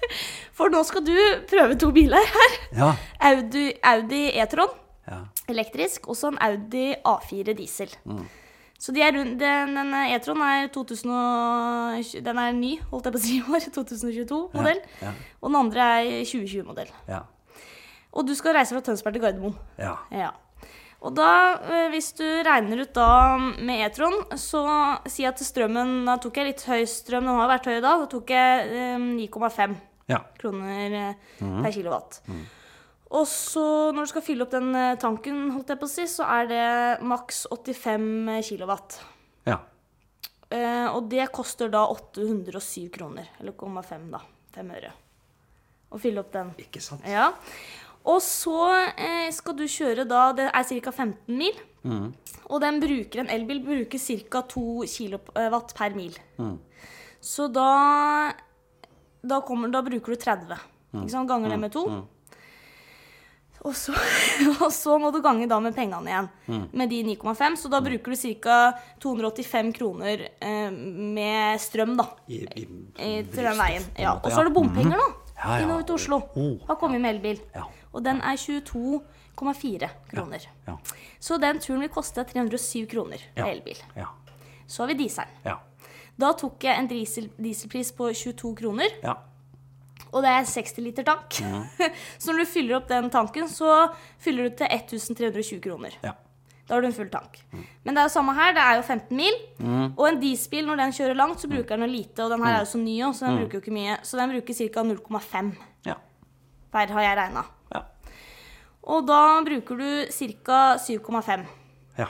For 0.57 0.73
nå 0.73 0.83
skal 0.87 1.05
du 1.07 1.15
prøve 1.49 1.77
to 1.79 1.91
biler 1.95 2.29
her. 2.35 2.59
Ja. 2.77 2.91
Audi, 3.31 3.71
Audi 3.93 4.23
E-tron 4.41 4.71
ja. 5.07 5.23
elektrisk, 5.51 6.07
og 6.07 6.19
så 6.19 6.31
en 6.31 6.39
Audi 6.43 6.91
A4 7.07 7.55
diesel. 7.57 7.93
Mm. 8.05 8.23
Så 8.81 8.93
de 8.95 9.03
rundt, 9.13 9.37
den, 9.39 9.75
den 9.77 9.93
E-tron 9.93 10.41
er 10.41 10.71
den 10.73 12.37
er 12.41 12.55
ny, 12.57 12.71
holdt 12.89 13.05
jeg 13.05 13.13
på 13.13 13.19
å 13.19 13.25
si 13.25 13.41
år. 13.45 13.67
2022-modell. 13.77 14.79
Ja. 15.03 15.11
Og 15.41 15.51
den 15.51 15.59
andre 15.59 15.89
er 15.99 16.13
2020-modell. 16.25 16.89
Ja. 17.09 17.25
Og 18.11 18.25
du 18.27 18.33
skal 18.35 18.57
reise 18.57 18.73
fra 18.73 18.81
Tønsberg 18.83 19.15
til 19.15 19.23
Gardermoen. 19.23 19.59
Ja. 19.79 19.99
Ja. 20.11 20.31
Og 21.01 21.13
da, 21.17 21.57
eh, 21.65 21.87
hvis 21.93 22.11
du 22.17 22.25
regner 22.45 22.83
ut 22.83 22.91
da 22.93 23.37
med 23.37 23.85
E-tron, 23.85 24.17
så 24.37 24.65
si 25.09 25.25
at 25.25 25.39
strømmen 25.41 26.05
Da 26.05 26.17
tok 26.21 26.37
jeg 26.37 26.51
litt 26.51 26.61
høy 26.61 26.83
strøm, 26.85 27.25
den 27.25 27.39
har 27.39 27.49
vært 27.49 27.69
høy 27.69 27.77
i 27.77 27.85
dag. 27.85 28.03
Da 28.03 28.09
tok 28.11 28.33
jeg 28.33 28.67
eh, 28.69 28.97
9,5 28.99 29.77
ja. 30.11 30.19
kroner 30.41 30.97
eh, 30.99 31.13
Mhm. 31.41 31.61
per 31.63 31.71
kilowatt. 31.71 32.21
Og 33.11 33.25
så 33.27 33.63
når 33.91 34.05
du 34.07 34.11
skal 34.13 34.23
fylle 34.23 34.45
opp 34.45 34.51
den 34.53 34.69
eh, 34.75 34.95
tanken, 35.01 35.49
holdt 35.51 35.67
jeg 35.73 35.79
på 35.81 35.87
å 35.89 35.91
si, 35.91 36.05
så 36.07 36.23
er 36.27 36.47
det 36.51 37.03
maks 37.03 37.45
85 37.51 38.41
kilowatt. 38.51 38.99
ja. 39.47 39.57
Eh, 40.51 40.87
og 40.91 41.05
det 41.09 41.29
koster 41.31 41.69
da 41.71 41.85
807 41.87 42.89
kroner. 42.91 43.29
Eller 43.39 43.53
0,5, 43.55 44.09
da. 44.11 44.19
5 44.55 44.71
øre. 44.75 44.89
Å 45.91 45.99
fylle 45.99 46.19
opp 46.19 46.31
den. 46.33 46.49
Ikke 46.59 46.81
sant? 46.83 47.05
Ja. 47.07 47.29
Og 48.03 48.19
så 48.25 48.57
eh, 48.97 49.29
skal 49.31 49.55
du 49.55 49.63
kjøre 49.63 50.03
da 50.09 50.31
Det 50.35 50.49
er 50.51 50.63
ca. 50.81 50.91
15 50.91 51.37
mil. 51.37 51.55
Mm. 51.85 52.09
Og 52.49 52.59
den 52.59 52.79
bruker, 52.83 53.19
en 53.23 53.29
elbil 53.31 53.61
bruker 53.63 53.99
ca. 54.29 54.41
2 54.51 54.83
kilowatt 54.91 55.71
per 55.77 55.95
mil. 55.95 56.15
Mm. 56.37 56.57
Så 57.21 57.47
da 57.53 58.33
da, 59.23 59.41
kommer, 59.45 59.69
da 59.71 59.81
bruker 59.85 60.15
du 60.15 60.19
30. 60.19 60.57
Mm. 60.93 61.01
Ikke 61.03 61.11
sant? 61.13 61.29
Ganger 61.29 61.49
det 61.53 61.59
med 61.61 61.71
to. 61.75 61.85
Og 63.61 63.75
så, 63.77 63.93
og 64.65 64.71
så 64.73 64.95
må 64.97 65.11
du 65.13 65.19
gange 65.21 65.45
da 65.49 65.59
med 65.61 65.75
pengene 65.77 66.09
igjen, 66.09 66.29
Mm. 66.49 66.63
med 66.73 66.89
de 66.89 67.03
9,5. 67.11 67.57
Så 67.61 67.69
da 67.69 67.79
bruker 67.85 68.11
du 68.15 68.17
ca. 68.41 68.55
285 68.99 69.69
kroner 69.77 70.23
eh, 70.41 70.71
med 70.71 71.61
strøm, 71.61 71.93
da. 71.99 72.07
I, 72.27 72.41
i, 72.57 72.65
I, 72.97 73.11
til 73.29 73.43
den 73.45 73.57
veien. 73.61 73.85
Ja. 74.01 74.15
Og 74.17 74.31
så 74.33 74.41
er 74.41 74.49
det 74.49 74.55
bompenger, 74.57 74.97
da. 74.97 75.09
Ja, 75.37 75.51
ja. 75.57 75.61
Innover 75.65 75.85
til 75.85 75.95
Oslo. 75.99 76.21
Oh. 76.37 76.57
Har 76.67 76.75
kommet 76.81 77.01
med 77.01 77.15
elbil. 77.15 77.39
Ja. 77.55 77.67
Og 77.93 78.03
den 78.05 78.19
er 78.25 78.37
22,4 78.37 79.87
kroner. 80.11 80.49
Ja. 80.67 80.75
Så 81.21 81.37
den 81.41 81.59
turen 81.61 81.81
vil 81.85 81.89
koste 81.93 82.25
307 82.29 82.87
kroner 82.91 83.21
med 83.37 83.45
elbil. 83.47 83.77
Ja. 83.97 84.09
Så 84.67 84.83
har 84.83 84.91
vi 84.93 84.97
dieselen. 85.05 85.37
Da 86.21 86.31
tok 86.37 86.63
jeg 86.67 86.77
en 86.77 86.87
diesel, 86.91 87.29
dieselpris 87.41 87.89
på 87.97 88.11
22 88.13 88.51
kroner, 88.61 88.91
Ja. 89.03 89.15
og 90.11 90.21
det 90.25 90.29
er 90.35 90.43
60 90.45 90.81
liter 90.85 91.03
tank. 91.07 91.39
så 92.21 92.31
når 92.31 92.43
du 92.43 92.49
fyller 92.51 92.77
opp 92.77 92.87
den 92.91 93.09
tanken, 93.13 93.47
så 93.49 93.87
fyller 94.21 94.49
du 94.51 94.59
til 94.61 94.67
1320 94.69 95.61
kroner. 95.65 95.95
Ja. 96.05 96.13
Da 96.67 96.75
har 96.77 96.81
du 96.85 96.87
en 96.87 96.93
full 96.95 97.09
tank. 97.11 97.39
Men 97.83 97.95
det 97.95 97.99
er 97.99 98.05
jo 98.07 98.13
samme 98.13 98.31
her, 98.37 98.53
det 98.55 98.61
er 98.63 98.77
jo 98.77 98.83
15 98.85 99.17
mil. 99.17 99.33
Mm. 99.59 99.87
Og 99.97 100.05
en 100.07 100.19
dieselbil, 100.21 100.67
når 100.69 100.77
den 100.79 100.93
kjører 100.95 101.17
langt, 101.19 101.41
så 101.41 101.49
bruker 101.51 101.73
den 101.75 101.83
jo 101.83 101.89
lite. 101.91 102.23
Og 102.23 102.29
den 102.31 102.43
her 102.45 102.53
er 102.53 102.61
jo 102.63 102.69
så 102.71 102.79
ny 102.79 102.93
òg, 103.03 103.15
så 103.17 103.25
den 103.27 103.39
bruker 103.41 103.57
jo 103.57 103.63
ikke 103.65 103.73
mye. 103.75 103.97
Så 104.07 104.19
den 104.21 104.31
bruker 104.31 104.55
ca. 104.61 104.83
0,5 104.87 105.49
Ja. 105.89 105.95
per, 106.71 106.93
har 106.95 107.01
jeg 107.07 107.17
regna. 107.17 107.43
Ja. 107.73 107.81
Og 108.83 109.03
da 109.09 109.19
bruker 109.49 109.81
du 109.81 109.89
ca. 110.13 110.61
7,5. 110.79 111.43
Ja. 111.97 112.07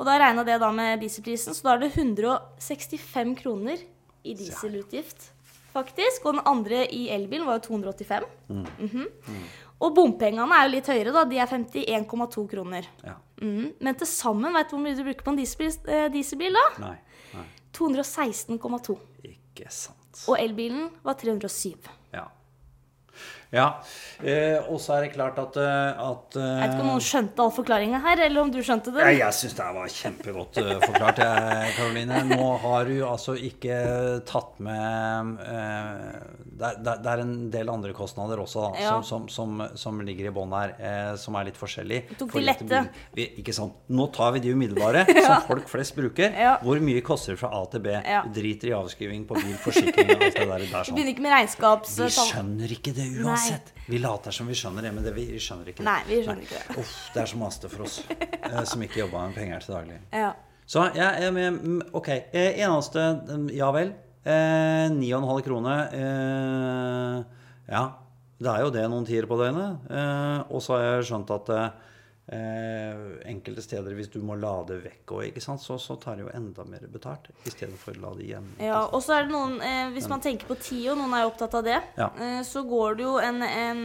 Og 0.00 0.08
da 0.08 0.16
regna 0.16 0.44
det 0.48 0.56
da 0.62 0.70
med 0.72 1.02
dieselprisen, 1.02 1.52
så 1.52 1.66
da 1.66 1.74
er 1.74 1.82
det 1.84 1.90
165 1.92 3.34
kroner 3.42 3.82
i 4.24 4.32
dieselutgift 4.38 5.28
faktisk. 5.74 6.24
Og 6.24 6.38
den 6.38 6.46
andre 6.48 6.86
i 6.88 7.08
elbilen 7.12 7.46
var 7.48 7.60
jo 7.60 7.66
285. 7.76 8.24
Mhm. 8.48 9.06
Og 9.80 9.94
bompengene 9.96 10.56
er 10.56 10.66
jo 10.66 10.72
litt 10.74 10.88
høyere, 10.92 11.12
da. 11.14 11.24
De 11.24 11.38
er 11.40 11.46
51,2 11.48 12.46
kroner. 12.50 12.88
Ja. 13.04 13.14
Mhm. 13.40 13.74
Men 13.80 13.94
til 13.94 14.06
sammen, 14.06 14.52
vet 14.52 14.68
du 14.68 14.76
hvor 14.76 14.84
mye 14.84 14.96
du 14.96 15.04
bruker 15.04 15.24
på 15.24 15.32
en 15.32 15.40
dieselbil, 15.40 15.72
eh, 15.88 16.08
dieselbil 16.12 16.52
da? 16.52 16.66
Nei. 16.80 16.96
Nei. 17.34 17.46
216,2. 17.72 18.98
Ikke 19.24 19.70
sant. 19.70 20.24
Og 20.28 20.36
elbilen 20.40 20.90
var 21.02 21.14
307. 21.14 21.88
Ja. 22.12 22.26
Ja. 23.50 23.80
Eh, 24.22 24.60
og 24.70 24.78
så 24.78 24.94
er 24.96 25.06
det 25.08 25.14
klart 25.16 25.38
at, 25.42 25.56
eh, 25.58 26.02
at 26.04 26.36
eh, 26.38 26.44
Jeg 26.44 26.60
vet 26.60 26.74
ikke 26.76 26.84
om 26.84 26.90
noen 26.92 27.02
skjønte 27.02 27.42
all 27.42 27.50
forklaringa 27.56 28.00
her, 28.04 28.22
eller 28.28 28.44
om 28.44 28.52
du 28.54 28.60
skjønte 28.62 28.92
det? 28.94 29.02
Ja, 29.02 29.14
jeg 29.24 29.38
syns 29.40 29.56
det 29.58 29.66
var 29.74 29.90
kjempegodt 29.96 30.60
eh, 30.62 30.76
forklart, 30.84 31.18
jeg, 31.24 31.72
Karoline. 31.78 32.20
Nå 32.30 32.46
har 32.62 32.86
du 32.86 32.94
altså 33.08 33.34
ikke 33.34 33.80
tatt 34.30 34.60
med 34.62 35.42
eh, 35.50 36.39
det, 36.60 36.68
er, 36.92 37.00
det 37.02 37.10
er- 37.14 37.22
en 37.24 37.32
del 37.52 37.70
andre 37.72 37.92
kostnader 37.96 38.40
også 38.42 38.62
da, 38.66 38.70
Ja. 38.80 38.90
som, 39.02 39.24
som, 39.28 39.56
som, 39.60 39.76
som 39.80 40.00
ligger 40.06 40.28
i 40.28 40.32
bånn 40.36 40.52
her, 40.52 40.74
eh, 40.78 41.16
som 41.20 41.34
er 41.40 41.48
litt 41.48 41.56
forskjellige. 41.58 42.16
Tok 42.20 42.34
de 42.36 42.42
lette. 42.44 42.80
Vi, 43.16 43.26
ikke 43.42 43.54
sant? 43.56 43.78
Nå 43.88 44.06
tar 44.14 44.34
vi 44.36 44.42
de 44.44 44.52
umiddelbare, 44.54 45.06
som 45.26 45.42
folk 45.48 45.68
flest 45.72 45.96
bruker. 45.96 46.30
Ja. 46.36 46.58
Hvor 46.62 46.80
mye 46.84 47.00
koster 47.06 47.34
det 47.34 47.40
fra 47.42 47.50
A 47.56 47.64
til 47.72 47.82
B? 47.86 47.94
Ja. 47.96 48.20
Driter 48.36 48.70
i 48.70 48.74
avskriving 48.76 49.24
på 49.28 49.40
bil, 49.40 49.56
forsikring 49.64 50.12
og 50.14 50.26
alt 50.28 50.36
det 50.38 50.46
der. 50.46 50.66
der 50.66 50.84
sånn. 50.84 50.94
Begynner 51.00 51.14
ikke 51.16 51.26
med 51.26 51.34
regnskaps... 51.36 51.96
Vi 52.04 52.10
skjønner 52.18 52.76
ikke 52.76 52.94
det 53.00 53.08
uansett. 53.24 53.72
Vi 53.90 53.98
later 54.04 54.30
som 54.36 54.46
vi 54.46 54.54
skjønner 54.60 54.84
det, 54.86 54.92
men 54.94 55.04
det, 55.08 55.14
vi 55.16 55.24
skjønner 55.40 55.72
ikke 55.72 55.80
det. 55.82 55.88
Nei, 55.88 55.98
vi 56.06 56.20
skjønner 56.26 56.44
ikke 56.46 56.60
det. 56.60 56.78
Uff, 56.84 56.92
det 57.16 57.24
er 57.24 57.32
så 57.32 57.40
maste 57.40 57.70
for 57.72 57.88
oss 57.88 57.96
eh, 58.12 58.62
som 58.68 58.84
ikke 58.86 59.00
jobber 59.02 59.26
med 59.30 59.34
penger 59.40 59.64
til 59.64 59.74
daglig. 59.78 59.98
Ja. 60.14 60.30
Så 60.70 60.84
jeg 60.94 61.24
er 61.26 61.32
mm, 61.34 61.80
Ok. 61.98 62.08
eh, 62.30 62.60
Eneste 62.62 63.08
Ja 63.56 63.72
vel. 63.74 63.90
Eh, 64.24 64.88
9,5 64.92 65.42
kroner. 65.46 65.86
Eh, 65.96 67.22
ja. 67.72 67.84
Det 68.40 68.48
er 68.48 68.62
jo 68.64 68.72
det 68.72 68.86
noen 68.88 69.04
tider 69.04 69.28
på 69.28 69.36
døgnet. 69.36 69.86
Eh, 69.92 70.38
og 70.48 70.62
så 70.64 70.76
har 70.76 70.84
jeg 70.86 71.08
skjønt 71.10 71.32
at 71.34 71.50
eh, 72.32 73.00
enkelte 73.28 73.64
steder, 73.64 73.92
hvis 73.98 74.08
du 74.12 74.20
må 74.24 74.36
lade 74.40 74.78
vekk 74.80 75.12
og 75.16 75.40
så, 75.42 75.76
så 75.82 75.96
tar 76.00 76.16
det 76.16 76.24
jo 76.24 76.30
enda 76.36 76.64
mer 76.64 76.86
betalt 76.92 77.28
i 77.44 77.52
stedet 77.52 77.76
for 77.80 77.96
å 77.96 78.04
lade 78.06 78.24
igjen. 78.24 78.46
Ja, 78.62 78.86
og 78.86 79.02
så 79.04 79.18
er 79.18 79.26
det 79.26 79.34
noen 79.34 79.58
eh, 79.60 79.90
Hvis 79.92 80.08
man 80.08 80.22
tenker 80.24 80.48
på 80.48 80.56
tida, 80.62 80.94
noen 80.96 81.12
er 81.16 81.26
jo 81.26 81.32
opptatt 81.34 81.58
av 81.60 81.66
det, 81.68 81.80
Ja. 82.00 82.08
eh, 82.16 82.40
så 82.48 82.64
går 82.68 82.96
det 83.00 83.04
jo 83.08 83.18
en, 83.20 83.42
en 83.44 83.84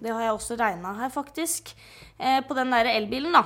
Det 0.00 0.10
har 0.10 0.24
jeg 0.26 0.34
også 0.34 0.58
regna 0.58 0.96
her, 0.98 1.12
faktisk. 1.14 1.70
Eh, 2.18 2.40
på 2.48 2.58
den 2.58 2.74
der 2.74 2.90
elbilen, 2.96 3.38
da. 3.38 3.44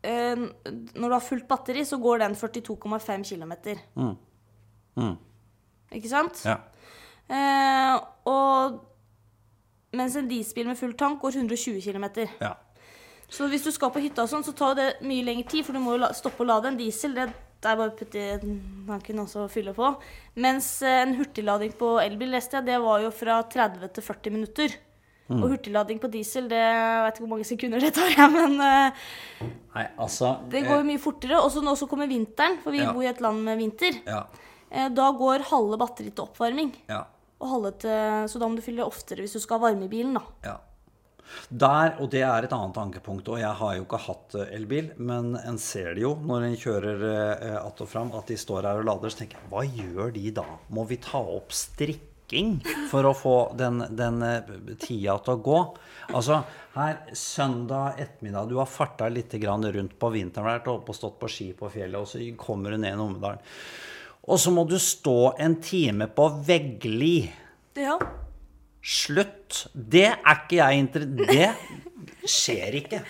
Når 0.00 1.08
du 1.08 1.12
har 1.12 1.20
fullt 1.24 1.48
batteri, 1.48 1.82
så 1.84 1.98
går 2.00 2.22
den 2.22 2.36
42,5 2.38 3.24
km. 3.28 3.52
Mm. 3.96 4.14
Mm. 4.96 5.16
Ikke 5.94 6.10
sant? 6.12 6.42
Ja. 6.46 6.58
Eh, 7.30 7.96
og 8.30 8.80
mens 9.96 10.16
en 10.18 10.28
dieselbil 10.30 10.70
med 10.70 10.78
full 10.78 10.94
tank 10.98 11.20
går 11.22 11.40
120 11.42 11.80
km. 11.82 12.26
ja. 12.40 12.54
Så 13.30 13.46
hvis 13.46 13.62
du 13.62 13.70
skal 13.70 13.92
på 13.94 14.00
hytta 14.02 14.24
og 14.24 14.30
sånn, 14.32 14.42
så 14.42 14.50
tar 14.58 14.74
det 14.74 14.88
mye 15.06 15.22
lengre 15.22 15.46
tid, 15.46 15.62
for 15.62 15.76
du 15.76 15.78
må 15.78 15.94
jo 15.94 16.08
stoppe 16.18 16.42
å 16.42 16.48
lade 16.48 16.66
en 16.66 16.78
diesel. 16.78 17.12
Det, 17.14 17.28
er 17.62 17.76
bare 17.78 17.92
å 17.92 17.94
putte 17.94 18.24
tanken 18.88 19.20
og 19.22 19.50
fylle 19.52 19.70
på. 19.76 19.90
Mens 20.42 20.82
eh, 20.82 21.04
en 21.04 21.14
hurtiglading 21.14 21.76
på 21.78 21.92
elbil 22.02 22.32
leste 22.34 22.58
jeg, 22.58 22.66
det 22.66 22.80
var 22.82 23.04
jo 23.04 23.12
fra 23.14 23.36
30 23.46 23.92
til 23.94 24.02
40 24.08 24.34
minutter. 24.34 24.74
Og 25.30 25.44
hurtiglading 25.52 26.00
på 26.02 26.08
diesel, 26.10 26.48
det 26.50 26.58
jeg 26.58 27.02
vet 27.04 27.14
ikke 27.14 27.22
hvor 27.22 27.30
mange 27.36 27.46
sekunder 27.46 27.78
det 27.84 27.92
tar, 27.94 28.10
jeg, 28.18 28.30
men 28.34 28.56
eh, 28.66 29.04
Nei, 29.76 29.84
altså 30.02 30.32
det 30.50 30.64
går 30.66 30.80
jo 30.80 30.88
mye 30.90 31.02
fortere. 31.06 31.38
Og 31.38 31.52
så 31.54 31.62
nå 31.62 31.76
så 31.78 31.86
kommer 31.86 32.10
vinteren, 32.10 32.58
for 32.64 32.74
vi 32.74 32.82
Ja. 32.82 32.90
bor 32.90 33.06
i 33.06 33.12
et 33.12 33.22
land 33.22 33.44
med 33.46 33.62
vinter. 33.62 34.00
Ja. 34.10 34.24
Eh, 34.70 34.88
da 34.94 35.10
går 35.18 35.48
halve 35.50 35.78
batteriet 35.80 36.16
til 36.16 36.28
oppvarming. 36.28 36.74
Ja. 36.90 37.04
Til, 37.40 38.26
så 38.28 38.40
da 38.40 38.48
må 38.48 38.58
du 38.58 38.64
fylle 38.64 38.84
oftere 38.84 39.24
hvis 39.24 39.38
du 39.38 39.40
skal 39.40 39.58
ha 39.58 39.70
varme 39.70 39.86
i 39.86 39.92
bilen, 39.92 40.18
da. 40.18 40.24
Ja. 40.44 40.58
Der, 41.48 41.94
og 42.02 42.10
det 42.12 42.22
er 42.26 42.44
et 42.44 42.52
annet 42.54 42.78
ankepunkt, 42.80 43.28
og 43.30 43.38
jeg 43.40 43.50
har 43.60 43.74
jo 43.76 43.84
ikke 43.86 44.02
hatt 44.02 44.36
eh, 44.38 44.52
elbil, 44.56 44.92
men 44.98 45.32
en 45.38 45.58
ser 45.62 45.94
det 45.94 46.04
jo 46.04 46.14
når 46.26 46.46
en 46.46 46.56
kjører 46.58 47.04
eh, 47.06 47.56
att 47.60 47.80
og 47.80 47.88
fram, 47.88 48.12
at 48.18 48.30
de 48.30 48.38
står 48.38 48.66
her 48.66 48.82
og 48.82 48.88
lader, 48.88 49.12
så 49.12 49.22
tenker 49.22 49.38
jeg, 49.38 49.50
hva 49.52 49.64
gjør 49.66 50.14
de 50.16 50.32
da? 50.40 50.46
Må 50.74 50.86
vi 50.90 50.98
ta 51.02 51.22
opp 51.22 51.54
strikking 51.54 52.58
for 52.90 53.06
å 53.06 53.14
få 53.16 53.36
den, 53.58 53.84
den 53.94 54.22
tida 54.82 55.18
til 55.22 55.36
å 55.36 55.42
gå? 55.50 55.60
Altså, 56.10 56.42
her 56.74 56.98
søndag 57.14 58.02
ettermiddag, 58.02 58.50
du 58.50 58.58
har 58.58 58.70
farta 58.70 59.08
litt 59.10 59.34
grann 59.42 59.66
rundt 59.66 59.96
på 59.98 60.10
vinteren, 60.14 60.50
vært 60.50 60.70
oppe 60.70 60.92
og 60.92 60.98
stått 60.98 61.18
på 61.22 61.30
ski 61.30 61.52
på 61.58 61.70
fjellet, 61.70 61.98
og 61.98 62.10
så 62.10 62.22
kommer 62.38 62.74
du 62.74 62.82
ned 62.82 62.94
i 62.94 62.98
Numedalen. 62.98 63.42
Og 64.30 64.38
så 64.38 64.52
må 64.54 64.62
du 64.68 64.76
stå 64.78 65.32
en 65.42 65.56
time 65.64 66.06
på 66.14 66.28
Veggli. 66.46 67.16
Ja. 67.78 67.96
Slutt! 68.80 69.64
Det 69.74 70.06
er 70.12 70.36
ikke 70.36 70.60
jeg 70.60 70.84
interessert 70.84 71.66
Det 72.22 72.30
skjer 72.30 72.76
ikke. 72.80 73.00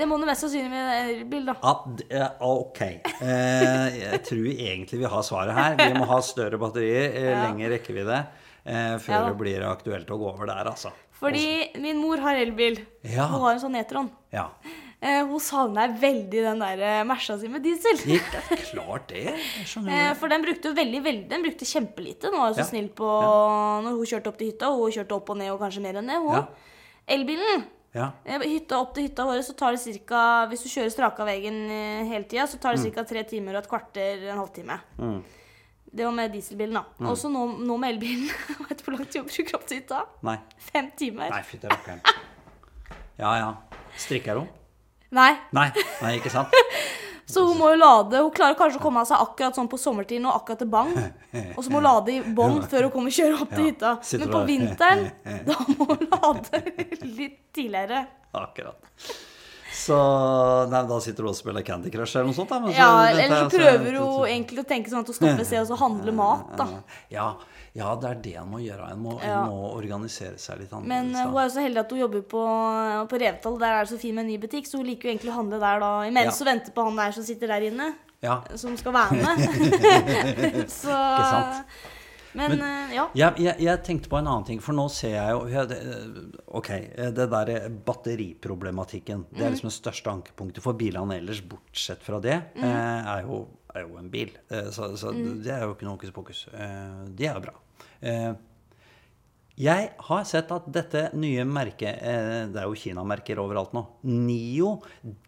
Det 0.00 0.06
må 0.08 0.16
du 0.20 0.24
mest 0.28 0.44
sannsynlig 0.44 0.70
med 0.72 0.90
elbil, 1.12 1.48
da. 1.50 1.54
Ja, 1.60 1.72
eh, 2.16 2.44
ok. 2.46 2.80
Eh, 3.20 3.96
jeg 4.00 4.20
tror 4.24 4.46
egentlig 4.54 5.00
vi 5.02 5.08
har 5.12 5.24
svaret 5.26 5.56
her. 5.56 5.74
Vi 5.80 5.98
må 5.98 6.06
ha 6.08 6.20
større 6.24 6.60
batterier, 6.62 7.10
eh, 7.10 7.30
Ja. 7.30 7.40
lengre 7.44 7.72
rekkevidde, 7.74 8.20
eh, 8.64 8.94
før 9.02 9.12
Ja 9.12 9.22
det 9.28 9.36
blir 9.42 9.66
aktuelt 9.68 10.08
å 10.08 10.18
gå 10.18 10.30
over 10.32 10.46
der, 10.46 10.70
altså. 10.72 10.92
Fordi 11.20 11.76
min 11.78 11.98
mor 12.00 12.16
har 12.24 12.34
elbil. 12.40 12.78
Ja. 13.04 13.26
Hun 13.28 13.40
har 13.42 13.52
en 13.54 13.60
sånn 13.60 13.76
Netron. 13.76 14.10
Ja. 14.32 14.48
Eh, 15.00 15.22
hun 15.24 15.40
savner 15.40 15.94
veldig 15.96 16.42
den 16.44 16.58
der 16.60 16.80
Mersa 17.08 17.32
Merca 17.32 17.38
si 17.40 17.48
med 17.48 17.62
diesel. 17.64 17.96
Det 18.04 18.18
er 18.52 18.64
klart 18.68 19.06
det. 19.08 19.22
Eh, 19.32 20.10
for 20.20 20.28
den 20.28 20.42
brukte 20.44 20.74
veldig, 20.76 21.00
veldig 21.06 21.28
Den 21.30 21.42
brukte 21.46 21.64
kjempelite. 21.64 22.28
Hun 22.28 22.36
var 22.38 22.50
jo 22.50 22.58
så 22.58 22.66
Ja. 22.66 22.68
snill 22.68 22.88
på 22.92 23.08
når 23.86 23.96
hun 23.96 24.04
kjørte 24.10 24.28
opp 24.28 24.36
til 24.38 24.50
hytta. 24.52 24.68
Hun 24.76 24.92
kjørte 24.92 25.16
opp 25.16 25.30
og 25.32 25.38
ned, 25.40 25.50
og 25.54 25.60
kanskje 25.62 25.80
mer 25.80 25.96
enn 26.02 26.06
det. 26.12 26.18
Hun. 26.20 26.34
Ja. 26.36 26.46
Elbilen 27.16 27.64
Ja. 27.94 28.10
eh, 28.26 28.38
hytta 28.44 28.76
opp 28.78 28.92
til 28.94 29.08
hytta 29.08 29.24
vår, 29.24 29.40
så 29.42 29.56
tar 29.56 29.72
det 29.72 29.80
ca. 30.06 30.46
Hvis 30.52 30.62
du 30.62 30.68
kjører 30.68 30.92
straka 30.92 31.24
veien 31.24 31.56
eh, 31.70 32.04
hele 32.12 32.24
tida, 32.28 32.44
så 32.46 32.60
tar 32.60 32.76
det 32.76 32.92
ca. 32.94 33.02
tre 33.02 33.24
timer 33.24 33.56
og 33.56 33.64
et 33.64 33.70
kvarter, 33.72 34.28
en 34.30 34.38
halvtime. 34.38 34.78
Mm. 34.98 35.24
Det 35.92 36.04
var 36.04 36.12
med 36.12 36.30
dieselbilen, 36.32 36.74
da. 36.76 36.84
Og 37.08 37.16
så 37.16 37.32
nå, 37.32 37.58
nå 37.66 37.78
med 37.80 37.96
elbilen. 37.96 38.28
Vet 38.68 38.78
du 38.78 38.84
hvor 38.84 38.98
lang 38.98 39.08
tid 39.10 39.22
hun 39.22 39.28
bruker 39.32 39.54
opp 39.56 39.66
til 39.66 39.80
hytta? 39.80 40.04
Nei. 40.22 40.36
Fem 40.58 40.90
timer. 40.94 41.30
Nei, 41.32 41.40
fytti 41.42 41.66
rakkeren. 41.72 42.00
Ja 43.18 43.32
ja. 43.40 43.54
Strikker 43.96 44.36
hun? 44.38 44.48
Nei. 45.10 45.32
Nei. 45.56 45.68
Nei, 46.02 46.16
ikke 46.20 46.30
sant? 46.32 46.54
Så 47.30 47.44
hun 47.46 47.58
må 47.60 47.68
jo 47.70 47.76
lade 47.78 48.18
Hun 48.24 48.32
klarer 48.34 48.56
kanskje 48.58 48.80
å 48.80 48.82
komme 48.82 49.02
av 49.04 49.06
seg 49.06 49.20
akkurat 49.22 49.54
sånn 49.54 49.68
på 49.70 49.78
sommertiden 49.78 50.26
og 50.26 50.40
akkurat 50.40 50.58
til 50.64 50.70
bang. 50.70 50.90
Og 51.56 51.62
så 51.62 51.70
må 51.70 51.78
hun 51.78 51.86
lade 51.86 52.14
i 52.16 52.20
bånn 52.34 52.58
før 52.66 52.88
hun 52.88 52.94
kommer 52.94 53.14
kjører 53.14 53.42
opp 53.44 53.52
til 53.54 53.68
hytta. 53.68 53.92
Men 54.18 54.32
på 54.34 54.40
vinteren, 54.48 55.04
da 55.48 55.58
må 55.76 55.86
hun 55.92 56.06
lade 56.10 56.62
litt 57.06 57.38
tidligere. 57.54 58.02
Akkurat. 58.34 58.82
Så 59.80 59.96
nei, 60.70 60.80
da 60.90 60.96
sitter 61.00 61.24
du 61.24 61.30
og 61.30 61.36
spiller 61.38 61.62
Candy 61.64 61.90
Crush 61.94 62.18
eller 62.18 62.26
noe 62.32 62.36
sånt? 62.36 62.50
Da, 62.50 62.58
men 62.60 62.74
så 62.74 62.78
Ja, 62.82 62.90
eller 63.08 63.30
så 63.30 63.38
så- 63.46 63.52
prøver 63.62 63.94
hun 64.02 64.26
egentlig 64.26 64.64
å 64.64 64.66
tenke 64.68 64.90
sånn 64.90 65.06
at 65.06 65.12
hun 65.14 65.16
stopper 65.20 65.46
seg 65.46 65.62
og 65.62 65.70
så 65.70 65.78
handler 65.80 66.16
mat, 66.18 66.50
da. 66.58 66.66
Ja, 67.14 67.28
ja, 67.74 67.94
det 68.02 68.08
er 68.10 68.14
det 68.24 68.34
en 68.40 68.48
må 68.50 68.58
gjøre. 68.64 68.90
En 68.92 68.98
må, 69.04 69.12
en 69.20 69.28
Ja. 69.28 69.44
må 69.46 69.70
organisere 69.76 70.38
seg 70.42 70.58
litt 70.64 70.72
annerledes. 70.72 71.12
Men 71.12 71.14
eh, 71.14 71.26
hun 71.30 71.38
er 71.38 71.46
jo 71.48 71.54
så 71.54 71.62
heldig 71.62 71.80
at 71.84 71.90
hun 71.94 72.00
jobber 72.00 72.22
på, 72.34 72.42
på 73.12 73.20
Revetal. 73.22 73.58
Der 73.62 73.76
er 73.76 73.84
det 73.84 73.92
så 73.92 73.98
fin 74.02 74.14
med 74.14 74.24
en 74.26 74.32
ny 74.32 74.38
butikk, 74.42 74.66
så 74.66 74.78
hun 74.80 74.86
liker 74.90 75.08
jo 75.08 75.14
egentlig 75.14 75.30
å 75.32 75.38
handle 75.38 75.60
der 75.62 75.80
da 75.80 75.92
imens 76.08 76.32
Ja. 76.32 76.44
hun 76.44 76.50
venter 76.54 76.72
på 76.74 76.84
han 76.88 76.96
der 76.96 77.12
som 77.12 77.22
sitter 77.24 77.46
der 77.54 77.60
inne. 77.70 77.92
Ja. 78.22 78.40
Som 78.56 78.76
skal 78.76 78.92
være 78.92 79.16
med. 79.22 79.38
så 80.82 80.92
sant? 80.92 81.64
Men, 82.32 82.52
Men- 82.52 82.60
eh, 82.62 82.94
ja. 82.94 83.04
Jeg, 83.18 83.40
jeg, 83.42 83.56
jeg 83.64 83.82
tenkte 83.82 84.08
på 84.12 84.18
en 84.20 84.26
annen 84.30 84.44
ting, 84.46 84.60
for 84.62 84.72
nå 84.76 84.84
ser 84.94 85.16
jeg 85.16 85.30
jo 85.34 85.46
jeg, 85.50 85.78
Ok, 86.46 86.68
det 87.16 87.26
der 87.32 87.68
batteriproblematikken. 87.86 89.24
Det 89.34 89.42
er 89.46 89.50
liksom 89.54 89.70
det 89.70 89.74
største 89.78 90.12
ankepunktet 90.12 90.62
for 90.62 90.78
bilene 90.78 91.16
ellers, 91.18 91.40
bortsett 91.42 92.02
fra 92.06 92.20
det, 92.22 92.36
Mm. 92.54 92.64
er, 92.64 93.22
jo, 93.26 93.40
er 93.74 93.84
jo 93.86 93.96
en 94.00 94.10
bil. 94.12 94.30
Så, 94.72 94.90
Så, 94.98 95.12
mm. 95.14 95.42
det 95.44 95.52
er 95.54 95.64
jo 95.66 95.74
ikke 95.74 95.86
noe 95.86 95.96
hokus 95.98 96.14
pokus. 96.14 96.44
Eh, 96.52 97.04
Det 97.16 97.28
er 97.28 97.34
jo 97.38 97.42
bra. 97.48 97.54
Eh, 98.02 98.32
Jeg 99.60 99.90
har 100.08 100.24
sett 100.24 100.50
at 100.54 100.68
dette 100.72 101.10
nye 101.20 101.44
merket 101.44 101.98
eh, 102.00 102.46
Det 102.48 102.56
er 102.62 102.64
jo 102.64 102.74
Kina-merker 102.78 103.38
overalt 103.42 103.74
nå. 103.76 103.82
Nio. 104.04 104.78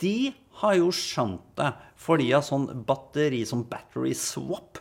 De 0.01 0.33
har 0.63 0.75
jo 0.79 0.89
skjønt 0.93 1.43
det 1.59 1.73
for 1.97 2.17
de 2.19 2.31
har 2.33 2.43
sånn 2.47 2.67
batteri 2.87 3.45
som 3.49 3.65
battery 3.69 4.15
swap. 4.17 4.79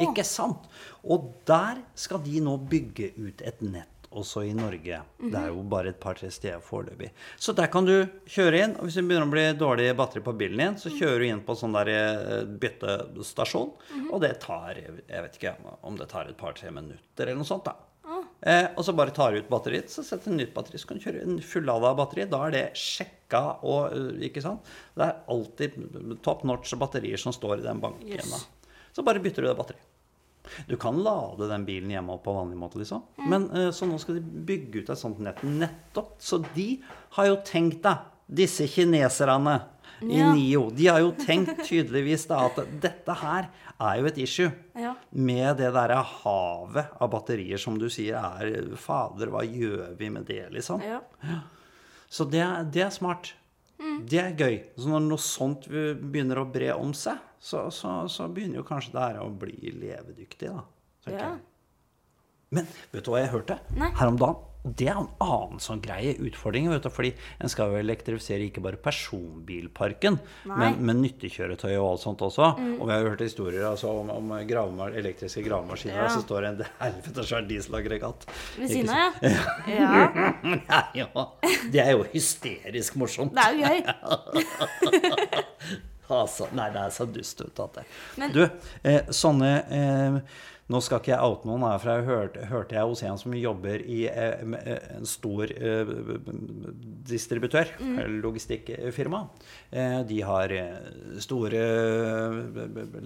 Ikke 0.00 0.24
sant? 0.24 0.68
Og 1.04 1.32
der 1.48 1.80
skal 1.98 2.22
de 2.22 2.40
nå 2.44 2.56
bygge 2.70 3.12
ut 3.18 3.42
et 3.42 3.60
nett 3.66 3.99
også 4.10 4.42
i 4.48 4.54
Norge. 4.56 5.00
Det 5.20 5.38
er 5.38 5.50
jo 5.52 5.62
bare 5.70 5.92
et 5.92 6.00
par-tre 6.02 6.30
steder 6.34 6.62
foreløpig. 6.64 7.10
Så 7.38 7.54
der 7.56 7.70
kan 7.70 7.86
du 7.86 7.94
kjøre 8.26 8.62
inn. 8.64 8.72
og 8.78 8.88
Hvis 8.88 8.98
det 8.98 9.04
begynner 9.06 9.28
å 9.28 9.34
bli 9.34 9.44
dårlig 9.58 9.90
batteri 9.98 10.22
på 10.26 10.34
bilen 10.38 10.62
din, 10.64 10.78
så 10.82 10.90
kjører 10.90 11.22
du 11.22 11.28
inn 11.28 11.44
på 11.46 11.54
sånn 11.58 11.76
der 11.76 11.92
eh, 11.94 12.32
byttestasjon. 12.64 13.70
Og 14.10 14.18
det 14.24 14.34
tar 14.42 14.80
jeg 14.80 15.22
vet 15.26 15.38
ikke 15.38 15.54
om 15.86 15.98
det 16.00 16.10
tar 16.10 16.30
et 16.30 16.38
par-tre 16.40 16.72
minutter 16.74 17.28
eller 17.30 17.42
noe 17.42 17.48
sånt. 17.48 17.68
da. 17.70 17.76
Eh, 18.40 18.66
og 18.74 18.84
så 18.86 18.94
bare 18.96 19.12
tar 19.14 19.34
du 19.34 19.42
ut 19.42 19.50
batteriet, 19.52 19.90
så 19.92 20.02
setter 20.06 20.32
du 20.32 20.38
nytt 20.40 20.54
batteri. 20.56 20.80
Så 20.80 20.88
kan 20.88 20.98
du 20.98 21.04
kjøre 21.04 21.22
en 21.26 21.38
fullada 21.44 21.92
batteri. 21.98 22.26
Da 22.30 22.40
er 22.46 22.56
det 22.56 22.64
sjekka 22.78 23.44
og 23.62 23.94
eh, 23.94 24.26
Ikke 24.30 24.42
sant? 24.44 24.66
Det 24.96 25.06
er 25.06 25.20
alltid 25.30 25.78
top 26.24 26.42
notch 26.48 26.74
batterier 26.80 27.20
som 27.20 27.36
står 27.36 27.60
i 27.60 27.68
den 27.68 27.82
banken. 27.82 28.08
Yes. 28.10 28.48
Så 28.96 29.06
bare 29.06 29.22
bytter 29.22 29.44
du 29.44 29.50
det 29.52 29.58
batteriet. 29.60 29.89
Du 30.68 30.76
kan 30.80 30.98
lade 31.04 31.48
den 31.50 31.64
bilen 31.68 31.90
hjemme 31.94 32.16
på 32.24 32.34
vanlig 32.36 32.58
måte, 32.58 32.78
liksom. 32.82 33.02
Men 33.28 33.48
eh, 33.50 33.70
Så 33.74 33.86
nå 33.88 33.98
skal 34.02 34.18
de 34.20 34.44
bygge 34.48 34.82
ut 34.84 34.90
et 34.90 34.98
sånt 35.00 35.18
nett 35.22 35.42
nettopp. 35.46 36.16
Så 36.22 36.42
de 36.54 36.68
har 37.18 37.26
jo 37.30 37.36
tenkt, 37.46 37.82
da, 37.86 37.96
disse 38.26 38.66
kineserne 38.70 39.60
i 40.00 40.16
Ja. 40.18 40.30
NIO, 40.32 40.70
de 40.72 40.86
har 40.86 41.00
jo 41.02 41.10
tenkt 41.12 41.58
tydeligvis 41.66 42.22
da 42.30 42.46
at 42.46 42.56
dette 42.80 43.12
her 43.20 43.50
er 43.80 43.98
jo 44.00 44.06
et 44.08 44.18
issue. 44.22 44.50
Ja. 44.78 44.94
Med 45.12 45.58
det 45.60 45.72
derre 45.74 45.98
havet 46.04 46.94
av 47.00 47.10
batterier 47.12 47.60
som 47.60 47.76
du 47.78 47.88
sier 47.92 48.16
er 48.16 48.70
Fader, 48.80 49.28
hva 49.28 49.42
gjør 49.44 49.92
vi 49.98 50.08
med 50.14 50.24
det, 50.30 50.46
liksom? 50.54 50.80
Ja. 50.80 51.02
Så 52.08 52.24
det, 52.30 52.42
det 52.72 52.86
er 52.86 52.90
smart. 52.94 53.34
Det 53.80 54.20
er 54.20 54.34
gøy. 54.36 54.56
Så 54.76 54.90
når 54.92 55.06
noe 55.06 55.22
sånt 55.24 55.68
begynner 55.70 56.42
å 56.42 56.48
bre 56.52 56.74
om 56.76 56.92
seg, 56.96 57.20
så, 57.40 57.66
så, 57.72 57.94
så 58.12 58.28
begynner 58.28 58.60
jo 58.60 58.66
kanskje 58.68 58.92
det 58.96 59.06
her 59.06 59.22
å 59.22 59.30
bli 59.32 59.72
levedyktig, 59.72 60.50
da. 60.52 60.66
Ja. 61.08 61.30
Men 62.52 62.66
vet 62.92 63.06
du 63.06 63.12
hva 63.12 63.22
jeg 63.22 63.32
hørte 63.32 63.56
Nei. 63.78 63.88
her 63.96 64.10
om 64.10 64.18
dagen? 64.20 64.49
Det 64.62 64.88
er 64.90 64.98
en 65.00 65.06
annen 65.24 65.60
sånn 65.62 65.80
greie 65.80 66.12
utfordring. 66.20 66.66
vet 66.68 66.82
du, 66.84 66.90
fordi 66.92 67.14
en 67.40 67.48
skal 67.48 67.70
jo 67.72 67.78
elektrifisere 67.80 68.44
ikke 68.50 68.60
bare 68.60 68.76
personbilparken, 68.76 70.18
men, 70.44 70.76
men 70.84 71.00
nyttekjøretøy 71.00 71.72
og 71.78 71.86
alt 71.94 72.02
sånt 72.04 72.20
også. 72.26 72.50
Og 72.76 72.82
vi 72.84 72.92
har 72.92 73.00
jo 73.00 73.08
hørt 73.14 73.24
historier 73.24 73.64
altså, 73.70 73.88
om, 74.02 74.10
om 74.12 74.34
gravema- 74.48 74.90
elektriske 75.00 75.40
gravemaskiner. 75.46 76.02
Ja. 76.02 76.10
Så 76.12 76.20
står 76.26 76.44
det 76.44 76.50
en 76.50 76.60
helvete 76.82 77.24
svær 77.30 77.48
dieselaggregat. 77.48 78.28
Ved 78.58 78.68
siden 78.74 78.92
av, 78.92 79.16
ja. 79.24 79.40
ja. 79.72 80.44
Det 80.44 80.60
er 80.76 80.92
jo, 81.06 81.26
det 81.72 81.80
er 81.86 81.90
jo 81.96 82.04
hysterisk 82.12 83.00
morsomt. 83.00 83.32
Det 83.32 83.46
er 83.46 83.52
jo 83.56 83.60
gøy. 83.64 83.80
Altså, 86.10 86.48
nei, 86.58 86.64
det 86.74 86.80
er 86.82 86.90
så 86.90 87.04
dust 87.06 87.38
ut 87.44 87.60
at 87.62 87.76
det. 87.76 87.82
Men- 88.18 88.32
Du, 88.34 88.40
eh, 88.82 89.04
sånne 89.14 89.50
eh, 89.70 90.16
Nå 90.70 90.78
skal 90.86 91.00
ikke 91.00 91.10
jeg 91.10 91.18
oute 91.26 91.48
noen, 91.48 91.64
her, 91.66 91.78
for 91.82 91.90
jeg 91.90 92.04
hørte, 92.06 92.44
hørte 92.46 92.76
jeg 92.76 92.86
hos 92.86 93.00
en 93.02 93.16
som 93.18 93.32
jobber 93.34 93.82
i 93.82 94.04
eh, 94.06 94.44
eh, 94.60 94.84
en 95.00 95.08
stor 95.08 95.50
eh, 95.50 95.90
distributør, 97.10 97.72
Mm. 97.80 98.20
logistikkfirma. 98.22 99.20
Eh, 99.72 100.02
de 100.06 100.20
har 100.22 100.54
store 101.18 101.62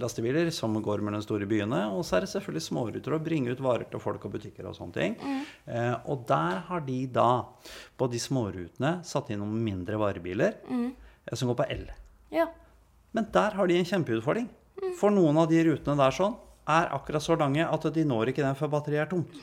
lastebiler 0.00 0.50
som 0.52 0.74
går 0.82 1.02
mellom 1.04 1.20
de 1.22 1.26
store 1.26 1.48
byene. 1.48 1.80
Og 1.94 2.04
så 2.06 2.18
er 2.18 2.26
det 2.26 2.32
selvfølgelig 2.34 2.66
småruter 2.68 3.16
å 3.16 3.22
bringe 3.22 3.52
ut 3.54 3.62
varer 3.64 3.88
til 3.90 4.02
folk 4.02 4.24
og 4.28 4.34
butikker 4.36 4.68
og 4.68 4.76
sånne 4.76 4.96
ting. 4.98 5.16
Mm. 5.20 5.40
Eh, 5.66 5.94
og 6.10 6.26
der 6.28 6.60
har 6.68 6.84
de 6.86 6.98
da, 7.06 7.28
på 7.98 8.10
de 8.12 8.20
smårutene, 8.22 8.96
satt 9.06 9.30
inn 9.34 9.40
noen 9.42 9.56
mindre 9.64 9.96
varebiler 10.00 10.58
Mm. 10.68 10.92
som 11.32 11.48
går 11.48 11.56
på 11.62 11.70
el. 11.70 11.86
Ja. 12.30 12.48
Men 13.14 13.28
der 13.32 13.50
har 13.56 13.66
de 13.66 13.78
en 13.78 13.84
kjempeutfordring. 13.88 14.48
For 14.98 15.10
noen 15.10 15.36
av 15.38 15.48
de 15.48 15.62
rutene 15.64 15.96
der 15.96 16.10
sånn 16.12 16.34
er 16.64 16.92
akkurat 16.96 17.22
så 17.22 17.36
lange 17.36 17.64
at 17.66 17.86
de 17.92 18.04
når 18.08 18.30
ikke 18.32 18.44
den 18.44 18.56
før 18.56 18.70
batteriet 18.72 19.04
er 19.04 19.10
tomt. 19.10 19.34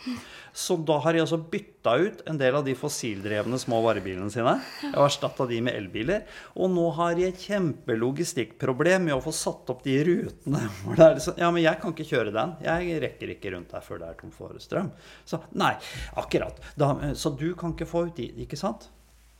Så 0.53 0.75
da 0.83 0.97
har 1.03 1.13
de 1.13 1.21
altså 1.23 1.37
bytta 1.37 1.93
ut 2.01 2.23
en 2.27 2.39
del 2.39 2.57
av 2.57 2.65
de 2.65 2.73
fossildrevne 2.75 3.59
små 3.61 3.79
varebilene 3.85 4.31
sine 4.33 4.57
og 4.91 5.05
erstatta 5.05 5.45
de 5.49 5.61
med 5.63 5.77
elbiler. 5.77 6.25
Og 6.57 6.71
nå 6.73 6.87
har 6.97 7.15
de 7.17 7.27
et 7.29 7.45
kjempelogistikkproblem 7.45 9.07
med 9.07 9.15
å 9.15 9.21
få 9.23 9.33
satt 9.35 9.69
opp 9.71 9.85
de 9.85 9.97
rutene. 10.07 10.65
Er 11.01 11.15
liksom, 11.17 11.37
ja, 11.39 11.49
men 11.53 11.63
jeg 11.63 11.81
kan 11.81 11.95
ikke 11.95 12.09
kjøre 12.09 12.35
den. 12.35 12.55
Jeg 12.65 12.99
rekker 13.05 13.35
ikke 13.35 13.55
rundt 13.55 13.71
der 13.73 13.85
før 13.85 14.01
det 14.01 14.11
er 14.11 14.19
tom 14.19 14.33
for 14.35 14.57
strøm. 14.61 14.91
Så 15.25 15.41
nei, 15.57 15.73
akkurat. 16.19 16.59
Da, 16.77 16.93
så 17.17 17.33
du 17.37 17.51
kan 17.57 17.75
ikke 17.77 17.89
få 17.89 18.07
ut 18.09 18.17
de, 18.17 18.31
ikke 18.45 18.59
sant? 18.59 18.89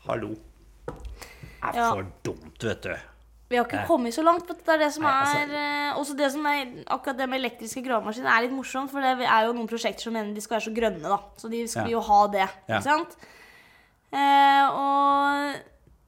Hallo. 0.08 0.34
Det 0.88 1.70
er 1.70 1.84
for 1.84 2.08
dumt, 2.26 2.64
vet 2.66 2.88
du. 2.88 3.11
Vi 3.52 3.58
har 3.60 3.66
ikke 3.68 3.84
kommet 3.90 4.16
så 4.16 4.24
langt. 4.24 4.48
Det 4.48 4.72
er 4.72 4.80
det 4.80 4.92
som 4.96 5.04
Nei, 5.04 5.12
altså- 5.12 5.42
er 5.44 5.56
eh, 5.60 6.00
Også 6.00 6.16
det 6.18 6.30
som 6.32 6.46
er 6.48 6.70
Akkurat 6.88 7.18
det 7.20 7.28
med 7.30 7.42
elektriske 7.42 7.84
gravemaskiner 7.84 8.32
er 8.32 8.46
litt 8.48 8.56
morsomt, 8.56 8.90
for 8.94 9.04
det 9.04 9.28
er 9.28 9.46
jo 9.46 9.54
noen 9.58 9.68
prosjekter 9.68 10.08
som 10.08 10.14
mener 10.16 10.34
de 10.34 10.42
skal 10.42 10.58
være 10.60 10.68
så 10.70 10.74
grønne, 10.78 11.04
da. 11.04 11.20
Så 11.38 11.50
de 11.52 11.66
skal 11.68 11.86
Ja. 11.90 11.98
jo 11.98 12.00
ha 12.08 12.22
det. 12.28 12.48
Ikke 12.70 12.84
sant? 12.84 13.18
Eh, 14.12 14.66
og, 14.72 15.56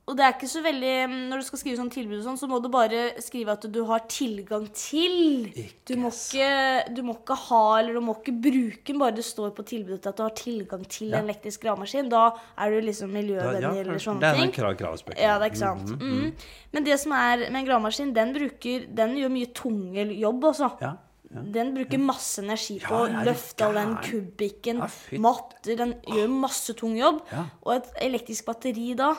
og 0.04 0.18
det 0.20 0.24
er 0.26 0.34
ikke 0.36 0.48
så 0.52 0.60
veldig 0.66 0.94
Når 1.32 1.40
du 1.40 1.46
skal 1.48 1.60
skrive 1.62 1.78
sånn 1.80 1.92
tilbud 1.94 2.18
og 2.18 2.24
sånn, 2.26 2.40
så 2.42 2.48
må 2.52 2.58
du 2.60 2.68
bare 2.74 3.04
skrive 3.24 3.54
at 3.56 3.64
du 3.72 3.78
har 3.88 4.02
tilgang 4.12 4.66
til. 4.76 5.48
Du 5.88 5.94
må 6.02 6.12
ikke, 6.12 6.50
du 6.92 7.00
må 7.08 7.16
ikke 7.22 7.38
ha 7.46 7.62
eller 7.80 7.96
du 7.96 8.02
må 8.04 8.18
ikke 8.20 8.34
bruke 8.44 8.84
den, 8.92 9.00
bare 9.00 9.16
det 9.16 9.24
står 9.24 9.54
på 9.56 9.64
tilbudet 9.70 10.10
at 10.12 10.20
du 10.20 10.26
har 10.26 10.36
tilgang 10.36 10.84
til 10.92 11.14
Ja. 11.14 11.22
en 11.22 11.30
elektrisk 11.30 11.64
gravemaskin. 11.64 12.10
Da 12.12 12.26
er 12.58 12.76
du 12.76 12.82
liksom 12.84 13.16
miljøvennlig 13.16 13.64
ja, 13.64 13.72
eller 13.86 14.04
sånne 14.04 14.20
det 14.20 14.30
er 14.34 14.36
ting. 14.42 14.52
en 14.52 14.52
krav. 14.60 14.76
Ja, 15.16 15.40
det 15.40 15.48
er 15.48 15.50
ikke 15.54 15.64
sant. 15.64 15.96
Mm. 16.02 16.36
Men 16.74 16.84
det 16.84 17.00
som 17.00 17.12
er 17.14 17.38
med 17.50 17.62
en 17.64 17.66
gravemaskin, 17.72 18.14
den 18.14 18.34
bruker 18.36 18.88
Den 18.94 19.16
gjør 19.16 19.32
mye 19.40 19.54
tunge 19.56 20.08
jobb, 20.20 20.44
også. 20.44 20.72
Ja, 20.82 20.94
ja. 21.34 21.42
Den 21.50 21.74
bruker 21.74 21.98
masse 21.98 22.44
energi 22.44 22.76
på 22.84 22.94
å 22.94 23.08
ja, 23.10 23.24
løfte 23.24 23.66
all 23.66 23.74
den 23.80 23.96
kubikken, 24.04 24.84
Ja, 24.84 25.18
matter 25.18 25.76
Den 25.80 25.96
gjør 26.06 26.28
masse 26.30 26.76
tung 26.76 26.98
jobb. 27.00 27.24
Og 27.64 27.78
et 27.80 27.88
elektrisk 28.04 28.46
batteri 28.52 28.94
da 29.00 29.16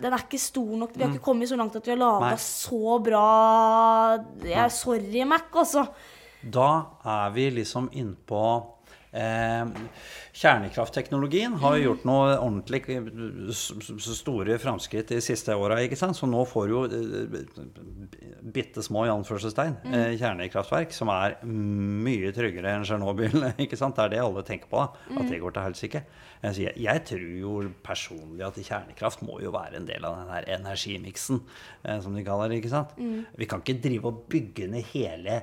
den 0.00 0.12
er 0.16 0.24
ikke 0.24 0.38
stor 0.40 0.76
nok. 0.80 0.94
Vi 0.96 1.02
har 1.04 1.12
ikke 1.12 1.24
kommet 1.24 1.48
så 1.50 1.56
langt 1.60 1.76
at 1.76 1.86
vi 1.86 1.92
har 1.94 2.00
laga 2.00 2.32
Mm. 2.34 2.38
Så 2.40 2.98
bra 3.04 3.24
Jeg 4.42 4.64
er 4.64 4.68
sorry, 4.68 5.22
Mac, 5.28 5.50
altså. 5.54 5.86
Da 6.42 6.68
er 7.04 7.30
vi 7.34 7.50
liksom 7.50 7.90
innpå 7.92 8.44
Kjernekraftteknologien 9.10 11.56
har 11.58 11.74
jo 11.76 11.82
gjort 11.88 12.04
noe 12.06 12.36
ordentlig 12.38 12.86
store 14.06 14.54
framskritt 14.62 15.08
de 15.10 15.18
siste 15.24 15.50
åra. 15.58 15.80
Så 16.14 16.26
nå 16.30 16.44
får 16.46 16.68
jo 16.70 16.84
eh, 16.86 17.42
bitte 18.54 18.82
små 18.86 19.02
i 19.08 19.10
anførselstegn 19.10 19.74
eh, 19.90 20.14
kjernekraftverk, 20.20 20.94
som 20.94 21.10
er 21.10 21.34
mye 21.46 22.30
tryggere 22.36 22.74
enn 22.76 22.84
Tsjernobyl. 22.86 23.34
Det 23.60 23.66
er 24.04 24.10
det 24.12 24.20
alle 24.22 24.42
tenker 24.46 24.68
på, 24.70 24.80
at 24.86 25.28
det 25.28 25.42
går 25.42 25.52
til 25.56 25.66
helsike. 25.66 26.00
Jeg, 26.40 26.72
jeg 26.80 26.98
tror 27.08 27.24
jo 27.42 27.52
personlig 27.84 28.44
at 28.46 28.60
kjernekraft 28.62 29.22
må 29.26 29.40
jo 29.42 29.50
være 29.52 29.76
en 29.80 29.88
del 29.88 30.04
av 30.06 30.12
den 30.20 30.30
her 30.32 30.44
energimiksen, 30.60 31.38
eh, 31.82 31.98
som 32.04 32.14
de 32.14 32.22
kaller 32.26 32.48
det. 32.52 32.58
ikke 32.62 32.72
sant? 32.72 32.90
Vi 33.36 33.46
kan 33.50 33.60
ikke 33.64 33.82
drive 33.82 34.06
og 34.12 34.18
bygge 34.30 34.64
ned 34.70 34.84
hele 34.94 35.34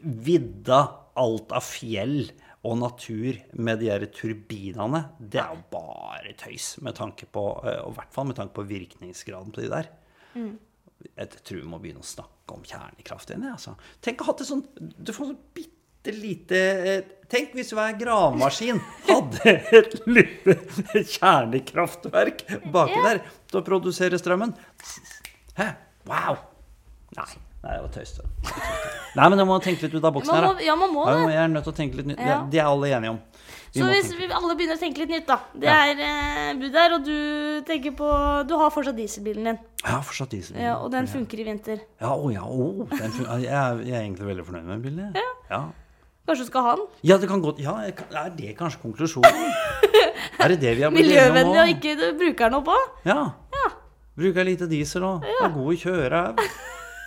vidda, 0.00 0.80
alt 1.20 1.52
av 1.52 1.64
fjell 1.66 2.30
og 2.66 2.74
natur 2.76 3.38
med 3.56 3.78
de 3.80 3.88
her 3.88 4.02
turbinene, 4.12 5.04
det 5.18 5.40
er 5.40 5.54
jo 5.54 5.62
bare 5.72 6.34
tøys, 6.36 6.74
med 6.84 6.92
tanke 6.98 7.24
på, 7.32 7.44
eh, 7.64 7.78
og 7.80 7.94
i 7.94 7.96
hvert 8.00 8.12
fall 8.12 8.26
med 8.28 8.36
tanke 8.36 8.52
på 8.58 8.66
virkningsgraden 8.68 9.54
på 9.56 9.62
de 9.64 9.70
der. 9.72 9.88
Jeg 11.16 11.30
tror 11.40 11.56
vi 11.62 11.68
må 11.70 11.78
begynne 11.80 12.02
å 12.04 12.06
snakke 12.06 12.52
om 12.52 12.62
kjernekraft 12.66 13.30
igjen. 13.32 13.46
Altså. 13.54 13.72
Tenk 14.04 14.20
å 14.20 14.26
ha 14.28 14.34
det 14.36 14.44
sånn 14.44 14.60
Du 15.00 15.12
får 15.16 15.30
sånn 15.30 15.38
bitte 15.56 16.12
lite 16.12 16.60
eh, 16.60 17.08
Tenk 17.30 17.54
hvis 17.56 17.72
hver 17.76 17.96
gravemaskin 17.96 18.80
hadde 19.08 19.54
et 19.80 19.96
lite 20.10 20.58
kjernekraftverk 21.16 22.44
baki 22.72 22.98
Ja. 23.00 23.04
der 23.08 23.22
til 23.48 23.62
å 23.62 23.66
produsere 23.66 24.20
strømmen. 24.20 24.52
Hæ? 25.56 25.70
Wow! 26.10 26.42
Nei, 27.16 27.30
nei 27.64 27.78
det 27.78 27.84
var 27.86 27.94
tøys. 27.96 28.98
Nei, 29.16 29.28
men 29.28 29.38
jeg 29.42 29.46
må 29.48 29.56
tenke 29.62 29.82
litt 29.88 29.94
ut 29.98 30.04
av 30.04 30.12
boksen 30.14 30.34
her. 30.34 30.42
da. 30.46 30.60
ja, 30.62 30.74
man 30.78 30.92
må 30.94 31.04
det. 31.08 31.32
jeg 31.34 31.42
er 31.44 31.48
nødt 31.50 31.64
til 31.66 31.72
å 31.72 31.76
tenke 31.76 31.96
litt 31.98 32.06
nytt. 32.06 32.20
Ja. 32.22 32.38
Det, 32.44 32.50
det 32.52 32.60
er 32.62 32.68
alle 32.70 32.90
enige 32.94 33.10
om. 33.10 33.18
Vi 33.72 33.78
Så 33.80 33.84
må 33.86 33.90
hvis 33.94 34.08
tenke. 34.10 34.18
vi 34.26 34.34
alle 34.34 34.54
begynner 34.58 34.76
å 34.76 34.80
tenke 34.82 34.98
litt 35.02 35.10
nytt, 35.14 35.26
da. 35.26 35.36
Det 35.54 35.66
Ja. 35.66 35.74
er 35.86 36.00
eh, 36.06 36.54
bud 36.58 36.72
der, 36.74 36.94
og 36.94 37.04
du 37.06 37.62
tenker 37.66 37.92
på 37.98 38.08
Du 38.48 38.54
har 38.58 38.70
fortsatt 38.74 38.96
dieselbilen 38.98 39.44
din. 39.50 39.58
Jeg 39.84 39.90
har 39.92 40.02
fortsatt 40.02 40.30
diesel. 40.34 40.56
Ja, 40.58 40.76
og 40.82 40.90
den 40.90 41.06
funker 41.06 41.38
i 41.38 41.44
vinter. 41.46 41.78
Ja, 42.00 42.14
å 42.14 42.30
ja, 42.34 42.42
å, 42.42 42.88
den 42.90 43.10
fun 43.14 43.26
jeg, 43.40 43.46
er, 43.50 43.78
jeg 43.86 43.94
er 43.94 44.02
egentlig 44.02 44.26
veldig 44.30 44.46
fornøyd 44.48 44.64
med 44.72 44.82
bilen. 44.82 45.12
jeg. 45.14 45.24
Ja. 45.50 45.62
Kanskje 46.26 46.44
du 46.46 46.50
skal 46.50 46.62
ha 46.62 46.72
den? 46.76 46.86
ja, 47.02 47.16
det 47.18 47.28
kan 47.30 47.40
godt 47.42 47.58
Ja, 47.58 47.76
jeg 47.82 47.94
kan- 47.96 48.16
er 48.24 48.30
det 48.36 48.56
kanskje 48.58 48.78
konklusjonen? 48.82 49.54
er 50.44 50.48
det 50.48 50.60
det 50.60 50.74
vi 50.76 50.82
har 50.82 50.90
blitt 50.90 51.06
enige 51.06 51.26
om 51.26 51.34
Miljøvennlig 51.34 51.56
nå? 51.56 51.62
og 51.62 51.70
ikke 51.74 51.94
du 51.98 52.18
bruker 52.20 52.50
den 52.50 52.58
oppå? 52.60 52.76
Ja. 53.06 53.22
Bruker 54.20 54.44
lite 54.44 54.66
diesel 54.68 55.02
og 55.06 55.24
er 55.24 55.48
god 55.54 55.72
i 55.72 55.76
kjøre. 55.80 56.20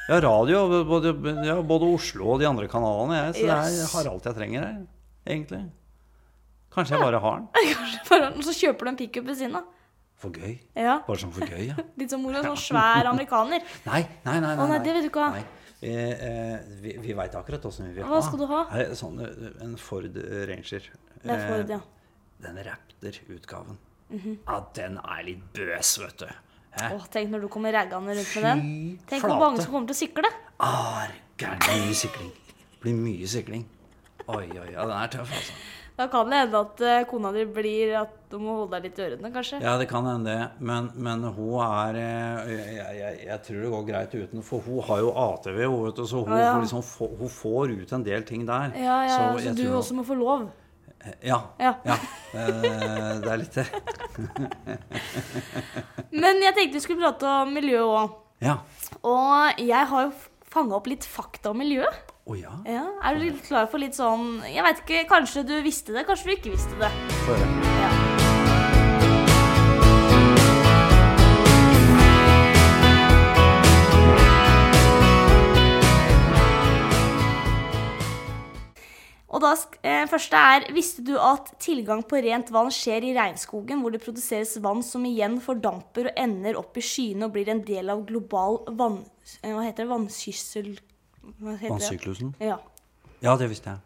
Har 0.08 0.22
radio, 0.26 0.84
både, 0.84 1.14
ja, 1.48 1.56
både 1.64 1.88
Oslo 1.96 2.34
og 2.34 2.42
de 2.42 2.48
andre 2.50 2.68
kanalene, 2.72 3.22
jeg, 3.22 3.38
så 3.38 3.46
det 3.46 3.54
er, 3.56 3.78
jeg 3.78 3.90
har 3.94 4.10
alt 4.12 4.28
jeg 4.28 4.38
trenger 4.40 4.66
her, 4.66 4.82
egentlig. 5.26 5.62
Kanskje 6.74 6.98
jeg 6.98 7.06
bare 7.06 7.22
har 7.24 7.40
den. 7.40 7.48
Bare, 8.10 8.30
så 8.44 8.56
kjøper 8.58 8.88
du 8.88 8.92
en 8.92 9.00
pickup 9.00 9.28
ved 9.30 9.38
siden 9.40 9.58
av. 9.62 9.70
For 10.24 10.34
gøy. 10.34 10.56
Ja. 10.80 10.98
Bare 11.06 11.22
sånn 11.22 11.34
for 11.36 11.48
gøy, 11.48 11.68
ja. 11.70 11.76
Litt 12.00 12.14
som 12.14 12.24
mor, 12.26 12.36
en 12.36 12.48
sånn 12.52 12.62
svær 12.66 13.10
amerikaner. 13.12 13.64
Nei, 13.90 14.02
nei, 14.26 14.38
nei. 14.44 14.54
Å, 14.58 14.68
nei, 14.72 14.80
det 14.84 14.96
vil 14.98 15.06
du 15.06 15.10
ikke 15.12 15.24
ha. 15.24 15.38
Nei. 15.38 15.44
Eh, 15.84 16.12
eh, 16.28 16.60
vi 16.80 16.94
vi 17.04 17.16
veit 17.18 17.34
akkurat 17.36 17.66
åssen 17.68 17.90
vi 17.90 17.98
vil 17.98 18.06
ha. 18.08 18.12
Hva 18.14 18.22
skal 18.24 18.40
du 18.40 18.46
ha? 18.48 18.62
Sånn, 18.96 19.20
eh, 19.24 19.50
en 19.66 19.76
Ford 19.80 20.16
Ranger. 20.50 20.88
Det 21.24 21.36
er 21.36 21.44
Ford, 21.50 21.74
ja. 21.76 21.82
Den 22.44 22.60
Raptor-utgaven. 22.68 23.80
Ja, 24.14 24.58
den 24.78 24.98
er 25.00 25.24
litt 25.28 25.44
bøs, 25.56 25.98
vet 26.00 26.24
du. 26.24 26.32
Åh, 26.82 27.04
tenk 27.14 27.30
når 27.30 27.42
du 27.46 27.48
kommer 27.54 27.74
raggende 27.76 28.16
rundt 28.18 28.34
med 28.36 28.44
den. 28.48 28.64
Tenk 29.10 29.22
hvor 29.28 29.40
mange 29.40 29.62
som 29.62 29.72
kommer 29.76 29.88
til 29.92 29.98
å 29.98 30.02
sykle. 30.02 30.32
Blir 31.38 31.86
mye 31.86 31.94
sykling. 31.98 32.32
Blir 32.84 32.98
mye 32.98 33.28
sykling. 33.30 33.64
Oi, 34.28 34.46
oi, 34.56 34.68
ja, 34.72 34.86
den 34.88 34.96
er 34.98 35.08
tøff, 35.12 35.32
altså. 35.36 35.54
Da 35.94 36.08
kan 36.10 36.26
det 36.32 36.38
hende 36.40 36.58
at 36.58 36.80
eh, 36.82 37.04
kona 37.06 37.30
di 37.36 37.44
blir 37.54 37.92
at 38.00 38.14
du 38.32 38.40
må 38.42 38.56
holde 38.64 38.80
deg 38.80 38.88
litt 38.88 38.98
i 38.98 39.04
ørene, 39.06 39.30
kanskje. 39.36 39.60
Ja, 39.62 39.76
det 39.78 39.86
kan 39.92 40.08
hende 40.10 40.32
det. 40.32 40.48
Men, 40.66 40.88
men 40.98 41.22
hun 41.36 41.60
er 41.62 42.00
eh, 42.02 42.50
jeg, 42.50 42.96
jeg, 42.98 43.20
jeg 43.28 43.38
tror 43.46 43.60
det 43.62 43.70
går 43.76 43.84
greit 43.92 44.16
uten. 44.18 44.42
For 44.48 44.64
hun 44.66 44.82
har 44.88 45.04
jo 45.04 45.12
ATV, 45.14 45.60
vet 45.84 46.00
du, 46.02 46.08
så 46.10 46.24
hun, 46.24 46.34
Ja, 46.34 46.40
ja. 46.48 46.56
får 46.56 46.66
liksom, 46.66 47.12
hun 47.20 47.30
får 47.36 47.76
ut 47.84 47.94
en 48.00 48.08
del 48.10 48.26
ting 48.26 48.48
der. 48.50 48.74
Ja, 48.74 48.98
ja, 49.06 49.20
så, 49.20 49.44
så 49.46 49.54
du 49.54 49.62
tror- 49.68 49.78
også 49.84 50.00
må 50.00 50.08
få 50.10 50.18
lov. 50.18 50.48
Ja. 51.24 51.40
Ja. 51.60 51.74
ja. 51.86 51.98
Eh, 52.34 53.20
Det 53.24 53.32
er 53.32 53.42
litt 53.42 53.58
det. 53.58 53.66
Men 56.24 56.42
jeg 56.44 56.56
tenkte 56.56 56.78
vi 56.78 56.84
skulle 56.84 57.04
prate 57.04 57.34
om 57.44 57.54
miljø 57.56 57.82
òg. 57.86 58.16
Ja. 58.44 58.58
Og 59.04 59.60
jeg 59.62 59.90
har 59.92 60.08
jo 60.08 60.14
fanga 60.54 60.78
opp 60.78 60.88
litt 60.92 61.06
fakta 61.08 61.52
om 61.54 61.62
miljøet. 61.64 62.12
Oh, 62.24 62.38
ja. 62.40 62.54
Ja, 62.70 62.86
er 63.04 63.20
du 63.20 63.26
klar 63.44 63.68
for 63.68 63.84
litt 63.84 63.98
sånn 63.98 64.38
Jeg 64.48 64.64
vet 64.64 64.78
ikke, 64.86 65.02
kanskje 65.12 65.44
du 65.44 65.58
visste 65.66 65.92
det, 65.92 66.06
kanskje 66.08 66.32
du 66.32 66.36
ikke 66.38 66.56
visste 66.56 66.80
det. 66.80 66.94
Før? 67.26 67.44
høre. 67.44 67.78
Ja. 67.84 68.03
Og 79.34 79.42
da, 79.42 79.52
eh, 79.82 80.04
første 80.10 80.38
er 80.38 80.68
Visste 80.76 81.02
du 81.06 81.16
at 81.18 81.48
tilgang 81.64 82.04
på 82.06 82.20
rent 82.22 82.52
vann 82.54 82.70
skjer 82.74 83.04
i 83.08 83.14
regnskogen, 83.18 83.82
hvor 83.82 83.92
det 83.92 84.04
produseres 84.04 84.56
vann 84.62 84.84
som 84.86 85.04
igjen 85.10 85.40
fordamper 85.42 86.12
og 86.12 86.20
ender 86.22 86.60
opp 86.60 86.78
i 86.78 86.84
skyene 86.86 87.26
og 87.26 87.34
blir 87.34 87.50
en 87.50 87.64
del 87.66 87.90
av 87.90 88.04
global 88.06 88.62
vann... 88.78 89.00
eh, 89.42 89.50
Hva 89.56 89.64
heter 89.66 89.84
det? 89.88 89.90
Vannsyssel... 89.90 90.70
Hva 91.42 91.56
heter 91.58 91.66
det? 91.66 91.74
Vannsyklusen? 91.74 92.34
Ja. 92.44 92.60
Ja, 93.24 93.36
det 93.40 93.50
visste 93.50 93.74
jeg. 93.74 93.80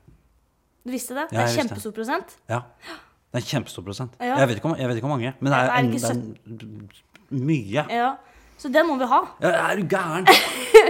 Du 0.87 0.91
visste 0.91 1.15
det? 1.15 1.27
Ja, 1.31 1.37
det 1.37 1.43
er 1.43 1.51
det. 1.51 1.57
kjempestor 1.61 1.91
prosent. 1.95 2.37
Ja. 2.49 2.61
Det 3.31 3.41
er 3.41 3.47
kjempestor 3.47 3.83
prosent. 3.87 4.13
Ja. 4.19 4.37
Jeg, 4.41 4.47
vet 4.49 4.59
ikke 4.61 4.75
jeg 4.79 4.87
vet 4.89 4.99
ikke 4.99 5.07
hvor 5.07 5.15
mange, 5.17 5.33
men 5.39 5.51
det 5.51 5.57
er, 5.59 5.71
Er 5.71 5.79
en, 5.83 5.91
det 5.91 6.67
er 6.67 7.43
mye. 7.43 7.83
Ja. 7.91 8.11
Så 8.57 8.71
den 8.73 8.87
må 8.89 8.95
vi 8.97 9.05
ha. 9.05 9.19
Ja, 9.43 9.51
er 9.69 9.79
du 9.79 9.83
gæren? 9.91 10.25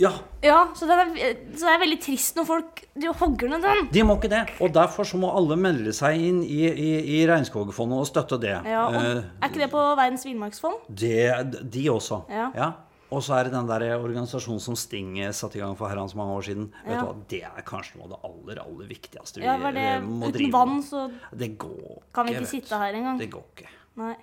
Ja, 0.00 0.10
Ja, 0.42 0.58
så, 0.74 0.86
det 0.88 0.96
er, 0.96 1.08
så 1.52 1.66
det 1.68 1.72
er 1.74 1.80
veldig 1.82 1.98
trist 2.00 2.38
når 2.38 2.46
folk 2.48 2.84
de 2.96 3.10
hogger 3.20 3.50
ned 3.52 3.60
den. 3.66 3.88
de 3.92 4.02
må 4.08 4.16
ikke 4.16 4.30
det. 4.32 4.42
Og 4.64 4.72
derfor 4.72 5.04
så 5.04 5.18
må 5.20 5.28
alle 5.36 5.58
melde 5.60 5.92
seg 5.92 6.16
inn 6.16 6.38
i, 6.42 6.62
i, 6.72 6.90
i 7.20 7.24
Regnskogfondet 7.28 8.00
og 8.00 8.06
støtte 8.08 8.38
det. 8.40 8.54
Ja, 8.64 8.86
og, 8.88 8.94
Eh, 9.00 9.24
er 9.42 9.50
ikke 9.50 9.60
det 9.66 9.70
på 9.74 9.82
Verdens 10.00 10.24
villmarksfond? 10.24 10.86
det. 10.88 11.60
De 11.70 11.84
også. 11.92 12.22
Ja. 12.32 12.70
Og 13.10 13.24
så 13.26 13.34
er 13.34 13.48
det 13.48 13.52
den 13.56 13.66
der 13.66 13.82
organisasjonen 13.98 14.60
som 14.62 14.76
Sting 14.78 15.16
satte 15.34 15.58
i 15.58 15.60
gang 15.60 15.72
for 15.76 15.90
herrens 15.90 16.14
mange 16.14 16.30
år 16.38 16.44
siden. 16.46 16.68
Vet 16.86 16.94
du 17.00 17.06
hva, 17.08 17.14
Det 17.28 17.42
er 17.42 17.64
kanskje 17.66 17.98
noe 17.98 18.06
av 18.06 18.12
det 18.14 18.20
aller, 18.30 18.60
aller 18.62 18.86
viktigste 18.86 19.40
vi 19.42 19.48
Ja, 19.48 19.56
det, 19.58 19.86
må 20.06 20.30
drive 20.30 20.30
må 20.30 20.30
Uten 20.30 20.52
vann, 20.54 20.74
med. 20.76 20.84
så 20.86 21.36
Det 21.36 21.50
går 21.58 22.02
kan 22.14 22.26
vi 22.28 22.36
ikke 22.38 22.46
sitte 22.46 22.78
her 22.78 22.94
engang. 22.94 23.18
Det 23.18 23.28
går 23.34 23.42
ikke. 23.56 23.68
Nei. 23.98 24.14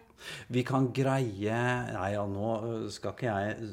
Vi 0.53 0.63
kan 0.67 0.91
greie 0.95 1.61
Nei, 1.93 2.09
ja, 2.15 2.25
nå 2.27 2.51
øh, 2.65 2.89
skal 2.93 3.15
ikke 3.15 3.31
jeg 3.31 3.69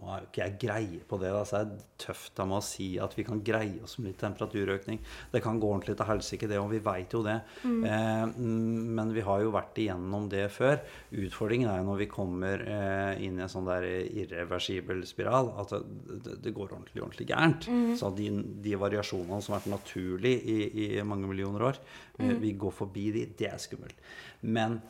Nå 0.00 0.08
er 0.08 0.24
ikke 0.24 0.40
jeg 0.46 0.54
greie 0.62 0.98
på 1.04 1.18
det. 1.20 1.28
Da, 1.34 1.40
så 1.44 1.58
er 1.58 1.66
det 1.68 1.82
tøft 2.00 2.40
av 2.40 2.46
meg 2.48 2.62
å 2.62 2.64
si 2.64 2.86
at 3.04 3.12
vi 3.18 3.24
kan 3.26 3.42
greie 3.44 3.82
oss 3.84 3.98
med 3.98 4.08
litt 4.08 4.22
temperaturøkning. 4.22 5.00
Det 5.28 5.42
kan 5.44 5.58
gå 5.60 5.68
ordentlig 5.68 5.96
til 5.98 6.08
helsike, 6.08 6.48
det, 6.48 6.56
og 6.56 6.70
vi 6.72 6.80
veit 6.86 7.12
jo 7.12 7.20
det. 7.26 7.34
Eh, 7.68 8.22
mm, 8.30 8.94
men 8.96 9.12
vi 9.12 9.24
har 9.26 9.42
jo 9.44 9.52
vært 9.52 9.76
igjennom 9.82 10.30
det 10.32 10.46
før. 10.54 10.80
Utfordringen 11.20 11.68
er 11.68 11.82
jo 11.82 11.88
når 11.90 12.00
vi 12.00 12.08
kommer 12.14 12.64
eh, 12.64 13.20
inn 13.26 13.36
i 13.36 13.44
en 13.44 13.52
sånn 13.52 13.68
der 13.68 13.84
irreversibel 13.90 15.04
spiral, 15.08 15.52
at 15.60 15.76
det, 15.76 16.38
det, 16.46 16.54
går 16.56 16.72
ordentlig, 16.78 17.04
ordentlig 17.04 17.28
gærent. 17.28 17.68
Så 18.00 18.14
de, 18.16 18.30
de 18.64 18.80
variasjonene 18.80 19.42
som 19.44 19.58
har 19.58 19.60
vært 19.60 19.74
naturlige 19.74 20.40
i, 20.40 20.88
i 20.96 21.04
mange 21.04 21.28
millioner 21.28 21.68
år, 21.74 21.84
vi, 22.16 22.32
vi 22.40 22.56
går 22.64 22.72
forbi 22.72 23.10
de. 23.18 23.28
Det 23.36 23.52
er 23.52 23.60
skummelt. 23.60 24.00
Men 24.48 24.80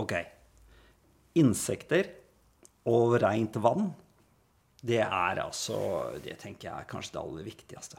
Ok. 0.00 0.14
Insekter 1.40 2.08
og 2.90 3.18
rent 3.22 3.58
vann, 3.62 3.90
det 4.80 5.02
er 5.04 5.42
altså 5.42 5.76
Det 6.24 6.38
tenker 6.40 6.70
jeg 6.70 6.74
er 6.80 6.88
kanskje 6.88 7.18
det 7.18 7.20
aller 7.20 7.44
viktigste. 7.50 7.98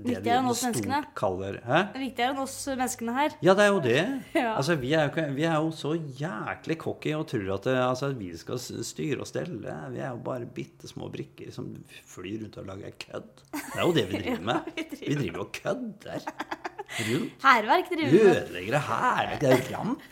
Det 0.00 0.14
Viktigere 0.14 0.40
enn 0.40 0.48
oss 0.48 0.62
menneskene. 0.64 0.98
kaller 1.18 1.56
er 1.60 1.88
viktigere 2.00 2.32
enn 2.32 2.38
oss 2.40 2.54
menneskene 2.70 3.14
her. 3.18 3.34
Ja, 3.44 3.52
det 3.56 3.66
er 3.66 3.72
jo 3.74 3.80
det. 3.84 4.02
Ja. 4.38 4.54
Altså, 4.54 4.76
vi 4.80 4.94
er, 4.96 5.10
jo, 5.10 5.24
vi 5.36 5.44
er 5.44 5.56
jo 5.58 5.72
så 5.76 5.90
jæklig 5.96 6.76
cocky 6.80 7.12
og 7.18 7.26
tror 7.28 7.50
at 7.58 7.68
det, 7.68 7.74
altså, 7.84 8.08
vi 8.16 8.30
skal 8.40 8.60
styre 8.60 9.20
og 9.20 9.28
stelle. 9.28 9.74
Vi 9.92 10.00
er 10.00 10.14
jo 10.14 10.22
bare 10.24 10.48
bitte 10.48 10.88
små 10.88 11.10
brikker 11.12 11.52
som 11.52 11.68
flyr 12.08 12.46
rundt 12.46 12.56
og 12.62 12.70
lager 12.70 12.96
kødd. 13.04 13.44
Det 13.52 13.76
er 13.76 13.84
jo 13.84 13.96
det 13.98 14.06
vi 14.08 14.20
driver 14.24 14.46
med. 14.52 14.72
vi 14.76 14.86
driver 14.88 15.04
Vi 15.10 15.18
driver 15.20 15.44
og 15.44 15.52
kødder 15.60 16.28
rundt. 16.98 17.32
Hærverk 17.44 17.88
driver 17.92 18.12
med. 18.12 18.20
Ødeleggere 18.36 18.80
hærverk. 18.88 19.40
Det 19.40 19.50
er 19.50 19.56
jo 19.56 19.76
ramp. 19.76 20.02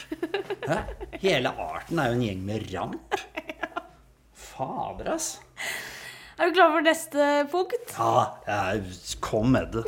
Hæ? 0.68 0.78
Hele 1.22 1.48
arten 1.70 1.98
er 1.98 2.06
jo 2.12 2.18
en 2.18 2.22
gjeng 2.26 2.44
med 2.46 2.68
ramp. 2.74 3.18
Fader, 4.34 5.12
ass. 5.14 5.40
Er 6.38 6.46
du 6.48 6.54
klar 6.54 6.70
for 6.76 6.84
neste 6.86 7.26
punkt? 7.50 7.92
Ja, 7.98 8.24
jeg, 8.46 8.84
kom 9.20 9.50
med 9.56 9.72
det. 9.74 9.84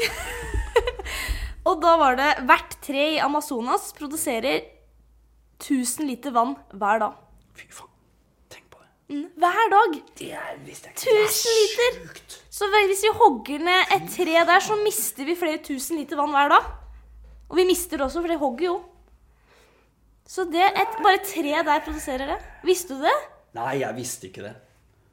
Og 1.69 1.79
da 1.83 1.93
var 2.01 2.17
det 2.19 2.31
hvert 2.49 2.77
tre 2.83 3.05
i 3.15 3.21
Amazonas 3.23 3.93
produserer 3.99 4.63
1000 5.61 6.09
liter 6.09 6.33
vann 6.35 6.57
hver 6.73 7.03
dag. 7.05 7.19
Fy 7.55 7.67
faen. 7.71 7.91
Tenk 8.51 8.67
på 8.73 8.81
det. 8.81 8.89
Mm, 9.15 9.27
Hver 9.43 9.71
dag! 9.75 9.99
Det 10.19 10.31
er, 10.33 10.55
visste. 10.67 10.91
Det 10.97 11.13
er 11.13 11.27
1000 11.29 11.61
liter! 11.61 12.01
sjukt. 12.01 12.37
Så 12.51 12.67
hvis 12.73 13.05
vi 13.07 13.13
hogger 13.21 13.63
ned 13.69 13.95
et 13.97 14.09
tre 14.17 14.41
der, 14.49 14.61
så 14.65 14.79
mister 14.83 15.29
vi 15.29 15.37
flere 15.39 15.61
tusen 15.65 16.01
liter 16.01 16.19
vann 16.19 16.33
hver 16.35 16.51
dag. 16.57 16.71
Og 17.51 17.59
vi 17.59 17.67
mister 17.67 17.99
det 17.99 18.07
også, 18.07 18.23
for 18.23 18.31
det 18.31 18.39
hogger 18.41 18.67
jo. 18.69 18.77
Så 20.31 20.47
det 20.47 20.63
et, 20.63 20.99
bare 21.03 21.19
tre 21.27 21.57
der 21.67 21.83
produserer 21.83 22.37
det. 22.37 22.39
Visste 22.63 22.95
du 22.95 23.03
det? 23.03 23.17
Nei, 23.59 23.81
jeg 23.81 23.97
visste 23.97 24.29
ikke 24.31 24.45
det. 24.47 24.55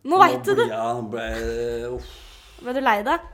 Nå 0.07 0.19
veit 0.21 0.45
du 0.45 0.53
det. 0.55 0.67
nå 0.69 1.07
ble, 1.11 1.25
uff. 1.97 2.11
Ble 2.61 2.75
du 2.77 2.81
lei 2.83 2.99
deg? 3.05 3.25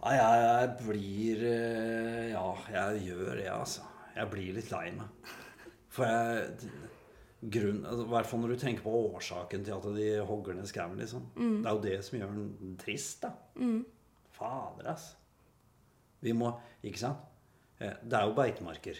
Ja, 0.00 0.10
jeg, 0.16 0.42
jeg 0.48 0.68
blir 0.86 1.42
eh, 1.46 2.26
Ja, 2.32 2.44
jeg 2.72 3.04
gjør 3.10 3.34
det, 3.38 3.46
altså. 3.52 3.86
Jeg 4.16 4.30
blir 4.32 4.56
litt 4.56 4.70
lei 4.74 4.86
meg. 4.96 5.30
For 5.90 6.08
jeg 6.08 6.70
grunn, 7.40 7.84
altså, 7.86 8.04
I 8.04 8.12
hvert 8.16 8.28
fall 8.28 8.42
når 8.42 8.52
du 8.52 8.60
tenker 8.60 8.84
på 8.84 8.98
årsaken 9.14 9.64
til 9.64 9.76
at 9.76 9.88
de 9.96 10.10
hogger 10.28 10.58
ned 10.58 10.68
skauen, 10.68 10.98
liksom. 11.00 11.30
Mm. 11.36 11.56
Det 11.62 11.70
er 11.70 11.78
jo 11.78 11.84
det 11.86 11.96
som 12.04 12.18
gjør 12.18 12.36
den 12.36 12.76
trist, 12.80 13.22
da. 13.24 13.32
Fader, 14.34 14.90
ass. 14.92 15.12
Vi 16.20 16.34
må 16.36 16.50
Ikke 16.84 17.00
sant? 17.00 17.29
Eh, 17.80 17.94
Det 18.02 18.18
er 18.18 18.26
jo 18.28 18.34
beitemarker. 18.36 18.98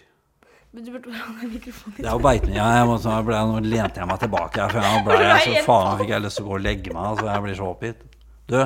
Men 0.73 0.85
Du 0.87 0.93
burde 0.95 1.13
ha 1.13 1.33
den 1.41 1.51
mikrofonen 1.53 1.97
Det 1.99 2.07
er 2.07 2.13
jo 2.15 2.23
beitene. 2.23 2.55
Ja, 2.55 2.69
jeg 2.79 2.87
må, 2.87 2.97
så 3.03 3.17
ble, 3.27 3.41
nå 3.51 3.59
lente 3.65 3.99
jeg 4.01 4.07
meg 4.07 4.21
tilbake 4.23 4.61
her, 4.63 4.69
for 4.71 4.87
jeg 4.87 5.05
ble 5.09 5.19
jeg 5.27 5.41
så 5.59 5.65
faen 5.67 5.99
fikk 6.01 6.13
jeg 6.15 6.23
lyst 6.27 6.37
til 6.41 6.47
å 6.47 6.49
gå 6.51 6.55
og 6.59 6.65
legge 6.65 6.95
meg. 6.95 7.03
Altså, 7.11 7.27
jeg 7.33 7.43
blir 7.47 7.59
så 7.59 7.69
oppgitt. 7.75 8.07
Du, 8.51 8.57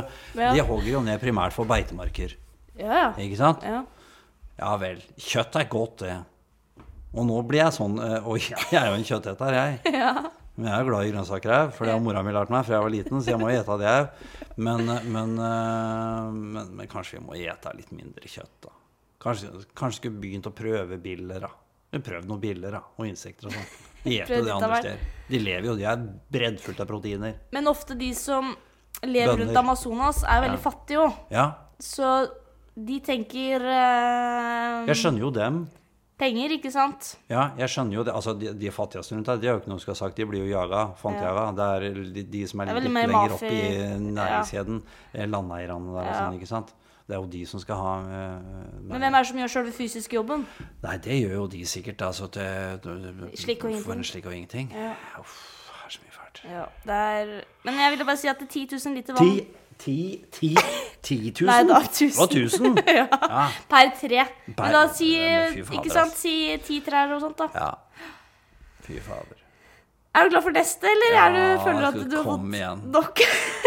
Ja. 0.41 0.53
de 0.53 0.61
hogger 0.69 0.91
jo 0.99 1.01
ned 1.05 1.21
primært 1.21 1.53
for 1.57 1.65
beitemarker. 1.69 2.37
Ja, 2.77 2.93
ja. 2.93 3.09
Ikke 3.25 3.37
sant? 3.41 3.63
ja. 3.65 3.83
Ja 4.59 4.77
vel. 4.79 5.01
Kjøtt 5.19 5.57
er 5.59 5.65
godt, 5.67 5.97
det. 6.05 6.15
Og 7.15 7.25
nå 7.27 7.41
blir 7.47 7.61
jeg 7.65 7.73
sånn 7.75 7.97
Og 7.99 8.29
Oi, 8.35 8.39
jeg 8.71 8.79
er 8.79 8.87
jo 8.93 8.95
en 9.01 9.07
kjøtteter, 9.07 9.55
jeg. 9.55 9.81
Men 10.57 10.69
jeg 10.71 10.77
er 10.79 10.87
glad 10.87 11.07
i 11.09 11.11
grønnsaker, 11.11 11.51
òg, 11.51 11.73
For 11.75 11.87
det 11.89 11.95
har 11.97 12.03
mora 12.05 12.23
mi 12.23 12.31
lært 12.37 12.51
meg 12.55 12.63
fra 12.67 12.77
jeg 12.77 12.85
var 12.85 12.93
liten, 12.95 13.19
så 13.25 13.33
jeg 13.33 13.41
må 13.41 13.49
ete 13.51 13.75
det, 13.81 13.91
jeg. 13.91 14.53
Men, 14.63 14.85
eh, 14.93 15.03
men, 15.11 15.33
eh, 15.43 16.29
men, 16.55 16.69
men 16.79 16.87
kanskje 16.93 17.19
vi 17.19 17.25
må 17.27 17.35
ete 17.35 17.73
litt 17.75 17.91
mindre 17.91 18.31
kjøtt, 18.31 18.53
da. 18.69 18.71
Kanskje, 19.25 19.51
kanskje 19.75 20.03
skulle 20.03 20.21
begynt 20.21 20.47
å 20.51 20.53
prøve 20.55 20.99
biller, 21.01 21.41
da. 21.47 21.51
Prøv 22.05 22.25
noen 22.29 22.41
biller 22.43 22.75
da, 22.75 22.81
og 22.99 23.07
insekter 23.09 23.47
og 23.49 23.55
sånn. 23.55 23.69
De 24.05 24.19
Prøv 24.21 24.35
eter 24.37 24.45
det 24.45 24.53
andre 24.53 24.79
steder. 24.83 25.05
De 25.31 25.39
lever 25.41 25.69
jo, 25.71 25.75
de 25.79 25.85
er 25.89 26.03
breddfullt 26.35 26.81
av 26.83 26.89
proteiner. 26.91 27.37
Men 27.55 27.71
ofte 27.71 27.95
de 27.97 28.11
som 28.19 28.51
lever 29.03 29.39
rundt 29.41 29.57
Amazonas, 29.57 30.25
er 30.29 30.43
veldig 30.45 30.59
Ja. 30.61 30.65
fattige 30.71 31.07
òg. 31.07 31.15
Ja, 31.33 31.47
Så 31.81 32.11
de 32.77 32.99
tenker 33.01 33.63
eh, 33.65 34.85
jeg 34.91 34.97
skjønner 35.01 35.21
jo 35.25 35.31
dem. 35.31 35.63
penger, 36.19 36.53
ikke 36.59 36.71
sant? 36.73 37.17
Ja, 37.31 37.49
jeg 37.59 37.69
skjønner 37.73 37.95
jo 37.99 38.05
det. 38.05 38.13
Altså, 38.15 38.35
de, 38.39 38.53
de 38.55 38.71
fattigste 38.71 39.15
rundt 39.17 39.27
her, 39.29 39.37
de 39.43 39.49
har 39.49 39.57
jo 39.57 39.63
ikke 39.63 39.73
noe 39.73 39.79
som 39.81 39.87
skal 39.87 39.95
ha 39.97 40.01
sagt. 40.05 40.17
De 40.21 40.27
blir 40.31 40.45
jo 40.45 40.51
jaga, 40.53 40.85
fantjaga. 41.01 41.47
Det 41.59 41.67
er 41.75 42.03
de, 42.15 42.23
de 42.37 42.45
som 42.51 42.61
er, 42.63 42.71
er 42.75 42.81
litt 42.81 42.91
lenger 42.93 43.11
lenger 43.15 43.35
opp 43.39 43.43
i 43.49 43.61
næringskjeden. 44.19 44.83
Ja. 45.15 45.27
Landeierne 45.27 45.95
der 45.97 46.09
og 46.11 46.17
sånn, 46.21 46.39
ikke 46.39 46.51
sant. 46.51 46.75
Det 47.05 47.13
er 47.13 47.21
jo 47.21 47.27
de 47.29 47.43
som 47.47 47.61
skal 47.61 47.77
ha 47.77 47.91
eh, 48.01 48.45
Men 48.89 49.03
hvem 49.03 49.15
er 49.15 49.19
det 49.19 49.27
som 49.29 49.39
gjør 49.43 49.51
sjølve 49.53 49.73
fysiske 49.77 50.17
jobben? 50.17 50.47
Nei, 50.83 50.95
det 51.05 51.19
gjør 51.21 51.35
jo 51.35 51.47
de 51.53 51.67
sikkert. 51.69 52.01
Altså, 52.07 52.27
til, 52.33 52.47
Slik 53.37 53.65
og 53.65 53.71
ingenting. 53.75 53.85
For 53.85 53.93
en 53.99 54.05
slik 54.09 54.27
og 54.31 54.33
ingenting. 54.37 54.71
Ja. 54.73 54.95
Uff, 55.21 55.35
det 55.69 55.83
er 55.85 55.93
så 55.97 56.01
mye 56.07 56.15
fælt. 56.15 56.41
Ja, 56.49 56.65
det 56.89 56.97
er 57.03 57.35
Men 57.69 57.75
jeg 57.83 57.91
ville 57.93 58.07
bare 58.09 58.17
si 58.23 58.29
at 58.33 58.41
det 58.41 58.49
er 58.49 58.53
10 58.55 58.89
000 58.89 58.97
liter 58.97 59.19
vann 59.19 59.35
Ti, 59.35 59.45
ti, 59.85 60.25
ti, 60.33 60.51
ti 61.03 61.19
tusen? 61.37 61.51
Nei 61.51 61.63
da, 61.69 61.81
tusen. 61.93 62.23
Og 62.25 62.31
tusen? 62.33 62.79
ja. 63.01 63.05
Ja. 63.13 63.45
per 63.69 63.91
tre. 64.01 64.25
Per- 64.47 64.63
Men 64.65 64.73
da 64.79 64.83
si 64.95 65.11
fader, 65.19 65.73
Ikke 65.81 65.91
sant, 65.93 66.17
si 66.17 66.35
ti 66.65 66.81
trær 66.87 67.13
og 67.17 67.21
sånt, 67.27 67.37
da. 67.43 67.49
ja. 67.59 67.73
Fy 68.87 68.97
fader. 69.03 69.41
Er 70.15 70.25
du 70.25 70.31
glad 70.31 70.45
for 70.47 70.55
neste, 70.55 70.87
eller 70.87 71.17
er 71.19 71.33
du, 71.35 71.41
føler 71.65 71.65
føler 71.67 71.87
at 71.89 72.11
du 72.13 72.17
har 72.17 72.25
fått 72.31 72.55
igjen. 72.55 72.83
nok? 72.95 73.23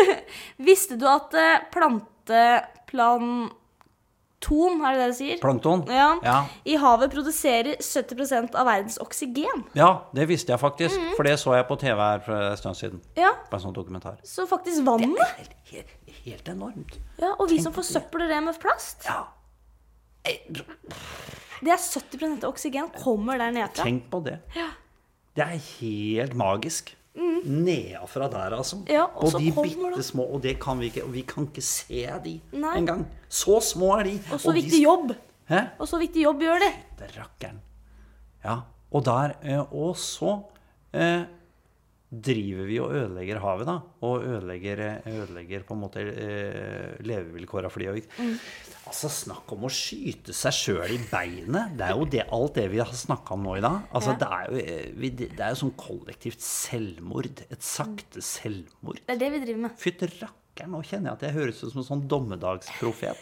Visste 0.70 0.96
du 0.98 1.06
at 1.12 1.34
eh, 1.36 1.66
planteplan... 1.74 2.74
Plankton, 2.88 4.82
er 4.86 4.94
det 4.94 5.00
det 5.02 5.08
du 5.12 5.16
sier? 5.18 5.40
Plankton? 5.42 5.84
Ja. 5.92 6.10
Ja. 6.24 6.36
I 6.70 6.76
havet 6.82 7.12
produserer 7.14 7.76
70% 7.82 8.56
av 8.56 8.68
verdens 8.70 8.98
oksygen. 9.04 9.64
Ja, 9.78 9.90
det 10.16 10.28
visste 10.30 10.54
jeg 10.54 10.62
faktisk. 10.62 10.96
Mhm. 11.00 11.16
For 11.18 11.24
det 11.28 11.38
så 11.42 11.56
jeg 11.58 11.68
på 11.70 11.78
TV 11.82 11.98
her 12.00 12.20
for 12.26 12.34
en 12.52 12.58
stund 12.60 12.76
siden. 12.80 13.02
Ja, 13.18 13.32
På 13.50 13.58
en 13.58 13.64
sånn 13.66 13.74
dokumentar. 13.76 14.18
Så 14.24 14.46
faktisk 14.50 14.84
vannet. 14.88 15.18
Helt, 15.38 15.56
helt, 15.72 15.96
helt 16.26 16.48
enormt. 16.54 17.00
Ja, 17.20 17.34
Og 17.40 17.50
vi 17.50 17.60
som 17.62 17.74
på 17.74 17.82
det. 17.82 17.86
forsøpler 17.88 18.28
det 18.30 18.44
med 18.44 18.60
plast. 18.62 19.06
Ja. 19.06 19.24
Det 20.28 21.72
er 21.72 21.78
70 21.80 22.44
av 22.44 22.50
oksygen 22.52 22.90
kommer 23.02 23.38
der 23.40 23.52
nede. 23.52 23.74
Tenk 23.74 24.10
på 24.12 24.20
det. 24.24 24.40
Det 25.38 25.44
er 25.46 25.58
helt 25.80 26.34
magisk. 26.36 26.96
Nedafra 27.46 28.28
der, 28.30 28.56
altså. 28.58 28.78
Ja, 28.90 29.04
og 29.04 29.24
og 29.34 29.40
de 29.42 29.52
bitte 29.52 30.04
små 30.04 30.24
Og 30.24 30.44
det 30.44 30.60
kan 30.60 30.80
vi 30.80 30.86
ikke. 30.92 31.04
Og 31.04 31.14
vi 31.14 31.22
kan 31.22 31.48
ikke 31.48 31.62
se 31.62 32.08
de 32.26 32.40
engang. 32.76 33.06
Så 33.30 33.60
små 33.62 33.96
er 34.00 34.04
de. 34.04 34.20
Og 34.32 34.40
så 34.40 34.52
de- 34.52 34.62
viktig 34.62 34.84
jobb. 34.84 35.12
Hæ? 35.50 35.60
Og 35.80 35.88
så 35.88 35.98
viktig 35.98 36.24
jobb 36.24 36.42
gjør 36.42 36.60
det. 36.60 36.74
Fytterakkeren. 37.00 37.62
Ja. 38.46 38.56
Og 38.92 39.06
der 39.06 39.32
eh, 39.44 39.74
Og 39.74 39.98
så 39.98 40.40
eh, 40.94 41.22
driver 42.10 42.66
vi 42.70 42.78
og 42.80 42.94
ødelegger 42.96 43.40
havet, 43.44 43.66
da. 43.68 43.82
Og 44.08 44.24
ødelegger, 44.24 44.80
eh, 44.80 45.08
ødelegger 45.12 45.66
på 45.68 45.76
en 45.76 45.82
måte 45.82 46.00
eh, 46.08 46.96
levevilkåra 47.04 47.70
for 47.70 47.80
de. 47.80 47.90
og- 47.90 47.98
Mm. 48.18 48.38
Altså, 48.88 49.10
snakk 49.12 49.52
om 49.52 49.66
å 49.68 49.70
skyte 49.70 50.32
seg 50.34 50.54
sjøl 50.54 50.92
i 50.96 50.98
beinet. 51.12 51.76
Det 51.76 51.82
er 51.90 51.92
jo 51.98 52.06
det, 52.06 52.24
alt 52.32 52.54
det 52.56 52.70
vi 52.72 52.78
har 52.78 52.86
snakka 52.88 53.32
om 53.34 53.44
nå 53.44 53.58
i 53.58 53.62
dag. 53.62 53.82
Altså, 53.94 54.12
Ja. 54.12 54.16
det, 54.16 54.28
er 54.32 54.46
jo, 54.48 54.58
eh, 54.58 54.92
vi, 54.96 55.10
det 55.10 55.40
er 55.40 55.50
jo 55.50 55.68
sånn 55.68 55.76
kollektivt 55.76 56.40
selvmord. 56.40 57.42
Et 57.52 57.60
sakte 57.60 58.22
selvmord. 58.24 59.02
Det 59.06 59.10
er 59.10 59.18
det 59.20 59.32
vi 59.34 59.40
driver 59.46 59.60
med. 59.68 59.72
Fytti 59.78 60.08
rakkeren, 60.08 60.70
nå 60.72 60.82
kjenner 60.88 61.12
jeg 61.12 61.12
at 61.12 61.22
jeg 61.22 61.34
høres 61.34 61.64
ut 61.64 61.72
som 61.74 61.82
en 61.82 61.90
sånn 62.02 62.08
dommedagsprofet. 62.08 63.18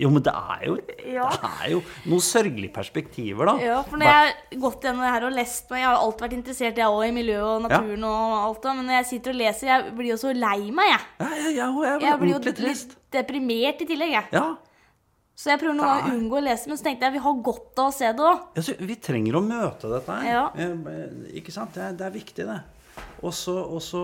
Jo, 0.00 0.08
men 0.14 0.22
det 0.24 0.32
er 0.32 0.62
jo, 0.66 0.76
Ja. 1.12 1.26
det 1.34 1.50
er 1.50 1.70
jo 1.74 1.80
noen 2.08 2.22
sørgelige 2.24 2.72
perspektiver, 2.72 3.50
da. 3.50 3.54
Ja, 3.60 3.82
for 3.84 4.00
når 4.00 4.08
jeg 4.08 4.14
har 4.30 4.60
gått 4.64 4.86
gjennom 4.86 5.04
det 5.04 5.12
her 5.12 5.26
og 5.28 5.34
lest 5.36 5.68
meg 5.70 5.82
Jeg 5.82 5.88
har 5.90 6.00
alltid 6.00 6.24
vært 6.26 6.36
interessert 6.38 6.80
jeg 6.80 6.86
også, 6.86 7.08
i 7.10 7.12
miljøet 7.18 7.50
og 7.50 7.62
naturen 7.68 8.04
og 8.08 8.32
alt 8.46 8.62
da. 8.64 8.72
men 8.78 8.86
når 8.88 8.98
jeg 9.00 9.06
sitter 9.12 9.30
og 9.34 9.40
leser, 9.42 9.66
jeg 9.74 9.94
blir 10.00 10.10
jo 10.14 10.18
så 10.22 10.32
lei 10.34 10.70
meg, 10.70 10.90
jeg. 10.94 11.04
Ja, 11.20 11.30
ja, 11.36 11.50
ja, 11.60 11.70
jeg 11.84 12.00
Jeg 12.08 12.18
blir 12.24 12.34
jo 12.34 12.42
litt 12.48 12.96
deprimert 13.12 13.80
i 13.84 13.86
tillegg, 13.92 14.10
jeg. 14.16 14.24
Ja. 14.32 14.46
Så 15.40 15.48
jeg 15.54 15.60
prøver 15.62 15.76
noen 15.78 15.88
ganger 15.88 16.10
å 16.12 16.16
unngå 16.18 16.36
å 16.36 16.44
lese, 16.44 16.68
men 16.68 16.76
så 16.76 16.84
tenkte 16.84 17.06
jeg 17.08 17.14
vi 17.14 17.22
har 17.24 17.36
godt 17.46 17.78
av 17.80 17.86
å 17.88 17.94
se 17.96 18.10
det 18.12 18.24
òg. 18.28 18.42
Ja, 18.56 18.74
vi 18.90 18.96
trenger 19.00 19.38
å 19.38 19.40
møte 19.44 19.88
dette 19.88 20.16
her. 20.18 20.26
Ja. 20.28 20.42
Eh, 20.52 21.38
Ikke 21.40 21.52
sant? 21.54 21.72
Det 21.72 21.80
er, 21.86 21.92
det 21.96 22.04
er 22.08 22.12
viktig, 22.12 22.44
det. 22.44 22.58
Og 23.20 23.34
så, 23.36 23.52
og 23.52 23.82
så 23.84 24.02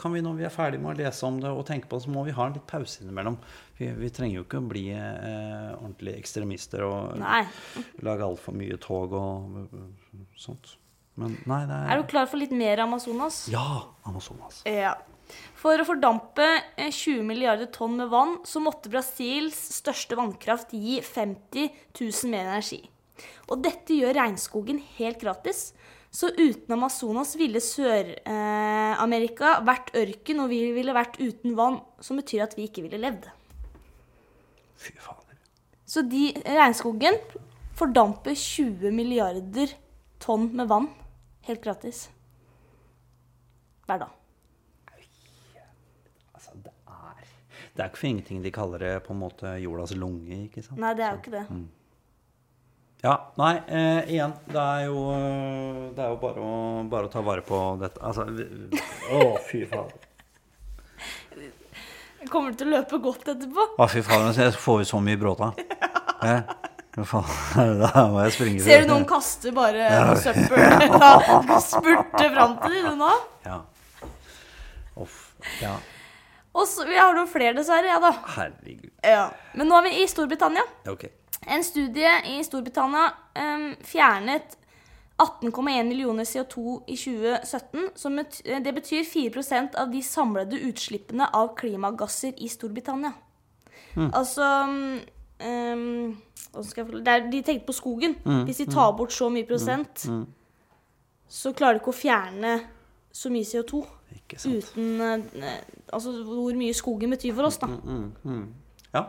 kan 0.00 0.12
vi, 0.12 0.20
når 0.24 0.34
vi 0.36 0.44
er 0.44 0.52
ferdig 0.52 0.80
med 0.82 0.92
å 0.92 0.98
lese 0.98 1.24
om 1.28 1.38
det 1.40 1.48
og 1.48 1.64
tenke 1.68 1.88
på 1.88 1.96
det, 1.96 2.04
så 2.04 2.12
må 2.12 2.24
vi 2.26 2.34
ha 2.36 2.48
en 2.48 2.56
litt 2.58 2.66
pause 2.68 3.00
innimellom. 3.00 3.38
Vi, 3.78 3.88
vi 3.96 4.10
trenger 4.12 4.40
jo 4.40 4.44
ikke 4.44 4.60
å 4.60 4.66
bli 4.68 4.84
eh, 4.92 5.70
ordentlige 5.78 6.20
ekstremister 6.20 6.84
og 6.84 7.16
Nei. 7.22 7.44
lage 8.04 8.26
altfor 8.26 8.56
mye 8.58 8.76
tog 8.84 9.16
og 9.16 9.72
sånt. 10.36 10.74
Men 11.18 11.38
nei, 11.50 11.62
det 11.66 11.74
er 11.74 11.92
Er 11.94 12.02
du 12.02 12.10
klar 12.10 12.28
for 12.30 12.38
litt 12.38 12.52
mer 12.54 12.84
Amazonas? 12.84 13.46
Ja, 13.50 13.88
Amazonas. 14.06 14.60
Ja. 14.68 14.94
For 15.58 15.80
å 15.80 15.86
fordampe 15.88 16.46
eh, 16.76 16.92
20 16.92 17.24
milliarder 17.26 17.68
tonn 17.74 17.96
med 17.98 18.12
vann, 18.12 18.38
så 18.48 18.62
måtte 18.64 18.92
Brasils 18.92 19.56
største 19.80 20.16
vannkraft 20.20 20.76
gi 20.76 21.00
50 21.04 21.72
000 21.96 22.32
mer 22.32 22.52
energi. 22.52 22.84
Og 23.48 23.64
dette 23.64 23.96
gjør 23.96 24.14
regnskogen 24.20 24.80
helt 24.98 25.20
gratis. 25.22 25.72
Så 26.18 26.32
uten 26.34 26.72
Amazonas 26.74 27.36
ville 27.38 27.60
Sør-Amerika 27.62 29.52
vært 29.62 29.92
ørken, 29.94 30.40
og 30.42 30.48
vi 30.50 30.72
ville 30.74 30.94
vært 30.96 31.14
uten 31.22 31.54
vann, 31.54 31.76
som 32.02 32.18
betyr 32.18 32.42
at 32.42 32.56
vi 32.58 32.64
ikke 32.66 32.82
ville 32.88 32.98
levd. 32.98 33.28
Fy 34.82 34.96
fader. 34.98 35.36
Så 35.86 36.02
de, 36.10 36.32
regnskogen 36.42 37.20
fordamper 37.78 38.34
20 38.34 38.90
milliarder 38.96 39.76
tonn 40.18 40.50
med 40.58 40.66
vann 40.72 40.90
helt 41.46 41.62
gratis. 41.62 42.08
Hver 43.86 44.02
dag. 44.02 44.12
Altså, 46.34 46.58
det 46.66 46.74
er 46.74 47.24
Det 47.76 47.84
er 47.84 47.92
ikke 47.92 48.02
for 48.02 48.10
ingenting 48.10 48.42
de 48.42 48.56
kaller 48.58 48.78
det 48.82 48.94
på 49.06 49.14
en 49.14 49.22
måte 49.22 49.54
jordas 49.62 49.94
lunge, 49.94 50.34
ikke 50.48 50.66
sant? 50.66 50.82
Nei, 50.82 50.96
det 50.98 51.06
er 51.06 51.14
jo 51.14 51.22
ikke 51.22 51.36
det. 51.38 51.46
Ja, 53.02 53.14
nei, 53.38 53.52
eh, 53.70 54.10
igjen, 54.10 54.32
det 54.50 54.58
er 54.58 54.86
jo, 54.88 55.02
eh, 55.14 55.82
det 55.94 56.02
er 56.02 56.08
jo 56.10 56.16
bare, 56.18 56.42
å, 56.42 56.54
bare 56.90 57.06
å 57.06 57.10
ta 57.12 57.20
vare 57.22 57.44
på 57.46 57.58
dette. 57.78 58.00
Altså 58.02 58.24
Å, 58.26 59.20
fy 59.46 59.60
fader. 59.70 60.06
Kommer 62.28 62.50
du 62.50 62.58
til 62.58 62.72
å 62.72 62.80
løpe 62.80 62.98
godt 63.04 63.28
etterpå? 63.30 63.68
Å, 63.78 63.86
fy 63.92 64.02
fader, 64.02 64.32
Jeg 64.34 64.56
får 64.58 64.80
jo 64.82 64.88
så 64.90 65.02
mye 65.04 65.20
bråta. 65.20 65.52
Eh? 66.26 66.40
Da 66.98 68.02
må 68.10 68.24
jeg 68.24 68.32
springe. 68.34 68.62
Ser 68.64 68.82
du 68.82 68.88
noen 68.90 69.04
kaster 69.06 69.52
bare 69.54 69.86
noe 70.08 70.16
søppel? 70.18 70.58
Spurte 71.68 72.24
fram 72.34 72.56
til 72.64 72.74
dem 72.80 72.98
nå? 72.98 73.12
Ja. 73.46 73.60
Uff. 74.98 75.20
Ja. 75.62 75.76
Og 76.58 76.66
så, 76.66 76.82
vi 76.88 76.98
har 76.98 77.14
noen 77.14 77.30
flere, 77.30 77.54
dessverre. 77.60 77.86
Ja 77.92 78.00
da. 78.02 78.10
Herregud. 78.34 78.90
Ja. 79.06 79.28
Men 79.54 79.70
nå 79.70 79.78
er 79.78 79.86
vi 79.86 80.00
i 80.02 80.08
Storbritannia. 80.10 80.66
Ok. 80.90 81.06
En 81.46 81.62
studie 81.64 82.10
i 82.26 82.40
Storbritannia 82.44 83.12
fjernet 83.86 84.56
18,1 85.18 85.82
millioner 85.88 86.24
CO2 86.24 86.82
i 86.86 86.96
2017. 86.96 87.88
Som 87.94 88.18
det 88.64 88.74
betyr 88.74 89.04
4% 89.04 89.74
av 89.78 89.90
de 89.90 90.02
samlede 90.02 90.60
utslippene 90.68 91.26
av 91.34 91.54
klimagasser 91.58 92.38
i 92.38 92.48
Storbritannia. 92.48 93.12
Altså 94.12 94.44
um, 94.68 96.16
jeg 96.76 96.86
forklare? 96.86 97.04
det 97.04 97.14
er, 97.14 97.30
De 97.30 97.42
tenkte 97.42 97.66
på 97.66 97.72
skogen. 97.72 98.16
Hvis 98.44 98.56
de 98.56 98.66
tar 98.70 98.92
bort 98.96 99.12
så 99.12 99.28
mye 99.28 99.46
prosent, 99.46 100.06
så 101.28 101.52
klarer 101.52 101.78
de 101.78 101.82
ikke 101.82 101.92
å 101.92 101.98
fjerne 101.98 102.58
så 103.12 103.30
mye 103.32 103.44
CO2 103.44 103.82
Ikke 104.14 104.38
sant. 104.38 104.68
uten 104.70 105.00
eh, 105.00 105.58
Altså 105.92 106.12
hvor 106.24 106.54
mye 106.56 106.74
skogen 106.76 107.10
betyr 107.10 107.34
for 107.34 107.48
oss, 107.48 107.58
da. 107.58 107.68
Ja. 108.94 109.02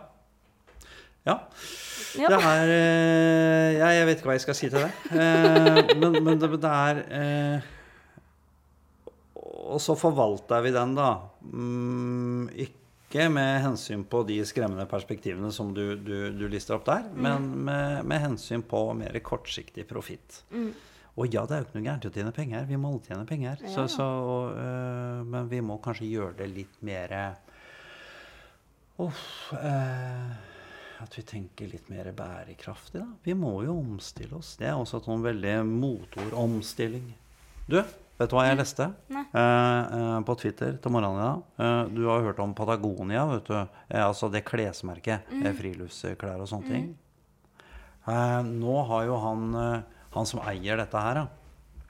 Ja. 1.28 1.36
Ja. 2.18 2.30
Det 2.32 2.40
er 2.42 2.72
eh, 2.74 3.78
ja, 3.78 3.90
Jeg 3.94 4.08
vet 4.08 4.18
ikke 4.18 4.32
hva 4.32 4.38
jeg 4.38 4.46
skal 4.48 4.58
si 4.58 4.70
til 4.72 4.82
det. 4.82 4.90
Eh, 5.14 5.94
men, 6.02 6.18
men 6.26 6.42
det, 6.42 6.50
det 6.64 6.72
er 6.74 7.02
eh, 7.20 7.68
Og 9.70 9.78
så 9.84 9.94
forvalter 10.00 10.64
vi 10.66 10.74
den, 10.74 10.96
da. 10.98 11.12
Mm, 11.46 12.50
ikke 12.66 13.28
med 13.34 13.62
hensyn 13.66 14.06
på 14.10 14.24
de 14.26 14.40
skremmende 14.46 14.88
perspektivene 14.90 15.52
som 15.54 15.74
du, 15.74 15.96
du, 15.98 16.16
du 16.34 16.46
lister 16.50 16.78
opp 16.78 16.86
der, 16.90 17.08
men 17.14 17.48
med, 17.66 18.04
med 18.10 18.22
hensyn 18.22 18.62
på 18.66 18.84
mer 18.98 19.18
kortsiktig 19.26 19.86
profitt. 19.90 20.44
Og 21.20 21.34
ja, 21.34 21.44
det 21.46 21.56
er 21.56 21.64
jo 21.64 21.68
ikke 21.68 21.78
noe 21.80 21.88
gærent 21.88 22.06
å 22.06 22.12
tjene 22.16 22.34
penger. 22.34 22.68
Vi 22.70 22.78
må 22.80 22.94
alle 22.94 23.06
tjene 23.06 23.26
penger. 23.30 23.64
Så, 23.66 23.88
så, 23.92 24.06
og, 24.06 24.54
øh, 24.58 25.24
men 25.28 25.50
vi 25.52 25.62
må 25.66 25.80
kanskje 25.84 26.10
gjøre 26.10 26.38
det 26.42 26.52
litt 26.54 26.78
mer 26.86 27.16
Uff 29.00 29.54
eh, 29.56 30.49
At 31.00 31.16
vi 31.16 31.24
tenker 31.24 31.70
litt 31.72 31.88
mer 31.92 32.10
bærekraftig, 32.16 33.00
da. 33.00 33.08
Vi 33.24 33.36
må 33.38 33.54
jo 33.64 33.78
omstille 33.80 34.36
oss. 34.36 34.58
Det 34.60 34.68
er 34.68 34.76
også 34.76 35.00
et 35.00 35.08
sånn 35.08 35.24
veldig 35.24 35.56
motord. 35.68 36.34
Omstilling. 36.36 37.06
Du, 37.70 37.78
vet 37.80 38.32
du 38.32 38.36
hva 38.36 38.48
jeg 38.50 38.58
leste 38.60 38.90
eh, 39.08 39.28
eh, 39.40 40.18
på 40.28 40.36
Twitter 40.42 40.76
til 40.82 40.92
morgenen 40.92 41.22
i 41.22 41.24
dag? 41.24 41.46
Eh, 41.64 41.94
du 41.96 42.02
har 42.10 42.26
hørt 42.26 42.42
om 42.44 42.56
Patagonia, 42.58 43.24
vet 43.32 43.48
du. 43.48 43.56
Eh, 43.56 44.04
altså 44.04 44.28
det 44.34 44.44
klesmerket. 44.50 45.32
Mm. 45.32 45.48
Friluftsklær 45.62 46.44
og 46.44 46.52
sånne 46.52 46.74
ting. 46.74 46.92
Eh, 48.10 48.42
nå 48.50 48.76
har 48.92 49.08
jo 49.08 49.22
han, 49.24 49.48
eh, 49.56 50.04
han 50.18 50.28
som 50.28 50.44
eier 50.52 50.82
dette 50.82 51.06
her, 51.06 51.22
da, 51.22 51.86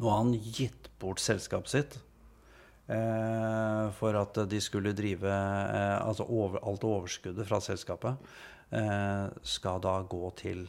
nå 0.00 0.12
har 0.12 0.24
han 0.24 0.36
gitt 0.36 0.92
bort 1.00 1.22
selskapet 1.22 1.72
sitt. 1.72 2.00
Eh, 2.90 3.90
for 3.94 4.16
at 4.18 4.38
de 4.50 4.58
skulle 4.58 4.90
drive 4.98 5.30
eh, 5.30 5.96
Altså 6.02 6.24
over, 6.26 6.58
alt 6.66 6.82
overskuddet 6.88 7.46
fra 7.46 7.60
selskapet 7.62 8.18
eh, 8.74 9.26
skal 9.46 9.78
da 9.84 9.92
gå 10.10 10.30
til, 10.40 10.64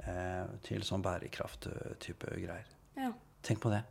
eh, 0.00 0.46
til 0.64 0.86
sånn 0.86 1.04
bærekraft-type 1.04 2.32
greier. 2.38 2.72
Ja. 2.96 3.12
Tenk 3.44 3.60
på 3.66 3.72
det. 3.74 3.82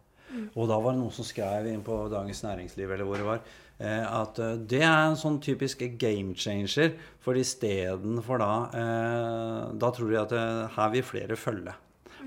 Og 0.58 0.66
da 0.68 0.80
var 0.82 0.96
det 0.96 1.00
noen 1.04 1.14
som 1.16 1.28
skrev 1.28 1.70
inn 1.70 1.86
på 1.86 2.02
Dagens 2.12 2.42
Næringsliv 2.44 2.90
eller 2.92 3.08
hvor 3.08 3.22
det 3.22 3.28
var, 3.30 3.46
eh, 3.78 4.04
at 4.04 4.42
det 4.68 4.82
er 4.82 5.06
en 5.06 5.20
sånn 5.20 5.38
typisk 5.44 5.86
game 6.02 6.34
changer. 6.36 6.98
For 7.24 7.38
istedenfor 7.38 8.42
da 8.42 8.52
eh, 8.74 9.62
Da 9.78 9.94
tror 9.94 10.12
de 10.12 10.24
at 10.26 10.38
her 10.76 10.94
vil 10.96 11.06
flere 11.06 11.38
følge. 11.40 11.78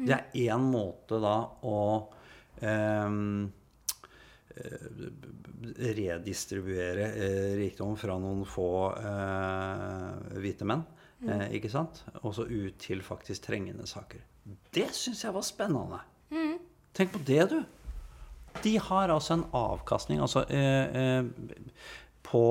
Det 0.01 0.15
er 0.15 0.47
én 0.47 0.71
måte 0.71 1.19
da 1.21 1.37
å 1.67 1.81
eh, 2.63 3.19
redistribuere 5.91 7.09
eh, 7.15 7.51
rikdom 7.61 7.97
fra 8.01 8.17
noen 8.21 8.45
få 8.49 8.69
eh, 8.99 10.39
hvite 10.41 10.67
menn. 10.69 10.85
Eh, 11.27 11.47
ikke 11.59 11.69
sant? 11.73 12.03
Og 12.23 12.33
så 12.37 12.47
ut 12.49 12.79
til 12.81 13.03
faktisk 13.05 13.45
trengende 13.51 13.87
saker. 13.89 14.23
Det 14.73 14.89
syns 14.97 15.25
jeg 15.27 15.35
var 15.37 15.45
spennende. 15.47 16.01
Tenk 16.97 17.13
på 17.15 17.21
det, 17.29 17.43
du. 17.53 17.61
De 18.65 18.73
har 18.83 19.13
altså 19.15 19.37
en 19.37 19.45
avkastning 19.55 20.19
altså 20.25 20.43
eh, 20.51 20.97
eh, 21.01 21.29
på 22.27 22.43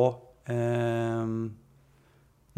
eh, 0.48 1.34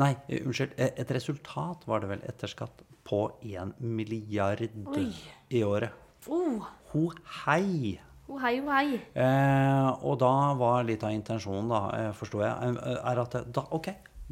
Nei, 0.01 0.11
eh, 0.29 0.43
unnskyld. 0.45 0.75
eh, 0.77 0.91
Et 1.01 1.11
resultat 1.17 1.87
var 1.89 2.03
det 2.03 2.11
vel 2.11 2.21
etter 2.29 2.51
skatt 2.51 2.83
på 3.07 3.23
1 3.41 3.79
milliard 3.81 4.61
Oi. 4.93 5.07
i 5.49 5.63
året. 5.65 5.95
Oh, 6.29 6.61
Ho 6.93 7.07
hei! 7.47 7.95
Oh, 8.31 8.39
hei, 8.39 8.55
oh, 8.61 8.71
hei. 8.71 8.99
Eh, 9.13 9.89
og 10.07 10.17
da 10.21 10.31
var 10.59 10.85
litt 10.87 11.03
av 11.03 11.13
intensjonen, 11.15 11.71
da, 11.71 12.11
forsto 12.17 12.41
jeg, 12.43 12.73
eh, 12.79 12.97
er 13.11 13.21
at 13.25 13.37
da, 13.51 13.65
ok, 13.77 13.91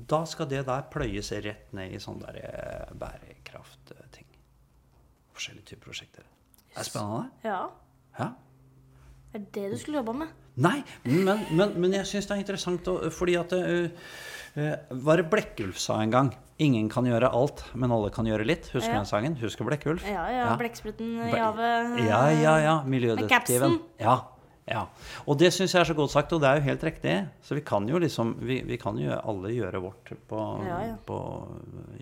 da 0.09 0.23
skal 0.29 0.49
det 0.51 0.63
der 0.67 0.87
pløyes 0.91 1.31
rett 1.43 1.73
ned 1.75 1.95
i 1.95 2.01
sånne 2.01 2.31
der 2.31 2.41
eh, 2.47 2.93
bærekraftting. 2.99 4.27
Forskjellige 5.35 5.73
typer 5.73 5.89
prosjekter. 5.91 6.27
Det 6.69 6.83
er 6.83 6.87
spennende. 6.87 7.25
Ja. 7.43 7.63
Ja. 8.19 8.29
Er 9.33 9.43
det 9.43 9.51
det 9.55 9.71
du 9.73 9.77
skulle 9.79 10.01
jobba 10.01 10.15
med. 10.23 10.35
Nei, 10.59 10.79
men, 11.05 11.43
men, 11.55 11.75
men 11.79 11.93
jeg 11.95 12.07
syns 12.09 12.27
det 12.27 12.35
er 12.35 12.41
interessant 12.41 12.87
fordi 13.15 13.35
at 13.39 13.53
uh, 13.55 14.09
Var 15.05 15.21
det 15.21 15.27
Blekkulf 15.31 15.77
sa 15.79 16.01
en 16.03 16.11
gang? 16.11 16.31
Ingen 16.59 16.89
kan 16.91 17.05
gjøre 17.07 17.29
alt, 17.31 17.63
men 17.73 17.91
alle 17.95 18.09
kan 18.11 18.25
gjøre 18.27 18.43
litt. 18.45 18.65
Husker 18.73 18.89
du 18.91 18.95
Ja. 18.97 19.03
den 19.03 19.05
sangen? 19.07 19.35
Husker 19.39 19.63
Blekkulf? 19.63 20.03
Ja, 20.05 20.25
ja. 20.29 20.55
Blekkspruten 20.59 21.13
i 21.29 21.31
havet. 21.31 21.99
Ja, 22.05 22.25
ja, 22.35 22.57
ja. 22.59 22.73
Miljødetektiven. 22.83 23.79
Ja, 23.99 24.17
ja. 24.67 24.81
Og 25.25 25.37
det 25.39 25.53
syns 25.55 25.71
jeg 25.73 25.81
er 25.81 25.85
så 25.85 25.95
godt 25.95 26.11
sagt, 26.11 26.33
og 26.33 26.41
det 26.41 26.49
er 26.49 26.55
jo 26.59 26.65
helt 26.67 26.83
riktig. 26.83 27.13
Så 27.41 27.55
vi 27.55 27.61
kan 27.61 27.87
jo 27.87 27.97
liksom 27.97 28.35
Vi, 28.43 28.61
vi 28.67 28.77
kan 28.77 28.97
jo 28.99 29.09
alle 29.23 29.49
gjøre 29.55 29.81
vårt 29.81 30.11
på, 30.27 30.41
Ja, 30.67 30.81
ja. 30.91 30.95
På, 31.07 31.47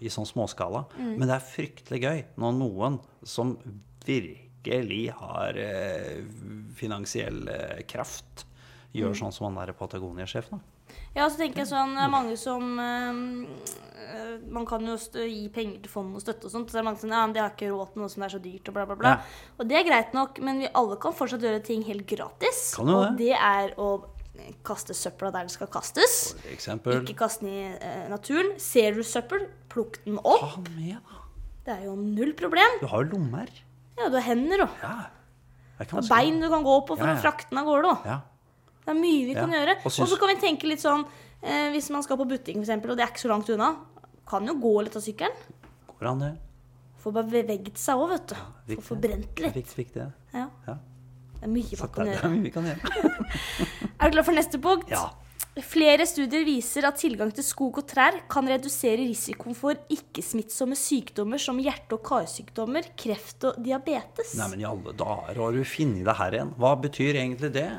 i 0.02 0.10
sånn 0.10 0.26
småskala. 0.26 0.86
Mm. 0.98 1.18
Men 1.20 1.28
det 1.28 1.36
er 1.38 1.46
fryktelig 1.54 2.02
gøy 2.02 2.24
når 2.38 2.58
noen 2.58 3.00
som 3.24 3.58
virkelig 4.06 5.12
har 5.14 5.54
eh, 5.56 6.24
finansiell 6.76 7.48
eh, 7.48 7.84
kraft, 7.88 8.46
gjør 8.94 9.14
Mm. 9.14 9.20
sånn 9.22 9.34
som 9.34 9.54
han 9.56 9.66
der 9.68 9.74
Patagonia-sjefen. 9.74 10.60
Ja, 11.18 11.26
så 11.26 11.40
tenker 11.40 11.64
jeg 11.64 11.70
sånn, 11.72 11.96
det 11.98 12.04
er 12.06 12.12
mange 12.14 12.36
som 12.38 12.78
eh, 12.78 13.22
Man 14.54 14.68
kan 14.70 14.86
jo 14.86 14.96
gi 14.98 15.48
penger 15.54 15.80
til 15.84 15.92
fond 15.92 16.14
og 16.16 16.22
støtte 16.24 16.48
og 16.48 16.54
sånt. 16.54 16.70
Så 16.70 16.78
det 16.78 16.84
er 16.84 16.86
mange 16.88 17.02
som 17.02 17.14
ja, 17.14 17.24
men 17.26 17.34
de 17.36 17.42
har 17.42 17.56
ikke 17.56 17.72
råd 17.74 17.96
til 17.96 18.04
noe 18.04 18.14
som 18.14 18.26
er 18.28 18.36
så 18.36 18.42
dyrt 18.44 18.70
og 18.70 18.78
bla, 18.78 18.86
bla, 18.90 19.00
bla. 19.00 19.16
Ja. 19.18 19.50
Og 19.58 19.72
det 19.72 19.80
er 19.80 19.88
greit 19.88 20.14
nok, 20.16 20.38
men 20.46 20.62
vi 20.64 20.70
alle 20.78 21.00
kan 21.02 21.16
fortsatt 21.18 21.44
gjøre 21.44 21.64
ting 21.66 21.84
helt 21.88 22.06
gratis. 22.10 22.62
Kan 22.78 22.94
jo 22.94 23.00
og 23.02 23.18
det. 23.18 23.32
det 23.32 23.34
er 23.34 23.74
å 23.82 23.90
kaste 24.68 24.94
søpla 24.94 25.32
der 25.34 25.50
det 25.50 25.56
skal 25.56 25.70
kastes. 25.74 26.18
For 26.38 26.54
eksempel 26.54 27.02
Ikke 27.02 27.18
kaste 27.26 27.46
den 27.46 27.54
i 27.56 27.64
eh, 27.74 28.06
naturen. 28.14 28.54
Ser 28.62 28.94
du 28.98 29.04
søppel, 29.06 29.48
plukk 29.74 30.00
den 30.06 30.22
opp. 30.22 30.46
Ta 30.46 30.64
med, 30.78 31.02
da. 31.02 31.24
Det 31.68 31.76
er 31.76 31.86
jo 31.90 31.98
null 32.00 32.32
problem. 32.38 32.80
Du 32.80 32.88
har 32.88 33.04
jo 33.04 33.18
lommer. 33.18 33.50
Ja, 33.98 34.08
du 34.14 34.20
har 34.20 34.28
hender 34.30 34.68
og 34.68 34.84
Ja. 34.86 34.98
Det 35.78 35.86
er 35.92 36.00
og 36.00 36.08
bein 36.10 36.40
du 36.42 36.48
kan 36.50 36.64
gå 36.66 36.76
på 36.88 36.96
for 36.98 37.06
Ja, 37.06 37.14
ja. 37.14 37.20
å 37.20 37.22
frakte 37.22 37.52
den 37.52 37.60
av 37.62 37.68
gårde. 37.70 37.92
Ja. 38.08 38.16
Det 38.88 38.94
er 38.96 39.00
mye 39.02 39.24
vi 39.28 39.34
Ja, 39.36 39.44
kan 39.44 39.52
gjøre. 39.52 39.74
og 39.84 39.92
så 39.92 40.18
kan 40.22 40.32
vi 40.32 40.40
tenke 40.40 40.68
litt 40.70 40.80
sånn 40.80 41.04
eh, 41.44 41.70
Hvis 41.76 41.90
man 41.92 42.06
skal 42.06 42.18
på 42.22 42.28
butikken, 42.30 42.64
eksempel, 42.64 42.94
og 42.94 42.98
det 43.00 43.04
er 43.04 43.12
ikke 43.12 43.26
så 43.26 43.32
langt 43.34 43.50
unna, 43.52 43.74
kan 44.28 44.48
jo 44.48 44.56
gå 44.64 44.74
litt 44.88 44.96
av 44.96 45.04
sykkelen. 45.04 45.36
Går 45.98 46.08
an, 46.14 46.24
det? 46.24 46.32
Får 47.04 47.14
bare 47.20 47.30
beveget 47.32 47.78
seg 47.80 48.00
òg, 48.00 48.10
vet 48.16 48.32
du. 48.32 48.36
Ja, 48.40 48.76
Får 48.80 48.88
forbrent 48.94 49.28
er 49.40 49.48
litt. 49.50 49.60
Viktig, 49.60 49.78
viktig. 49.84 50.08
Ja. 50.34 50.48
Ja. 50.68 50.78
Det 51.38 51.46
er 51.46 51.52
mye 51.54 51.78
man 51.84 51.92
kan 51.94 52.10
gjøre. 52.10 52.32
vi 52.48 52.52
kan 52.56 52.66
gjøre. 52.72 52.92
Er 54.00 54.10
du 54.10 54.16
klar 54.16 54.26
for 54.26 54.38
neste 54.38 54.60
punkt? 54.62 54.90
Ja. 54.94 55.06
Flere 55.68 56.06
studier 56.06 56.44
viser 56.46 56.86
at 56.86 57.00
tilgang 57.02 57.32
til 57.34 57.44
skog 57.46 57.80
og 57.82 57.88
trær 57.90 58.20
kan 58.30 58.46
redusere 58.50 59.00
risikoen 59.02 59.56
for 59.58 59.74
ikke-smittsomme 59.90 60.78
sykdommer 60.78 61.42
som 61.42 61.58
hjerte- 61.58 61.98
og 61.98 62.04
karsykdommer, 62.06 62.86
kreft 62.98 63.44
og 63.50 63.58
diabetes. 63.66 64.36
Nei, 64.38 64.48
men 64.54 64.62
i 64.62 64.68
alle 64.70 64.94
dager, 64.98 65.34
har 65.42 65.56
du 65.58 65.64
funnet 65.66 66.06
det 66.06 66.16
her 66.20 66.38
igjen? 66.38 66.52
Hva 66.62 66.76
betyr 66.82 67.18
egentlig 67.24 67.50
det? 67.58 67.70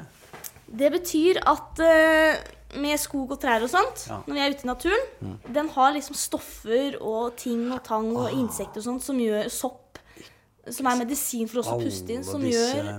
Det 0.69 0.91
betyr 0.93 1.39
at 1.49 1.81
eh, 1.81 2.37
med 2.81 3.01
skog 3.01 3.31
og 3.33 3.41
trær 3.41 3.63
og 3.65 3.71
sånt, 3.73 4.07
Ja. 4.09 4.19
Mm. 4.19 4.25
når 4.29 4.35
vi 4.35 4.41
er 4.45 4.51
ute 4.53 4.65
i 4.65 4.69
naturen, 4.69 5.37
den 5.55 5.69
har 5.73 5.93
liksom 5.95 6.15
stoffer 6.15 6.99
og 7.01 7.37
ting 7.37 7.71
og 7.73 7.83
tang 7.85 8.11
og 8.17 8.33
insekter 8.33 8.83
og 8.83 8.85
sånt 8.85 9.03
som 9.07 9.19
gjør 9.19 9.49
sopp, 9.49 9.99
som 10.69 10.87
er 10.87 10.99
medisin 11.01 11.49
for 11.49 11.63
oss 11.63 11.71
å 11.73 11.79
puste 11.81 12.13
inn, 12.13 12.25
som 12.25 12.43
gjør, 12.45 12.91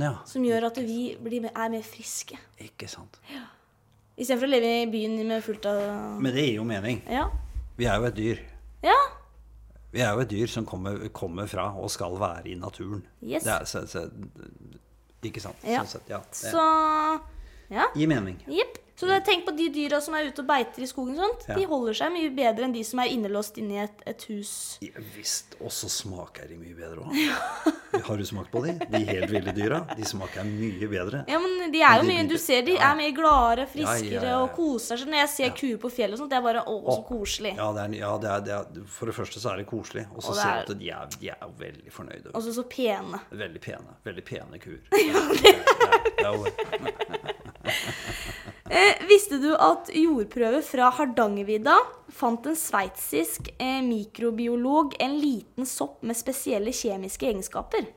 ja. 0.00 0.12
som 0.24 0.44
gjør 0.46 0.68
at 0.68 0.78
vi 0.78 1.16
blir, 1.18 1.48
er 1.50 1.72
mer 1.72 1.82
friske. 1.82 2.38
Ikke 2.62 2.86
sant. 2.88 3.18
Ja. 3.32 3.48
Istedenfor 4.20 4.46
å 4.46 4.50
leve 4.52 4.70
i 4.82 4.86
byen 4.92 5.16
med 5.26 5.42
fullt 5.42 5.66
av 5.66 6.20
Men 6.20 6.34
det 6.36 6.44
gir 6.44 6.60
jo 6.60 6.64
mening. 6.68 7.02
Ja. 7.10 7.26
Vi 7.78 7.86
er 7.88 7.96
jo 7.98 8.04
et 8.10 8.14
dyr. 8.20 8.38
ja. 8.84 9.00
Vi 9.90 9.98
er 10.06 10.12
jo 10.14 10.20
et 10.22 10.30
dyr 10.30 10.46
som 10.46 10.62
kommer, 10.64 11.08
kommer 11.10 11.48
fra 11.50 11.64
og 11.74 11.90
skal 11.90 12.14
være 12.20 12.46
i 12.52 12.54
naturen. 12.54 13.00
Yes. 13.26 13.42
Det 13.42 13.50
er, 13.50 13.64
så, 13.66 13.80
så, 13.90 14.04
ikke 15.28 15.40
sant? 15.40 15.56
Ja. 15.64 15.82
Sånn 15.84 15.86
sett, 15.98 16.08
ja. 16.08 16.18
Det 16.18 16.34
Så 16.52 17.20
Ja. 17.70 17.86
gir 17.94 18.06
mening. 18.08 18.38
Jepp. 18.46 18.78
Så 19.00 19.08
da, 19.08 19.16
tenk 19.24 19.46
på 19.46 19.54
de 19.56 19.70
dyra 19.72 19.96
som 20.04 20.12
er 20.18 20.26
ute 20.28 20.42
og 20.42 20.48
beiter 20.50 20.82
i 20.84 20.86
skogen, 20.90 21.14
sånt, 21.16 21.46
Ja. 21.48 21.54
de 21.56 21.64
holder 21.70 21.94
seg 21.96 22.10
mye 22.12 22.28
bedre 22.36 22.66
enn 22.66 22.74
de 22.74 22.82
som 22.84 23.00
er 23.00 23.08
innelåst 23.14 23.56
inni 23.62 23.78
et, 23.80 24.02
et 24.06 24.26
hus. 24.28 24.50
Ja, 24.84 25.00
visst. 25.16 25.56
Og 25.60 25.72
så 25.72 25.88
smaker 25.88 26.50
de 26.50 26.58
mye 26.60 26.74
bedre 26.76 27.06
òg. 27.06 27.14
Har 28.06 28.20
du 28.20 28.24
smakt 28.28 28.52
på 28.52 28.60
de? 28.66 28.74
De 28.92 29.00
helt 29.08 29.32
ville 29.32 29.54
dyra? 29.56 29.80
De 29.96 30.04
smaker 30.06 30.44
mye 30.46 30.86
bedre. 30.92 31.22
Ja, 31.32 31.40
men 31.42 31.72
de 31.72 31.80
er 31.80 31.96
jo 31.96 32.04
de 32.04 32.10
mye, 32.12 32.26
Du 32.28 32.36
ser 32.38 32.60
de 32.68 32.76
er 32.76 32.94
mye 32.98 33.14
gladere, 33.16 33.64
friskere 33.72 34.36
og 34.42 34.52
koser 34.58 35.00
seg. 35.00 35.08
Når 35.10 35.22
jeg 35.22 35.30
ser 35.32 35.56
kuer 35.62 35.80
på 35.82 35.90
fjellet 35.96 36.14
og 36.18 36.22
sånt, 36.26 36.30
det 36.34 36.38
er 36.38 36.44
bare 36.44 36.62
å, 36.68 36.76
så 36.92 37.00
koselig. 37.08 37.54
Ja, 37.56 37.70
det 37.76 37.86
er, 37.88 37.96
ja 38.02 38.12
det 38.22 38.30
er, 38.34 38.44
det 38.46 38.54
er, 38.58 38.84
for 38.98 39.10
det 39.10 39.16
første 39.16 39.40
så 39.42 39.54
er 39.54 39.62
det 39.62 39.66
koselig. 39.72 40.04
Og 40.14 40.22
så 40.28 40.36
ser 40.36 40.60
er- 40.60 40.68
du 40.68 40.74
at 40.76 40.78
de 40.84 40.92
er, 40.92 41.08
de 41.24 41.32
er 41.32 41.56
veldig 41.64 41.96
fornøyde. 41.96 42.34
Og 42.36 42.44
så 42.44 42.52
så 42.60 42.66
pene. 42.68 43.20
Veldig 43.32 43.64
pene. 43.64 43.96
Veldig 44.06 44.24
pene 44.28 44.60
kuer. 44.60 44.84
Ja, 45.00 45.24
det 45.40 46.26
er 46.26 46.32
jo- 46.36 46.44
Eh, 48.70 49.06
visste 49.08 49.38
du 49.42 49.48
at 49.58 49.88
jordprøver 49.90 50.62
fra 50.62 50.92
Hardangervidda 50.94 51.74
fant 52.14 52.44
en 52.46 52.54
sveitsisk 52.54 53.50
eh, 53.56 53.80
mikrobiolog 53.82 54.94
en 55.02 55.18
liten 55.18 55.66
sopp 55.66 56.04
med 56.06 56.14
spesielle 56.14 56.70
kjemiske 56.70 57.26
egenskaper? 57.26 57.90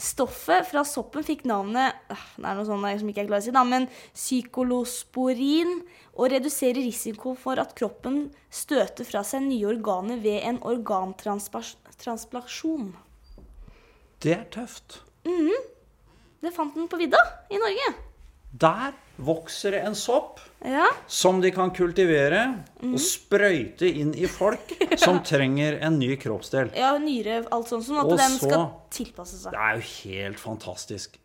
Stoffet 0.00 0.64
fra 0.70 0.84
soppen 0.88 1.24
fikk 1.26 1.44
navnet 1.46 1.92
øh, 2.08 2.16
Det 2.38 2.46
er 2.48 2.54
noe 2.56 2.64
sånt 2.64 2.82
der 2.88 2.98
som 3.02 3.08
ikke 3.12 3.20
jeg 3.20 3.28
klarer 3.28 3.44
å 3.44 3.44
si, 3.44 3.52
da, 3.52 3.64
men 3.68 3.84
psykolosporin 4.16 5.84
og 6.14 6.30
reduserer 6.32 6.80
risiko 6.80 7.34
for 7.36 7.60
at 7.60 7.76
kroppen 7.76 8.32
støter 8.48 9.04
fra 9.04 9.20
seg 9.28 9.44
nye 9.44 9.68
organer 9.74 10.16
ved 10.24 10.40
en 10.40 10.56
organtransplasjon. 10.64 12.96
Det 14.24 14.32
er 14.40 14.48
tøft. 14.56 15.04
Det 16.40 16.56
fant 16.56 16.72
den 16.80 16.88
på 16.88 16.96
vidda 17.04 17.20
i 17.52 17.60
Norge. 17.60 18.13
Der 18.54 18.92
vokser 19.18 19.74
det 19.74 19.80
en 19.86 19.94
sopp 19.98 20.40
Ja, 20.64 20.86
som 21.10 21.40
de 21.42 21.50
kan 21.54 21.70
kultivere 21.74 22.44
mm. 22.80 22.94
og 22.94 23.00
sprøyte 23.02 23.86
inn 23.90 24.14
i 24.16 24.26
folk 24.30 24.70
som 25.02 25.18
trenger 25.26 25.76
en 25.84 25.98
ny 26.00 26.14
kroppsdel. 26.22 26.70
ja 26.78 26.92
nyre, 27.02 27.42
alt 27.52 27.68
sånt, 27.68 27.84
sånn 27.88 28.00
at 28.00 28.06
Og 28.08 28.16
den 28.18 28.38
så- 28.38 28.48
skal 28.48 28.64
tilpasse 28.94 29.42
seg. 29.42 29.52
Det 29.52 29.60
er 29.60 29.76
jo 29.80 29.84
helt 30.04 30.40
fantastisk. 30.40 31.18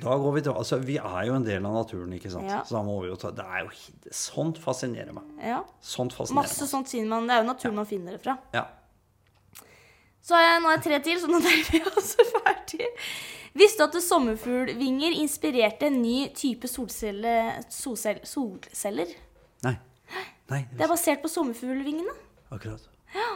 Da 0.00 0.14
går 0.16 0.32
vi 0.36 0.40
til, 0.46 0.52
altså 0.56 0.78
Vi 0.80 0.96
er 0.96 1.24
jo 1.28 1.34
en 1.36 1.44
del 1.44 1.64
av 1.66 1.74
naturen, 1.74 2.12
ikke 2.16 2.30
sant? 2.32 2.48
Ja. 2.48 2.62
Så 2.64 2.76
da 2.78 2.82
må 2.86 2.98
vi 3.02 3.08
jo 3.10 3.16
ta 3.20 3.30
det 3.36 3.44
er 3.44 3.64
jo, 3.66 3.70
Sånt 4.10 4.58
fascinerer 4.62 5.12
meg. 5.12 5.24
Ja. 5.44 5.62
Sånt 5.82 6.14
fascinerer 6.16 6.42
Masse 6.46 6.62
meg. 6.64 6.70
sånt 6.70 6.88
sier 6.88 7.06
man. 7.10 7.26
Det 7.28 7.36
er 7.36 7.42
jo 7.42 7.48
naturen 7.52 7.74
man 7.82 7.86
finner 7.90 8.16
det 8.16 8.22
fra. 8.24 8.38
Ja. 8.54 8.66
Så 10.22 10.34
har 10.36 10.42
jeg, 10.46 10.62
nå 10.62 10.68
er 10.70 10.76
jeg 10.78 10.84
tre 10.86 10.98
til, 11.04 11.20
så 11.20 11.28
nå 11.30 11.40
er 11.40 11.62
vi 11.70 11.80
også 11.90 12.26
ferdig. 12.34 12.88
Visste 13.54 13.82
at 13.82 13.96
sommerfuglvinger 14.02 15.16
inspirerte 15.20 15.86
en 15.90 16.00
ny 16.02 16.28
type 16.34 16.68
solcelle, 16.70 17.62
solcell, 17.68 18.20
solceller? 18.24 19.10
Nei. 19.66 19.76
Nei, 20.50 20.64
Det 20.76 20.82
er 20.82 20.88
basert 20.90 21.22
på 21.22 21.28
sommerfuglvingene. 21.30 22.12
akkurat. 22.50 22.80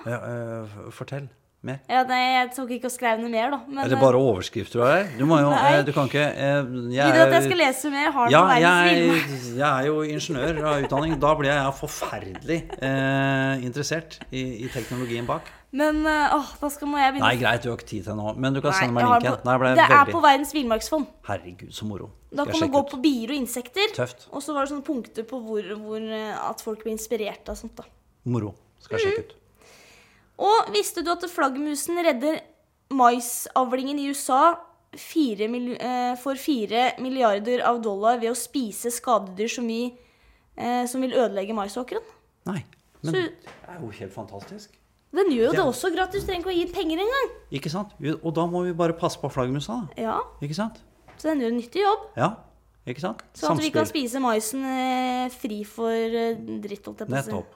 Ja, 0.07 0.17
eh, 0.17 0.91
fortell 0.91 1.29
mer. 1.65 1.81
Ja, 1.91 2.03
nei, 2.09 2.21
Jeg 2.35 2.51
tok 2.57 2.71
ikke 2.77 2.89
og 2.91 2.93
skrev 2.95 3.21
noe 3.23 3.31
mer, 3.33 3.51
da. 3.55 3.59
Men, 3.69 3.81
Er 3.85 3.89
det 3.93 3.99
bare 4.01 4.21
overskrifter 4.21 4.79
du 4.81 4.85
har 4.85 4.95
her? 4.99 5.09
Du 5.19 5.25
må 5.29 5.39
jo 5.41 5.51
Nei. 5.53 5.73
eh, 5.79 5.83
Du 5.87 5.93
kan 5.97 6.09
ikke 6.11 6.25
eh, 6.25 6.61
Vil 6.69 6.93
jeg, 6.95 7.15
du 7.17 7.21
at 7.25 7.35
jeg 7.37 7.47
skal 7.49 7.61
lese 7.63 7.91
mer? 7.95 8.11
Har 8.15 8.31
Ja, 8.33 8.43
jeg, 8.61 9.21
jeg 9.63 9.67
er 9.69 9.89
jo 9.89 10.01
ingeniør 10.03 10.61
av 10.71 10.87
utdanning. 10.87 11.15
Da 11.23 11.35
blir 11.39 11.51
jeg 11.53 11.75
forferdelig 11.81 12.59
eh, 12.79 13.65
interessert 13.67 14.19
i, 14.31 14.43
i 14.65 14.71
teknologien 14.73 15.29
bak. 15.29 15.49
Men 15.75 16.05
eh, 16.07 16.35
åh, 16.37 16.53
da 16.61 16.71
skal 16.71 16.91
må 16.93 17.01
jeg 17.03 17.17
begynne. 17.17 17.31
Nei, 17.33 17.39
greit, 17.41 17.65
du 17.65 17.71
har 17.73 17.79
ikke 17.81 17.89
tid 17.91 18.05
til 18.07 18.19
nå, 18.19 18.35
men 18.39 18.55
du 18.55 18.61
kan 18.63 18.71
Nei, 18.71 18.81
sende 18.85 18.95
meg 18.95 19.09
linken. 19.11 19.41
Nei, 19.49 19.57
det 19.65 19.73
det 19.81 19.87
er 19.99 20.13
på 20.13 20.21
Verdens 20.23 20.53
villmarksfond. 20.55 21.09
Herregud, 21.27 21.73
så 21.75 21.89
moro. 21.89 22.11
Da 22.35 22.47
kan 22.47 22.61
man 22.63 22.71
gå 22.75 22.85
ut. 22.85 22.93
på 22.95 23.01
bier 23.03 23.33
og 23.35 23.41
insekter. 23.41 23.91
Tøft. 23.97 24.29
Og 24.31 24.43
så 24.45 24.55
var 24.55 24.67
det 24.67 24.75
sånne 24.75 24.87
punkter 24.87 25.27
på 25.27 25.41
hvor, 25.43 25.73
hvor 25.81 26.07
at 26.51 26.63
folk 26.63 26.85
blir 26.87 26.95
inspirert 26.95 27.51
av 27.51 27.59
sånt. 27.59 27.75
da. 27.79 27.89
Moro. 28.31 28.55
Skal 28.85 29.01
jeg 29.01 29.09
sjekke 29.11 29.25
ut. 29.27 29.35
Og 30.39 30.71
visste 30.75 31.03
du 31.05 31.11
at 31.13 31.25
flaggermusen 31.31 31.99
redder 32.05 32.41
maisavlingen 32.95 33.99
i 34.03 34.09
USA 34.11 34.55
fire 34.97 35.49
mil- 35.51 35.77
eh, 35.81 36.15
for 36.17 36.35
fire 36.39 36.93
milliarder 37.03 37.63
av 37.67 37.81
dollar 37.83 38.19
ved 38.21 38.31
å 38.31 38.37
spise 38.39 38.91
skadedyr 38.95 39.49
som, 39.51 39.67
vi, 39.67 39.95
eh, 40.57 40.87
som 40.87 41.01
vil 41.03 41.13
ødelegge 41.13 41.55
maisåkeren? 41.55 42.03
Nei, 42.47 42.65
men 43.03 43.15
Så- 43.15 43.21
det 43.21 43.33
er 43.69 43.81
jo 43.81 43.89
helt 43.91 44.13
fantastisk. 44.15 44.69
Den 45.15 45.27
gjør 45.31 45.45
jo 45.47 45.51
det 45.51 45.57
Det- 45.57 45.65
også 45.67 45.95
gratis. 45.95 46.21
Du 46.25 46.27
trenger 46.27 46.41
ikke 46.45 46.53
å 46.53 46.59
gi 46.67 46.73
penger 46.73 46.99
engang. 46.99 47.31
Ikke 47.53 47.71
sant? 47.71 47.89
Og 48.25 48.35
da 48.35 48.47
må 48.47 48.65
vi 48.65 48.73
bare 48.73 48.93
passe 48.93 49.17
på 49.19 49.31
flaggermusa, 49.31 49.87
da. 49.97 50.03
Ja, 50.03 50.21
Ikke 50.43 50.55
sant? 50.55 50.81
så 51.19 51.23
den 51.31 51.41
gjør 51.41 51.47
en 51.49 51.61
nyttig 51.61 51.83
jobb. 51.83 51.99
Ja, 52.17 52.35
ikke 52.87 53.01
sant? 53.01 53.23
Så 53.35 53.51
at 53.51 53.59
vi 53.59 53.71
kan 53.71 53.87
spise 53.87 54.19
maisen 54.21 54.65
eh, 54.65 55.29
fri 55.29 55.63
for 55.65 55.89
eh, 55.91 56.35
dritt. 56.35 56.85
holdt 56.85 56.99
jeg 56.99 57.09
på 57.09 57.13
å 57.15 57.23
si. 57.25 57.31
Nettopp. 57.31 57.47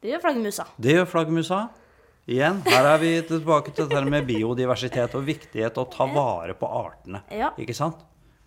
Det 0.00 0.10
gjør 0.12 0.20
flaggermusa. 0.22 0.66
Det 0.80 0.94
gjør 0.94 1.06
flaggermusa. 1.06 1.70
Igjen, 2.26 2.58
her 2.66 2.86
er 2.90 2.98
vi 2.98 3.10
tilbake 3.28 3.70
til 3.76 3.86
dette 3.86 4.10
med 4.10 4.26
biodiversitet 4.26 5.12
og 5.14 5.22
viktighet 5.28 5.76
å 5.78 5.84
ta 5.92 6.08
vare 6.10 6.56
på 6.58 6.66
artene. 6.66 7.20
Ja. 7.30 7.52
Ikke 7.62 7.74
sant? 7.78 8.00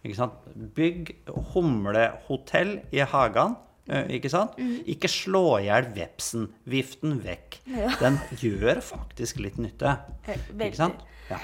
Ikke 0.03 0.17
sant? 0.17 0.36
Bygg 0.75 1.13
humlehotell 1.53 2.73
i 2.91 2.99
hagen. 3.07 3.55
eh, 3.88 4.05
Ikke 4.17 4.30
sant? 4.30 4.57
Ikke 4.86 5.07
slå 5.11 5.59
i 5.61 5.69
hjel 5.69 5.88
vepsen. 5.95 6.49
Vift 6.67 7.01
den 7.01 7.21
vekk. 7.23 7.61
Mm. 7.67 7.77
Ja. 7.80 7.93
Den 8.01 8.19
gjør 8.43 8.82
faktisk 8.84 9.39
litt 9.39 9.57
nytte. 9.57 9.95
Eh. 10.27 10.38
Ikke 10.59 10.75
sant? 10.75 10.99
Ja. 11.32 11.39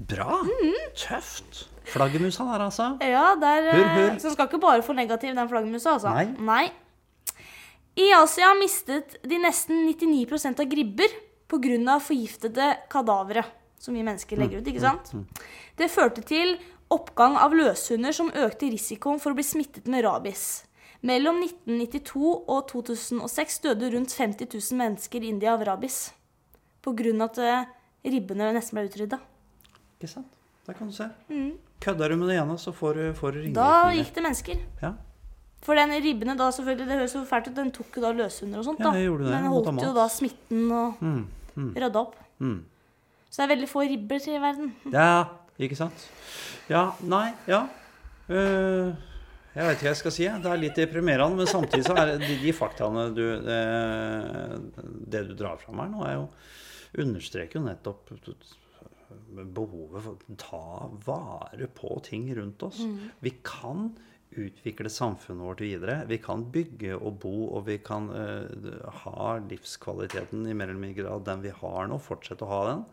Bra. 0.00 0.40
Tøft. 0.96 1.66
Flaggermusa 1.90 2.44
der, 2.48 2.64
altså. 2.64 2.86
Ja, 3.04 3.34
der, 3.40 3.66
hur, 3.72 3.82
Hurr, 3.84 3.96
hurr. 4.08 4.18
Så 4.20 4.28
den 4.30 4.36
skal 4.38 4.48
ikke 4.48 4.60
bare 4.62 4.82
få 4.86 4.94
negativ, 4.96 5.34
den 5.36 5.48
flaggermusa, 5.50 5.98
altså. 5.98 6.12
Nei. 6.40 6.70
I 7.96 8.12
Asia 8.14 8.52
mistet 8.54 9.16
de 9.26 9.38
nesten 9.42 9.82
99% 9.88 10.60
av 10.60 10.66
gribber 10.70 11.08
pga. 11.50 11.98
forgiftede 12.00 12.76
kadavere 12.90 13.44
som 13.78 13.94
vi 13.94 14.02
mennesker 14.02 14.36
legger 14.36 14.60
ut. 14.60 14.66
ikke 14.66 14.80
sant? 14.80 15.12
Det 15.76 15.90
førte 15.90 16.22
til 16.22 16.58
oppgang 16.90 17.36
av 17.36 17.54
løshunder 17.54 18.12
som 18.12 18.30
økte 18.30 18.70
risikoen 18.70 19.20
for 19.20 19.32
å 19.32 19.34
bli 19.38 19.44
smittet 19.46 19.86
med 19.86 20.04
rabies. 20.04 20.64
Mellom 21.02 21.40
1992 21.40 22.44
og 22.46 22.68
2006 22.68 23.60
døde 23.64 23.90
rundt 23.94 24.12
50 24.12 24.50
000 24.52 24.78
mennesker 24.78 25.24
i 25.24 25.30
India 25.32 25.54
av 25.54 25.64
rabies. 25.64 26.12
Pga. 26.84 27.24
at 27.24 27.38
eh, 27.38 27.64
ribbene 28.04 28.52
nesten 28.52 28.76
ble 28.76 28.88
utrydda. 28.88 29.18
Ikke 29.98 30.08
sant? 30.08 30.28
Der 30.66 30.74
kan 30.76 30.88
du 30.88 30.92
se. 30.92 31.08
Kødder 31.80 32.12
du 32.12 32.16
med 32.16 32.28
det 32.28 32.36
ene, 32.36 32.58
så 32.58 32.72
får 32.72 32.94
du, 32.94 33.04
Mm. 33.20 33.54
Da 33.54 33.90
gikk 33.92 34.14
det 34.14 34.22
mennesker. 34.22 34.60
Ja. 34.82 34.94
For 35.62 35.76
den 35.76 35.90
ribbene 36.02 36.34
da, 36.38 36.46
selvfølgelig, 36.56 36.86
det 36.88 36.96
høres 37.02 37.14
jo 37.14 37.24
fælt 37.28 37.50
ut, 37.50 37.56
den 37.58 37.70
tok 37.76 37.96
jo 37.98 38.02
da 38.06 38.10
løshunder 38.16 38.62
og 38.62 38.64
sånt. 38.70 38.80
Ja, 38.80 38.92
da. 38.94 39.16
det. 39.20 39.32
Den 39.34 39.48
holdt 39.52 39.82
jo 39.84 39.90
da 39.96 40.06
smitten 40.08 40.70
og 40.72 41.02
Mm, 41.04 41.26
mm, 41.56 41.74
rydda 41.76 42.00
opp. 42.00 42.14
mm. 42.40 42.58
Så 43.30 43.36
det 43.42 43.44
er 43.44 43.50
veldig 43.54 43.68
få 43.70 43.82
ribber 43.86 44.18
til 44.18 44.34
i 44.34 44.40
verden. 44.42 44.72
Ja, 44.90 45.24
ikke 45.60 45.76
sant? 45.78 46.06
Ja, 46.72 46.86
nei, 47.06 47.28
ja. 47.46 47.60
Uh, 48.30 48.90
jeg 49.54 49.66
vet 49.66 49.76
ikke 49.76 49.84
hva 49.86 49.92
jeg 49.92 50.00
skal 50.00 50.14
si. 50.16 50.24
Det 50.42 50.50
er 50.50 50.58
litt 50.62 50.78
deprimerende, 50.78 51.36
men 51.42 51.46
samtidig 51.50 51.84
så 51.86 51.94
er 51.98 52.12
det 52.14 52.16
de, 52.24 52.34
de 52.42 52.52
faktaene 52.54 53.04
du 53.14 53.22
eh, 53.36 54.52
Det 55.10 55.24
du 55.28 55.32
drar 55.38 55.58
fram 55.62 55.78
her 55.82 55.88
nå, 55.90 56.02
er 56.06 56.14
jo 56.20 56.26
Understreker 57.02 57.58
jo 57.60 57.64
nettopp 57.68 58.10
behovet 59.30 60.02
for 60.04 60.14
å 60.14 60.36
ta 60.38 60.60
vare 61.06 61.68
på 61.74 61.96
ting 62.06 62.28
rundt 62.34 62.62
oss. 62.66 62.80
Vi 63.22 63.32
kan 63.46 63.92
utvikle 64.38 64.90
samfunnet 64.92 65.46
vårt 65.46 65.60
videre. 65.64 66.04
Vi 66.06 66.20
kan 66.22 66.44
bygge 66.52 66.94
og 66.96 67.18
bo, 67.22 67.34
og 67.56 67.66
vi 67.66 67.78
kan 67.82 68.08
uh, 68.12 68.90
ha 69.04 69.32
livskvaliteten 69.42 70.46
i 70.46 70.54
mer 70.54 70.70
eller 70.70 70.82
mindre 70.82 71.02
grad 71.02 71.26
den 71.26 71.44
vi 71.44 71.54
har 71.54 71.90
nå. 71.90 71.98
Fortsette 72.02 72.46
å 72.46 72.50
ha 72.50 72.60
den. 72.70 72.84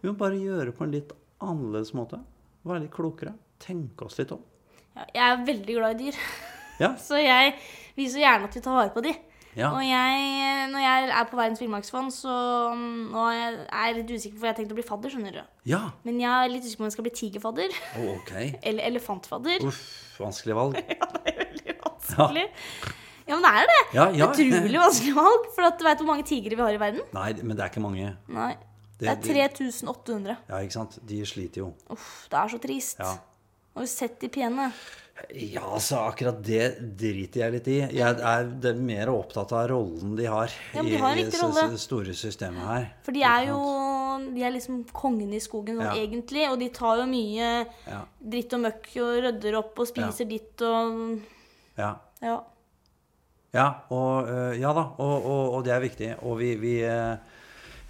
Vi 0.00 0.10
må 0.10 0.16
bare 0.18 0.40
gjøre 0.40 0.70
det 0.70 0.76
på 0.78 0.86
en 0.86 0.94
litt 0.94 1.14
annerledes 1.40 1.94
måte. 1.96 2.20
Være 2.66 2.84
litt 2.84 2.94
klokere. 2.94 3.34
Tenke 3.62 4.08
oss 4.08 4.18
litt 4.20 4.32
om. 4.34 4.42
Ja, 4.96 5.06
jeg 5.14 5.26
er 5.26 5.44
veldig 5.46 5.76
glad 5.78 5.94
i 5.94 6.06
dyr, 6.06 6.22
Ja. 6.80 6.94
så 7.06 7.20
jeg 7.20 7.54
viser 7.96 8.24
gjerne 8.24 8.48
at 8.48 8.56
vi 8.56 8.64
tar 8.64 8.78
vare 8.80 8.94
på 8.94 9.04
de. 9.04 9.14
Ja. 9.58 9.72
Og 9.74 9.82
jeg, 9.82 10.68
når 10.70 10.78
jeg 10.84 11.08
er 11.10 11.24
på 11.26 11.36
Verdens 11.40 11.60
villmarksfond, 11.60 12.12
så 12.14 12.34
mm, 12.76 13.08
nå 13.10 13.24
er 13.32 13.56
jeg, 13.66 13.96
litt 13.96 14.12
usikker 14.14 14.36
hvor 14.38 14.46
jeg 14.46 14.54
har 14.54 14.58
tenkt 14.60 14.70
å 14.74 14.78
bli 14.78 14.84
fadder, 14.86 15.10
skjønner 15.10 15.32
du. 15.40 15.42
ja. 15.72 15.80
Men 16.06 16.20
jeg 16.22 16.30
er 16.30 16.52
litt 16.52 16.62
usikker 16.68 16.78
på 16.78 16.84
om 16.86 16.90
jeg 16.90 16.94
skal 16.96 17.06
bli 17.08 17.14
tigerfadder 17.18 17.74
Oh, 17.98 18.12
ok. 18.14 18.32
eller 18.70 18.86
elefantfadder. 18.92 19.66
Uff, 19.66 19.82
vanskelig 20.22 20.54
valg. 20.60 20.78
Ja, 20.90 21.10
det 21.16 21.34
er 21.34 21.38
veldig 21.44 21.74
vanskelig. 21.82 22.46
Ja, 23.30 23.36
men 23.36 23.44
det 23.46 23.50
er 23.60 23.68
det. 23.70 23.80
Ja, 23.94 24.04
ja. 24.20 24.26
Utrolig 24.30 24.80
vanskelig 24.82 25.14
valg. 25.18 25.44
For 25.54 25.66
at 25.68 25.76
du 25.78 25.84
vet 25.86 26.00
hvor 26.02 26.08
mange 26.08 26.24
tigre 26.26 26.56
vi 26.58 26.62
har 26.66 26.74
i 26.74 26.80
verden? 26.82 27.02
Nei, 27.14 27.28
men 27.42 27.54
det 27.58 27.62
er 27.66 27.70
ikke 27.74 27.82
mange. 27.84 28.14
Nei. 28.30 28.52
Det 29.00 29.08
Det- 29.22 29.34
er 29.36 29.52
3800. 29.58 30.36
Ja, 30.50 30.58
ikke 30.62 30.74
sant? 30.76 30.98
De 31.06 31.20
sliter 31.26 31.62
jo. 31.62 31.68
Uff, 31.90 32.26
det 32.30 32.38
er 32.40 32.48
så 32.54 32.58
trist. 32.62 32.98
Ja. 32.98 33.12
Har 33.74 33.86
du 33.86 33.90
sett 33.90 34.18
de 34.20 34.28
pene? 34.28 34.70
Ja, 35.36 35.62
altså 35.76 35.98
akkurat 36.08 36.38
det 36.44 36.64
driter 36.98 37.42
jeg 37.44 37.52
litt 37.54 37.68
i. 37.70 37.78
Jeg 37.94 38.00
er, 38.18 38.48
er 38.70 38.78
mer 38.80 39.10
opptatt 39.12 39.52
av 39.56 39.68
rollen 39.70 40.14
de 40.18 40.26
har 40.30 40.52
Ja, 40.74 40.82
de 40.82 40.96
har 41.00 41.18
i 41.20 41.24
det 41.28 41.80
store 41.80 42.14
systemet 42.16 42.64
her. 42.66 42.86
For 43.06 43.16
de 43.16 43.22
er 43.26 43.48
jo 43.50 43.58
De 44.34 44.42
er 44.44 44.52
liksom 44.54 44.82
kongene 44.92 45.38
i 45.38 45.42
skogen 45.42 45.78
sånn 45.80 45.86
Ja. 45.86 45.94
egentlig, 46.02 46.46
og 46.50 46.58
de 46.60 46.68
tar 46.74 46.98
jo 47.02 47.06
mye 47.10 47.50
Ja. 47.86 48.00
dritt 48.20 48.52
og 48.56 48.60
møkk 48.66 48.88
og 49.04 49.12
rydder 49.24 49.58
opp 49.60 49.78
og 49.78 49.86
spiser 49.88 50.28
ditt 50.28 50.60
og 50.66 51.20
Ja, 51.78 51.94
Ja. 52.22 52.40
ja, 53.54 53.68
og, 53.90 54.28
øh, 54.28 54.58
ja 54.60 54.72
da, 54.76 54.84
og, 54.98 55.24
og, 55.26 55.54
og 55.54 55.64
det 55.64 55.72
er 55.72 55.80
viktig. 55.80 56.10
Og 56.22 56.38
vi, 56.38 56.54
vi, 56.60 56.74
eh, 56.84 57.12
eh, 57.12 57.29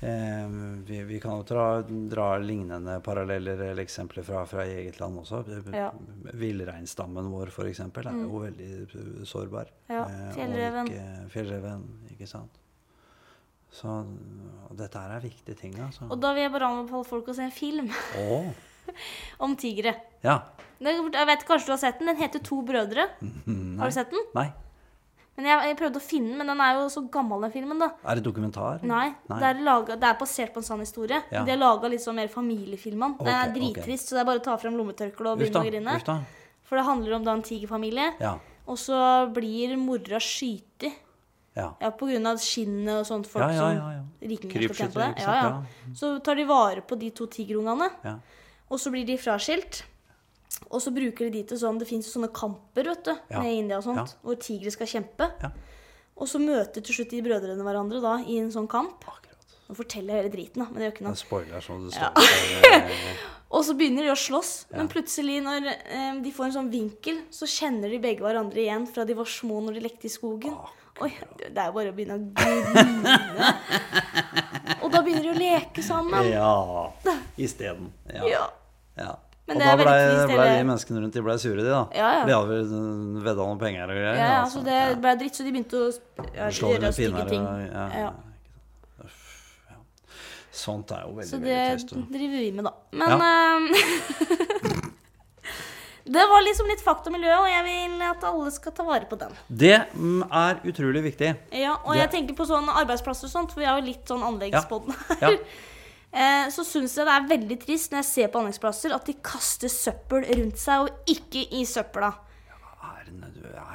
vi, 0.01 1.03
vi 1.05 1.18
kan 1.20 1.36
jo 1.36 1.42
dra, 1.44 1.64
dra 1.82 2.26
lignende 2.40 2.94
paralleller 3.05 3.61
eller 3.70 3.82
eksempler 3.82 4.24
fra, 4.24 4.46
fra 4.48 4.64
eget 4.64 4.96
land 5.01 5.18
også. 5.20 5.42
Ja. 5.74 5.90
Mm. 5.92 6.30
Villreinstammen 6.40 7.28
vår 7.32 7.53
f.eks. 7.53 7.80
er 7.84 8.09
jo 8.22 8.40
veldig 8.46 8.70
øh, 8.86 9.20
sårbar. 9.28 9.68
Ja, 9.92 10.07
Eh, 10.09 10.32
fjellreven. 10.38 10.86
ikke- 10.88 11.28
fjellreven, 11.34 11.84
ikke 12.14 12.26
sant. 12.26 12.57
Så 13.70 14.01
dette 14.74 14.98
er 14.98 15.20
viktige 15.20 15.55
ting, 15.55 15.76
altså. 15.78 16.09
Og 16.11 16.18
da 16.20 16.32
vil 16.34 16.42
jeg 16.42 16.53
bare 16.53 16.70
anbefale 16.72 17.05
folk 17.07 17.28
å 17.28 17.34
se 17.36 17.44
en 17.44 17.53
film 17.55 17.90
oh. 18.18 18.48
om 19.44 19.57
tigre. 19.57 19.94
ja. 20.24 20.40
Jeg 20.80 21.26
vet 21.28 21.42
kanskje 21.44 21.66
du 21.66 21.72
har 21.74 21.78
sett 21.82 21.98
den. 22.01 22.07
Den 22.09 22.16
heter 22.16 22.40
To 22.40 22.62
brødre. 22.64 23.05
Har 23.78 23.90
du 23.90 23.92
sett 23.92 24.09
den? 24.11 24.22
Nei. 24.34 24.46
Men 25.41 25.49
jeg, 25.49 25.70
jeg 25.70 25.76
prøvde 25.78 25.97
å 25.97 26.05
finne 26.05 26.28
den, 26.34 26.38
men 26.43 26.51
den 26.53 26.61
er 26.61 26.76
jo 26.76 26.88
så 26.93 27.01
gammel, 27.09 27.47
den 27.47 27.53
filmen. 27.55 27.78
da 27.80 27.86
Er 28.05 28.18
det 28.18 28.24
dokumentar? 28.26 28.82
Nei, 28.84 29.07
Det, 29.24 29.38
er 29.49 29.62
laget, 29.64 30.01
det 30.03 30.09
er 30.11 30.18
basert 30.20 30.53
på 30.53 30.61
en 30.61 30.66
sann 30.66 30.82
historie. 30.84 31.22
Ja. 31.32 31.45
De 31.49 31.55
har 31.55 31.61
laga 31.62 31.88
litt 31.88 32.05
sånn 32.05 32.18
mer 32.20 32.28
Okay, 33.16 33.24
Den 33.24 33.38
er 33.38 33.55
drittrist, 33.55 34.05
okay. 34.05 34.11
så 34.11 34.18
det 34.18 34.20
er 34.20 34.28
bare 34.28 34.43
å 34.43 34.45
ta 34.45 34.57
frem 34.61 34.76
lommetørkleet 34.76 35.32
og 35.32 35.41
begynne 35.41 35.62
å 35.64 35.70
grine. 35.70 36.18
For 36.68 36.76
det 36.78 36.84
handler 36.86 37.16
om 37.16 37.24
da 37.24 37.32
en 37.38 37.47
tigerfamilie. 37.47 38.11
Ja. 38.20 38.34
Og 38.68 38.76
så 38.78 38.99
blir 39.34 39.76
mora 39.80 40.20
skutt 40.22 40.91
Ja. 41.57 41.72
ja, 41.80 41.91
på 41.91 42.07
grunn 42.07 42.28
av 42.30 42.36
skinnet 42.38 43.01
og 43.01 43.07
sånt. 43.09 43.26
Folk 43.26 43.43
Ja, 43.49 43.51
ja, 43.57 43.70
ja, 43.74 43.88
ja. 43.97 44.05
på 44.20 44.53
Krypskytter, 44.53 45.09
ikke 45.16 45.24
sant. 45.24 45.26
Ja, 45.26 45.62
ja. 45.88 45.95
Så 45.99 46.12
tar 46.22 46.36
de 46.38 46.45
vare 46.47 46.84
på 46.84 46.99
de 47.01 47.11
to 47.11 47.26
tigerungene, 47.26 47.88
Ja. 48.05 48.18
og 48.70 48.78
så 48.78 48.93
blir 48.93 49.05
de 49.09 49.16
fraskilt. 49.18 49.82
Og 50.71 50.81
så 50.85 50.93
bruker 50.95 51.31
de 51.31 51.31
de 51.41 51.43
til 51.51 51.59
sånn 51.59 51.79
Det 51.81 51.89
fins 51.89 52.07
sånne 52.13 52.29
kamper 52.33 52.85
vet 52.85 53.05
du, 53.05 53.15
Ja. 53.31 53.41
nede 53.41 53.55
i 53.55 53.59
India 53.59 53.79
og 53.79 53.85
sånt, 53.85 53.97
Ja. 53.97 54.19
hvor 54.23 54.37
tigre 54.39 54.71
skal 54.71 54.87
kjempe. 54.87 55.31
Ja. 55.43 55.51
Og 56.17 56.29
så 56.29 56.39
møter 56.39 56.83
til 56.85 56.95
slutt 56.95 57.11
de 57.11 57.23
brødrene 57.23 57.63
hverandre 57.65 58.01
da 58.03 58.19
i 58.23 58.39
en 58.39 58.51
sånn 58.51 58.69
kamp. 58.69 59.01
Akkurat. 59.09 59.27
Nå 59.71 59.75
forteller 59.77 60.15
jeg 60.15 60.23
hele 60.23 60.33
driten, 60.35 60.59
da, 60.63 60.65
men 60.71 60.75
det 60.75 60.85
gjør 60.87 60.95
ikke 60.97 61.07
noe. 61.07 61.17
Spoiler 61.17 61.61
sånn 61.65 61.85
det 61.89 61.95
står. 61.97 62.13
Eh, 62.75 63.17
Og 63.51 63.65
så 63.65 63.75
begynner 63.75 64.03
de 64.07 64.11
å 64.13 64.19
slåss, 64.19 64.67
men 64.77 64.87
plutselig 64.89 65.41
når 65.43 65.67
eh, 65.67 66.21
de 66.23 66.31
får 66.31 66.45
en 66.45 66.53
sånn 66.53 66.71
vinkel, 66.71 67.17
så 67.35 67.47
kjenner 67.51 67.91
de 67.91 67.99
begge 67.99 68.21
hverandre 68.23 68.61
igjen 68.63 68.87
fra 68.87 69.05
de 69.05 69.15
var 69.15 69.25
små 69.27 69.59
når 69.65 69.75
de 69.75 69.81
lekte 69.81 70.07
i 70.07 70.09
skogen. 70.13 70.55
Oi, 71.01 71.11
det 71.39 71.57
er 71.59 71.67
jo 71.67 71.73
bare 71.73 71.91
å 71.91 71.97
begynne 71.97 72.15
å 72.15 72.35
grine. 72.35 73.17
Og 74.85 74.91
da 74.93 75.03
begynner 75.03 75.23
de 75.23 75.33
å 75.33 75.39
leke 75.41 75.83
sammen. 75.83 76.31
Ja. 76.31 76.93
Isteden. 77.39 77.91
Ja. 78.13 78.47
Ja. 78.99 79.17
Men 79.51 79.59
og 79.59 79.62
det 79.62 79.66
da 79.66 79.76
blei 79.82 80.26
ble, 80.30 80.44
de 80.46 80.64
menneskene 80.70 81.01
rundt 81.03 81.16
de 81.18 81.22
ble 81.26 81.34
sure, 81.42 81.59
de 81.59 81.70
da. 81.74 81.80
Ja, 81.96 82.11
ja. 82.20 82.24
De 82.28 82.34
hadde 82.38 82.59
vedda 83.26 83.42
noen 83.42 83.59
penger 83.59 83.90
og 83.90 83.96
greier. 83.98 84.14
Ja, 84.14 84.26
ja, 84.30 84.40
altså. 84.44 84.61
så 84.61 84.66
det 84.70 84.80
ble 85.03 85.14
dritt, 85.24 85.34
så 85.34 85.46
de 85.46 85.55
begynte 85.57 85.80
å 85.80 85.88
ja, 86.36 86.51
Slå 86.55 86.70
gjøre 86.76 86.92
stygge 86.94 87.24
ting. 87.32 87.42
og 87.42 87.57
ja. 87.98 88.11
Sånt 90.61 90.90
er 90.94 91.05
jo 91.07 91.12
veldig, 91.16 91.30
Så 91.30 91.38
det 91.42 91.51
veldig 91.51 91.76
trist. 91.78 91.92
da. 91.94 92.01
driver 92.14 92.38
vi 92.42 92.51
med, 92.53 92.64
da. 92.66 92.72
Men 93.01 93.11
uh, 93.22 94.86
Det 96.11 96.24
var 96.26 96.42
liksom 96.42 96.66
litt 96.66 96.80
faktamiljø, 96.82 97.34
og 97.38 97.46
jeg 97.51 97.62
vil 97.68 98.01
at 98.03 98.24
alle 98.26 98.51
skal 98.51 98.72
ta 98.74 98.82
vare 98.86 99.07
på 99.07 99.18
den. 99.20 99.34
Det 99.46 99.76
er 99.76 100.62
utrolig 100.66 101.05
viktig. 101.05 101.28
Ja, 101.55 101.76
og 101.84 101.92
Det- 101.94 102.01
jeg 102.01 102.11
tenker 102.16 102.34
på 102.34 102.46
sånne 102.48 102.74
arbeidsplasser 102.82 103.28
og 103.28 103.34
sånt, 103.34 103.53
for 103.55 103.61
vi 103.62 103.66
har 103.68 103.78
jo 103.78 103.86
litt 103.86 104.07
sånn 104.11 104.24
anleggspodden 104.26 104.94
her. 105.20 105.20
Ja. 105.20 105.36
Eh, 106.13 106.49
Så 106.51 106.65
syns 106.67 106.97
jeg 106.99 107.07
det 107.07 107.15
er 107.15 107.29
veldig 107.39 107.59
trist 107.63 107.93
når 107.93 108.03
jeg 108.03 108.09
ser 108.11 108.29
på 108.33 108.41
anleggsplasser 108.41 108.95
at 108.97 109.05
de 109.07 109.15
kaster 109.23 109.69
søppel 109.71 110.25
rundt 110.27 110.59
seg, 110.59 110.81
og 110.89 110.91
ikke 111.07 111.45
i 111.55 111.65
søpla. 111.65 112.13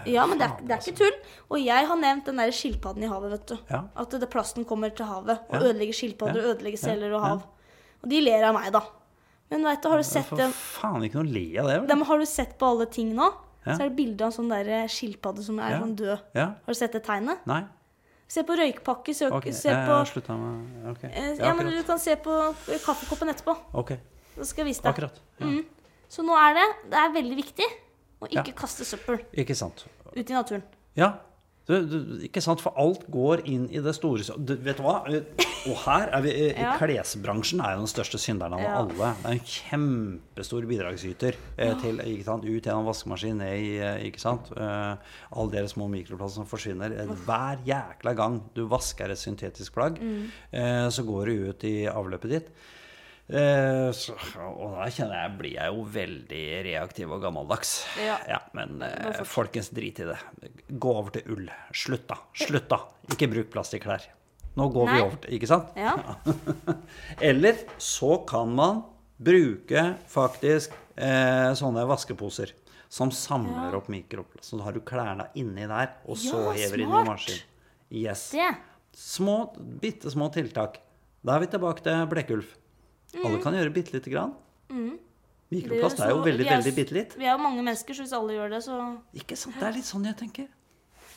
Ja, 0.05 0.25
men 0.29 0.37
det 0.39 0.45
er, 0.47 0.59
det 0.61 0.75
er 0.75 0.81
ikke 0.83 0.97
tull. 0.99 1.15
Og 1.51 1.57
jeg 1.63 1.87
har 1.89 1.97
nevnt 1.99 2.27
den 2.29 2.37
der 2.39 2.51
skilpadden 2.55 3.03
i 3.03 3.09
havet, 3.09 3.31
vet 3.33 3.47
du. 3.51 3.55
Ja. 3.71 3.81
At 3.97 4.13
det, 4.13 4.27
plasten 4.31 4.65
kommer 4.67 4.93
til 4.95 5.07
havet 5.09 5.39
og 5.49 5.55
Ja. 5.55 5.59
ødelegger 5.69 5.93
skilpadder, 5.97 6.41
Ja. 6.41 6.53
ødelegger 6.53 6.77
seler 6.77 7.13
og 7.17 7.21
hav. 7.25 7.41
Og 8.03 8.09
de 8.09 8.21
ler 8.21 8.43
av 8.43 8.53
meg, 8.53 8.71
da. 8.71 8.81
Men 9.49 9.63
vet 9.63 9.81
du, 9.81 9.89
har 9.89 9.97
du 9.97 10.03
sett 10.03 10.25
for 10.25 10.37
faen 10.37 11.03
ikke 11.03 11.15
noe 11.21 11.31
le 11.31 11.57
av 11.59 11.67
det, 11.67 11.87
vel? 11.89 12.03
Har 12.05 12.17
du 12.19 12.25
sett 12.25 12.57
på 12.59 12.65
alle 12.69 12.85
ting 12.85 13.13
nå? 13.15 13.31
Så 13.65 13.79
er 13.81 13.89
det 13.89 13.95
bilde 13.97 14.21
av 14.21 14.27
en 14.27 14.37
sånn 14.45 14.49
der 14.49 14.69
eh, 14.83 14.87
skilpadde 14.87 15.41
som 15.43 15.59
er 15.59 15.79
sånn 15.81 15.95
død. 15.95 16.19
Har 16.35 16.55
du 16.67 16.73
sett 16.73 16.91
det 16.93 17.03
tegnet? 17.03 17.39
Nei? 17.47 17.63
Se 18.27 18.41
på 18.43 18.55
røykpakke, 18.57 19.13
søk, 19.13 19.31
okay. 19.37 19.51
se 19.53 19.69
på 19.69 19.97
Jeg 19.99 20.07
slutta 20.09 20.35
med 20.37 20.87
Ok. 20.91 21.03
eh, 21.03 21.35
Ja, 21.37 21.45
Ja, 21.47 21.53
men 21.53 21.67
du 21.71 21.83
kan 21.83 21.99
se 21.99 22.15
på 22.15 22.31
eh, 22.73 22.79
kaffekoppen 22.83 23.29
etterpå. 23.29 23.55
Ok, 23.73 23.91
Da 24.35 24.43
skal 24.43 24.65
jeg 24.65 24.73
vise 24.73 24.81
deg. 24.81 24.91
akkurat. 24.93 25.19
Ja. 25.39 25.45
Mm. 25.45 25.65
Så 26.09 26.23
nå 26.25 26.33
er 26.35 26.53
det 26.57 26.89
Det 26.89 26.97
er 26.97 27.13
veldig 27.13 27.35
viktig 27.37 27.67
å 28.21 28.27
ikke 28.27 28.47
Ja. 28.47 28.53
kaste 28.57 28.83
søppel 28.85 29.19
Ikke 29.33 29.55
sant. 29.55 29.85
ut 30.15 30.29
i 30.29 30.33
naturen. 30.33 30.63
Ja. 30.95 31.13
Du, 31.65 31.73
du, 31.89 31.95
ikke 32.27 32.41
sant, 32.45 32.61
For 32.61 32.75
alt 32.77 33.07
går 33.09 33.41
inn 33.49 33.63
i 33.73 33.79
det 33.81 33.95
store 33.97 34.21
du, 34.37 34.51
Vet 34.61 34.77
du 34.77 34.83
hva? 34.85 34.99
Og 35.65 35.79
her 35.87 36.11
er 36.13 36.21
vi 36.21 36.33
Ja. 36.53 36.75
Klesbransjen 36.77 37.63
er 37.65 37.73
jo 37.73 37.79
den 37.85 37.89
største 37.89 38.19
synderen 38.21 38.53
av 38.53 38.61
Ja. 38.61 38.73
alle. 38.83 39.09
Det 39.23 39.25
er 39.25 39.31
en 39.31 39.39
kjempestor 39.49 40.67
bidragsyter 40.69 41.35
eh, 41.57 41.73
til 41.81 41.97
ikke 42.05 42.27
sant, 42.27 42.45
ut 42.45 42.61
gjennom 42.69 42.85
vaskemaskin, 42.85 43.37
ned 43.41 43.57
i 43.63 43.71
eh, 43.81 44.05
ikke 44.11 44.21
sant? 44.21 44.51
Eh, 44.55 45.17
alle 45.33 45.51
dere 45.55 45.71
små 45.71 45.87
mikroplasser 45.89 46.41
som 46.43 46.45
forsvinner. 46.49 46.93
Eh, 47.01 47.15
Hver 47.25 47.65
jækla 47.65 48.13
gang 48.15 48.39
du 48.53 48.67
vasker 48.69 49.09
et 49.09 49.17
syntetisk 49.21 49.73
plagg, 49.73 49.97
Mm. 50.05 50.29
eh, 50.53 50.87
så 50.93 51.01
går 51.07 51.25
det 51.25 51.35
ut 51.49 51.63
i 51.65 51.75
avløpet 51.89 52.29
ditt. 52.29 52.47
Eh, 53.27 53.89
så, 53.97 54.13
og 54.37 54.75
da 54.77 54.85
kjenner 54.93 55.17
jeg, 55.23 55.31
blir 55.39 55.53
jeg 55.55 55.71
jo 55.73 55.85
veldig 55.95 56.41
reaktiv 56.67 57.13
og 57.15 57.23
gammeldags. 57.23 57.71
Ja. 57.97 58.41
men 58.53 58.83
eh, 58.85 59.23
folkens, 59.25 59.71
drit 59.73 60.01
i 60.03 60.05
det. 60.11 60.17
Gå 60.69 60.91
over 60.93 61.15
til 61.15 61.31
ull. 61.33 61.47
Slutt, 61.73 62.05
da. 62.11 62.19
Slutt, 62.37 62.67
da. 62.69 62.83
Ikke 63.09 63.29
bruk 63.31 63.49
plastikklær. 63.55 64.05
Nå 64.55 64.69
går 64.71 64.85
Nei. 64.87 64.93
vi 64.95 65.01
over 65.03 65.17
til 65.25 65.33
Ikke 65.35 65.49
sant? 65.49 65.73
Ja. 65.75 65.95
Eller 67.29 67.57
så 67.81 68.13
kan 68.29 68.53
man 68.55 68.83
bruke 69.17 69.81
faktisk 70.11 70.75
eh, 70.95 71.49
sånne 71.57 71.83
vaskeposer 71.89 72.53
som 72.95 73.09
samler 73.11 73.73
Ja. 73.73 73.79
opp 73.81 73.89
mikroplast. 73.91 74.51
Så 74.51 74.59
da 74.61 74.67
har 74.69 74.75
du 74.77 74.83
klærne 74.85 75.25
inni 75.35 75.65
der, 75.67 75.95
og 76.05 76.15
så 76.21 76.45
Ja, 76.45 76.53
hever 76.61 76.83
inn 76.85 76.87
i 76.87 76.91
maskinen. 76.93 77.09
maskin. 77.09 77.41
Yes. 78.05 78.27
Det. 78.31 78.51
Små, 78.95 79.35
bitte 79.81 80.13
små 80.13 80.29
tiltak. 80.31 80.77
Da 81.25 81.35
er 81.35 81.43
vi 81.43 81.49
tilbake 81.51 81.83
til 81.83 82.05
Blekkulf. 82.13 82.53
Alle 83.23 83.41
kan 83.43 83.53
gjøre 83.53 83.73
bitte 83.73 83.93
lite 83.93 84.11
grann. 84.11 84.33
Mikroplast 85.51 85.99
Mm. 85.99 86.01
Det 86.01 86.05
er 86.05 86.09
jo 86.09 86.21
veldig, 86.25 86.45
er 86.45 86.57
veldig 86.57 86.75
bitte 86.75 86.93
litt. 86.97 87.15
Vi 87.17 87.25
er 87.25 87.31
jo 87.37 87.41
mange 87.43 87.61
mennesker, 87.63 87.93
så 87.93 88.01
hvis 88.03 88.13
alle 88.17 88.33
gjør 88.33 88.49
det, 88.49 88.61
så 88.65 88.97
Ikke 89.13 89.37
sant? 89.37 89.55
Det 89.59 89.67
er 89.67 89.71
litt 89.77 89.85
sånn 89.85 90.05
jeg 90.05 90.17
tenker. 90.17 90.47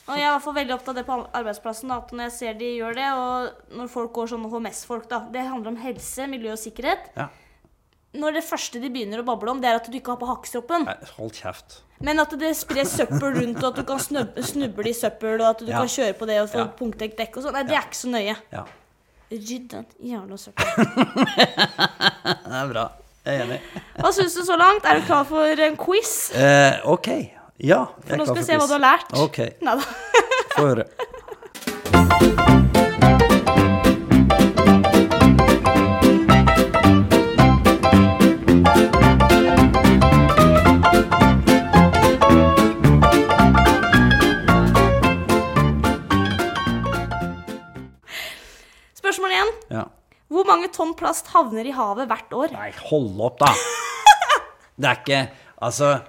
Og 0.09 0.15
jeg 0.17 0.23
er 0.25 0.29
i 0.29 0.33
hvert 0.33 0.43
fall 0.43 0.53
veldig 0.57 0.73
opptatt 0.73 0.89
av 0.89 0.95
det 0.95 1.05
på 1.05 1.17
arbeidsplassen. 1.37 1.89
Da, 1.89 1.97
at 1.97 2.11
når 2.11 2.23
jeg 2.29 2.31
ser 2.31 2.53
de 2.57 2.69
gjør 2.79 2.95
det, 2.95 3.09
og 3.13 3.77
når 3.77 3.89
folk 3.89 4.13
går 4.13 4.27
sånn 4.31 4.45
HMS-folk, 4.49 5.09
da 5.09 5.19
Det 5.29 5.43
handler 5.45 5.67
om 5.69 5.75
helse, 5.77 6.27
miljø 6.27 6.51
og 6.51 6.57
sikkerhet. 6.57 7.11
Ja. 7.17 7.27
Når 8.13 8.33
det 8.33 8.43
første 8.43 8.81
de 8.81 8.89
begynner 8.89 9.21
å 9.21 9.25
bable 9.25 9.51
om, 9.51 9.59
det 9.61 9.69
er 9.69 9.75
at 9.75 9.85
du 9.85 9.93
ikke 9.97 10.15
har 10.15 10.17
på 10.17 10.25
hakkestroppen. 10.29 10.87
Hold 11.17 11.31
kjeft. 11.33 11.81
Men 12.01 12.19
at 12.19 12.31
det 12.39 12.55
spres 12.57 12.95
søppel 12.97 13.35
rundt, 13.37 13.61
og 13.61 13.69
at 13.69 13.75
du 13.75 13.83
kan 13.83 13.99
snuble 13.99 14.87
i 14.89 14.93
søppel, 14.97 15.35
og 15.41 15.47
at 15.49 15.59
du 15.59 15.65
Ja. 15.67 15.77
kan 15.79 15.87
kjøre 15.87 16.17
på 16.17 16.25
det 16.25 16.39
og 16.41 16.49
få 16.49 16.57
Ja. 16.57 16.67
punktdekk 16.67 17.15
dekk 17.17 17.37
og 17.37 17.43
sånn. 17.43 17.53
Nei, 17.53 17.63
det 17.63 17.75
er 17.77 17.81
ikke 17.81 18.01
så 18.01 18.09
nøye. 18.09 18.35
Ja. 18.51 18.65
Rydd 19.31 19.67
den 19.71 19.85
jævla 20.01 20.37
søpla. 20.37 20.65
Det 22.49 22.55
er 22.61 22.71
bra. 22.71 22.85
Jeg 23.25 23.35
er 23.35 23.43
enig. 23.45 23.59
Hva 23.99 24.11
syns 24.15 24.33
du 24.39 24.41
så 24.47 24.55
langt? 24.57 24.85
Er 24.89 24.99
du 24.99 25.05
klar 25.05 25.23
for 25.29 25.61
en 25.67 25.77
quiz? 25.77 26.13
Eh, 26.33 26.79
ok. 26.89 27.07
Ja. 27.61 27.83
Jeg 28.07 28.07
For 28.07 28.15
quiz. 28.15 28.17
nå 28.17 28.25
skal 28.25 28.41
vi 28.41 28.47
se 28.47 28.57
hva 28.57 28.67
du 28.71 28.75
har 28.79 28.85
lært. 28.87 29.13
Ok, 29.21 29.37
Neida. 29.61 29.83
få 30.55 30.67
høre. 30.71 30.85
Mange 50.69 50.75
tonn 50.75 50.93
plast 50.95 51.33
havner 51.33 51.65
i 51.65 51.73
havet 51.73 52.07
hvert 52.09 52.33
år? 52.33 52.53
Nei, 52.53 52.71
hold 52.89 53.19
opp, 53.19 53.39
da. 53.41 53.53
Det 54.79 54.87
er 54.87 54.99
ikke 55.03 55.27
Altså, 55.59 55.99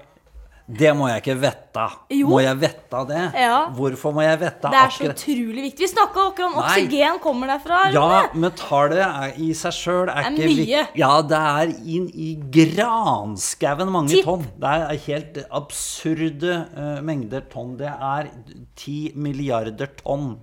det 0.70 0.92
må 0.94 1.08
jeg 1.10 1.24
ikke 1.24 1.34
vite. 1.42 1.84
Jo. 2.14 2.28
Må 2.30 2.38
jeg 2.44 2.54
vite 2.60 2.98
det? 3.08 3.22
Ja. 3.34 3.64
Hvorfor 3.74 4.12
må 4.14 4.22
jeg 4.22 4.38
vite 4.38 4.70
Det 4.70 4.78
er 4.78 4.92
så 4.94 5.08
utrolig 5.10 5.64
viktig. 5.64 5.82
Vi 5.82 5.88
snakka 5.90 6.26
akkurat 6.28 6.46
om 6.46 6.60
Nei. 6.60 6.66
oksygen 6.68 7.18
kommer 7.24 7.50
derfra. 7.50 7.80
Ja, 7.90 8.04
metallet 8.30 8.36
men 8.44 8.54
tallet 8.60 9.40
i 9.42 9.48
seg 9.58 9.74
sjøl 9.74 10.04
er, 10.04 10.12
er 10.20 10.30
ikke 10.30 10.52
mye. 10.52 10.84
Ja, 11.02 11.10
det 11.26 11.40
er 11.48 11.72
inn 11.96 12.06
i 12.14 12.28
granskauen 12.54 13.90
mange 13.90 14.14
Tipp. 14.14 14.28
tonn. 14.28 14.46
Det 14.62 14.76
er 14.76 15.02
helt 15.08 15.40
absurde 15.62 16.60
uh, 16.76 17.00
mengder 17.10 17.42
tonn. 17.50 17.74
Det 17.80 17.90
er 17.90 18.30
ti 18.78 19.00
milliarder 19.18 19.90
tonn. 19.98 20.36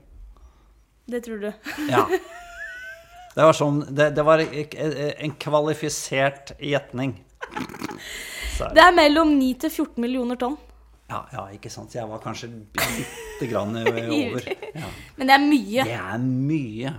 Det 1.07 1.23
tror 1.23 1.47
du. 1.47 1.71
Ja. 1.87 2.03
Det 3.37 3.45
var 3.45 3.53
sånn 3.53 3.83
Det, 3.93 4.09
det 4.17 4.23
var 4.25 4.41
en 4.41 5.33
kvalifisert 5.37 6.55
gjetning. 6.57 7.19
Det 8.57 8.81
er 8.81 8.95
mellom 8.95 9.35
9 9.37 9.51
til 9.61 9.69
14 9.69 10.01
millioner 10.01 10.39
tonn. 10.41 10.55
Ja, 11.11 11.19
ja, 11.29 11.43
ikke 11.53 11.69
sant. 11.69 11.93
Jeg 11.93 12.09
var 12.09 12.17
kanskje 12.23 12.49
bitte 12.73 13.45
grann 13.51 13.77
over. 13.83 14.47
Ja. 14.73 14.89
Men 15.19 15.29
det 15.29 15.35
er 15.35 15.43
mye. 15.43 15.85
Det 15.85 15.99
er 15.99 16.23
mye. 16.23 16.93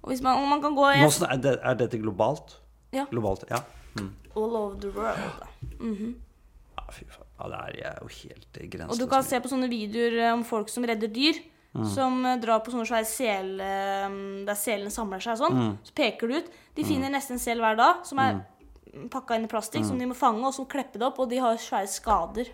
Og 0.00 0.22
man, 0.22 0.46
man 0.52 0.62
kan 0.62 0.76
gå 0.78 0.86
i 0.94 1.00
Nå, 1.02 1.10
er, 1.26 1.40
det, 1.42 1.56
er 1.58 1.80
dette 1.82 1.98
globalt? 2.00 2.54
Ja. 2.94 3.08
Globalt, 3.10 3.42
ja. 3.50 3.58
all 4.36 4.56
over 4.56 4.78
the 4.80 4.92
world. 4.94 5.42
ja 6.78 6.86
fy 6.94 7.04
faen. 7.10 7.26
Ja, 7.40 7.48
det 7.48 7.58
er 7.58 7.90
er 7.90 7.98
jo 8.02 8.08
helt 8.12 8.58
grenseløst. 8.58 8.92
Og 8.92 9.00
du 9.00 9.10
kan 9.10 9.24
se 9.24 9.40
på 9.40 9.48
sånne 9.48 9.68
videoer 9.70 10.16
eh, 10.20 10.32
om 10.34 10.42
folk 10.44 10.68
som 10.72 10.84
redder 10.84 11.08
dyr. 11.12 11.38
Mm. 11.74 11.84
Som 11.86 12.24
eh, 12.26 12.36
drar 12.42 12.60
på 12.66 12.72
sånne 12.72 12.86
svære 12.88 13.06
sel... 13.06 13.50
eh, 13.62 14.14
Der 14.46 14.58
selene 14.58 14.90
samler 14.90 15.20
seg 15.22 15.36
og 15.36 15.42
sånn. 15.44 15.58
Mm. 15.58 15.74
Så 15.86 15.92
peker 15.94 16.26
du 16.28 16.34
ut. 16.40 16.48
De 16.74 16.84
finner 16.84 17.10
nesten 17.10 17.36
en 17.36 17.42
sel 17.42 17.60
hver 17.62 17.76
dag 17.78 18.00
som 18.08 18.18
er 18.18 18.40
pakka 19.10 19.36
inn 19.38 19.44
i 19.46 19.50
plastikk, 19.52 19.84
Mm. 19.84 19.88
som 19.88 19.98
de 19.98 20.06
må 20.10 20.16
fange, 20.18 20.42
og 20.42 20.52
så 20.56 20.64
kleppe 20.66 20.98
det 20.98 21.06
opp. 21.06 21.20
Og 21.22 21.28
de 21.30 21.38
har 21.38 21.54
svære 21.62 21.86
skader. 21.88 22.50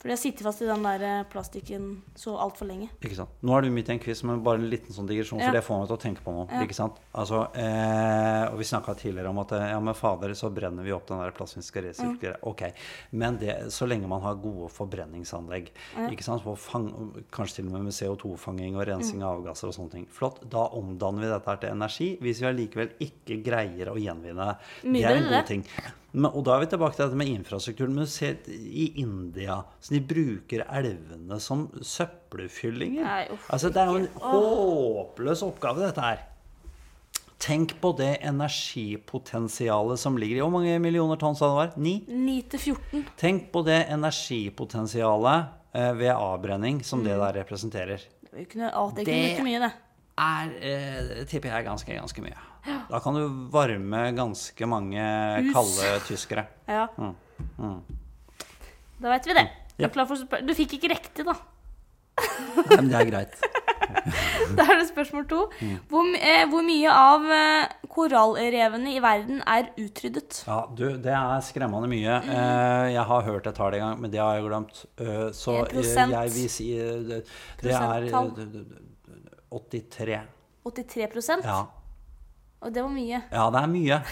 For 0.00 0.08
jeg 0.08 0.20
sitter 0.22 0.46
fast 0.48 0.62
i 0.64 0.68
den 0.68 0.84
der 0.86 1.02
eh, 1.04 1.24
plastikken 1.28 1.88
så 2.16 2.32
altfor 2.40 2.68
lenge. 2.70 2.88
Ikke 3.04 3.18
sant? 3.18 3.32
Nå 3.44 3.56
er 3.56 3.66
du 3.66 3.72
midt 3.74 3.90
i 3.90 3.94
en 3.96 4.00
quiz 4.00 4.22
men 4.24 4.42
bare 4.44 4.60
en 4.62 4.68
liten 4.72 4.94
sånn 4.96 5.08
digresjon, 5.10 5.40
Ja. 5.42 5.50
for 5.50 5.58
det 5.58 5.64
får 5.66 5.80
meg 5.80 5.90
til 5.90 5.96
å 5.96 6.00
tenke 6.04 6.24
på 6.24 6.32
noe. 6.36 6.46
Ja. 6.48 6.62
ikke 6.64 6.76
sant? 6.78 7.00
Altså, 7.12 7.42
eh, 7.58 8.44
og 8.52 8.56
Vi 8.60 8.68
snakka 8.70 8.94
tidligere 8.96 9.28
om 9.32 9.40
at 9.42 9.52
eh, 9.56 9.66
ja, 9.72 9.80
med 9.80 9.96
fader 9.96 10.34
så 10.38 10.52
brenner 10.54 10.86
vi 10.86 10.92
opp 10.92 11.06
den 11.10 11.20
der 11.20 11.34
plasten 11.36 11.60
vi 11.60 11.66
skal 11.66 11.84
resirkulere. 11.88 12.38
Ok, 12.48 12.62
Men 13.12 13.36
det, 13.40 13.72
så 13.74 13.88
lenge 13.88 14.08
man 14.08 14.22
har 14.22 14.36
gode 14.40 14.70
forbrenningsanlegg, 14.72 15.70
ikke 16.08 16.24
sant? 16.24 16.46
Fang, 16.60 16.88
kanskje 17.32 17.60
til 17.60 17.66
og 17.68 17.72
med 17.72 17.88
med 17.90 17.96
CO2-fanging 17.96 18.76
og 18.76 18.86
rensing 18.88 19.22
av 19.22 19.40
avgasser 19.40 19.68
og 19.68 19.74
sånne 19.76 19.90
ting. 19.90 20.06
Flott. 20.06 20.40
Da 20.50 20.68
omdanner 20.78 21.24
vi 21.26 21.32
dette 21.32 21.50
her 21.50 21.60
til 21.62 21.74
energi, 21.74 22.10
hvis 22.20 22.40
vi 22.40 22.48
allikevel 22.50 22.94
ikke 23.00 23.40
greier 23.44 23.90
å 23.92 23.98
gjenvinne. 24.00 24.52
Mye 24.84 25.00
det 25.00 25.10
er 25.10 25.16
en 25.16 25.28
god 25.28 25.40
god 25.40 25.46
ting. 25.50 25.64
Men, 26.12 26.30
og 26.34 26.42
da 26.44 26.56
er 26.56 26.64
vi 26.64 26.70
tilbake 26.72 26.96
til 26.96 27.04
dette 27.06 27.16
med 27.20 27.28
infrastrukturen. 27.30 27.94
Men 27.94 28.06
se 28.10 28.32
i 28.50 28.86
India, 29.02 29.60
så 29.80 29.94
de 29.94 30.00
bruker 30.00 30.64
elvene 30.66 31.38
som 31.40 31.68
søppelfyllinger. 31.82 33.04
Nei, 33.06 33.22
uff, 33.30 33.46
altså, 33.54 33.70
det 33.70 33.76
er 33.84 33.86
jo 33.92 34.00
en 34.02 34.08
håpløs 34.24 35.42
oppgave, 35.46 35.84
dette 35.86 36.02
her. 36.02 36.26
Tenk 37.40 37.72
på 37.80 37.94
det 37.96 38.18
energipotensialet 38.28 39.98
som 40.02 40.18
ligger 40.20 40.36
i 40.36 40.42
Hvor 40.44 40.50
mange 40.52 40.74
millioner 40.82 41.16
tonn 41.16 41.36
sa 41.38 41.48
det 41.48 41.56
var? 41.56 41.70
Ni? 41.80 41.94
9 42.08 42.34
til 42.52 42.60
14. 42.74 43.06
Tenk 43.16 43.46
på 43.54 43.62
det 43.64 43.78
energipotensialet 43.94 45.46
eh, 45.72 45.92
ved 45.96 46.12
avbrenning 46.12 46.82
som 46.84 47.00
Mm. 47.00 47.04
det 47.08 47.16
der 47.22 47.38
representerer. 47.40 48.00
Det 48.30 48.44
ikke, 48.48 48.68
å, 48.76 48.90
det 48.94 49.06
Det- 49.06 49.40
mye, 49.42 49.58
det. 49.60 49.72
Er, 50.20 50.50
eh, 50.60 51.24
tipper 51.24 51.48
jeg, 51.48 51.64
ganske, 51.64 51.94
ganske 51.96 52.20
mye. 52.22 52.36
Da 52.90 53.00
kan 53.00 53.14
du 53.16 53.24
varme 53.52 54.02
ganske 54.16 54.66
mange 54.68 55.04
Hus. 55.46 55.52
kalde 55.54 55.94
tyskere. 56.08 56.46
Ja. 56.68 56.88
Mm. 56.98 57.80
Da 59.00 59.14
vet 59.14 59.26
vi 59.30 59.36
det. 59.38 59.46
Ja. 59.80 59.88
Er 59.88 60.04
for 60.06 60.40
du 60.44 60.52
fikk 60.54 60.74
ikke 60.76 60.90
riktig, 60.92 61.24
da. 61.24 61.34
Nei, 62.20 62.76
men 62.76 62.90
det 62.90 62.98
er 63.00 63.08
greit. 63.08 63.36
Da 64.56 64.64
er 64.66 64.80
det 64.80 64.88
spørsmål 64.90 65.24
to. 65.30 65.38
Hvor, 65.88 66.10
eh, 66.18 66.42
hvor 66.50 66.62
mye 66.66 66.90
av 66.92 67.24
eh, 67.32 67.72
korallrevene 67.90 68.92
i 68.92 69.00
verden 69.02 69.40
er 69.48 69.70
utryddet? 69.80 70.42
Ja, 70.46 70.58
du, 70.76 70.84
det 71.00 71.14
er 71.16 71.40
skremmende 71.46 71.88
mye. 71.90 72.18
Eh, 72.20 72.90
jeg 72.94 73.06
har 73.08 73.24
hørt 73.26 73.48
et 73.50 73.56
tall 73.56 73.74
en 73.78 73.84
gang, 73.86 74.04
men 74.04 74.12
det 74.12 74.20
har 74.20 74.36
jeg 74.36 74.46
glemt. 74.50 74.84
Uh, 75.00 75.30
så 75.36 75.56
prosent. 75.70 76.12
eh, 76.12 76.16
jeg 76.18 76.34
vil 76.36 76.52
si 76.52 76.68
eh, 76.76 77.00
det, 77.08 77.22
det 77.64 77.72
er 77.72 78.06
eh, 78.06 78.12
Prosenttall. 78.12 78.30
d- 78.36 78.46
d- 78.52 78.64
d- 78.68 78.86
83. 79.80 80.20
83 80.70 81.44
Ja. 81.48 81.60
Og 82.60 82.74
det 82.74 82.82
var 82.84 82.90
mye. 82.92 83.22
ja, 83.32 83.46
det 83.54 83.62
er 83.62 83.70
mye. 83.76 84.00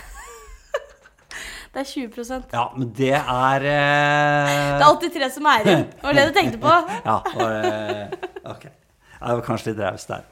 Det 1.69 1.83
er 1.83 1.89
20% 2.09 2.55
Ja, 2.57 2.63
men 2.79 2.89
det 2.97 3.11
er 3.13 3.65
eh, 3.69 4.79
Det 4.81 4.87
er 4.87 4.95
83 5.03 5.35
som 5.35 5.49
er 5.51 5.67
igjen. 5.67 5.83
Det 5.93 6.03
var 6.07 6.17
det 6.17 6.23
du 6.31 6.33
tenkte 6.39 6.61
på? 6.63 6.71
Ja, 7.11 7.17
og, 7.21 7.43
eh, 7.53 8.15
ok. 8.49 8.65
Jeg 8.65 9.21
Det 9.21 9.35
var 9.37 9.43
kanskje 9.45 9.69
litt 9.75 9.83
raus 9.85 10.07
der. 10.09 10.25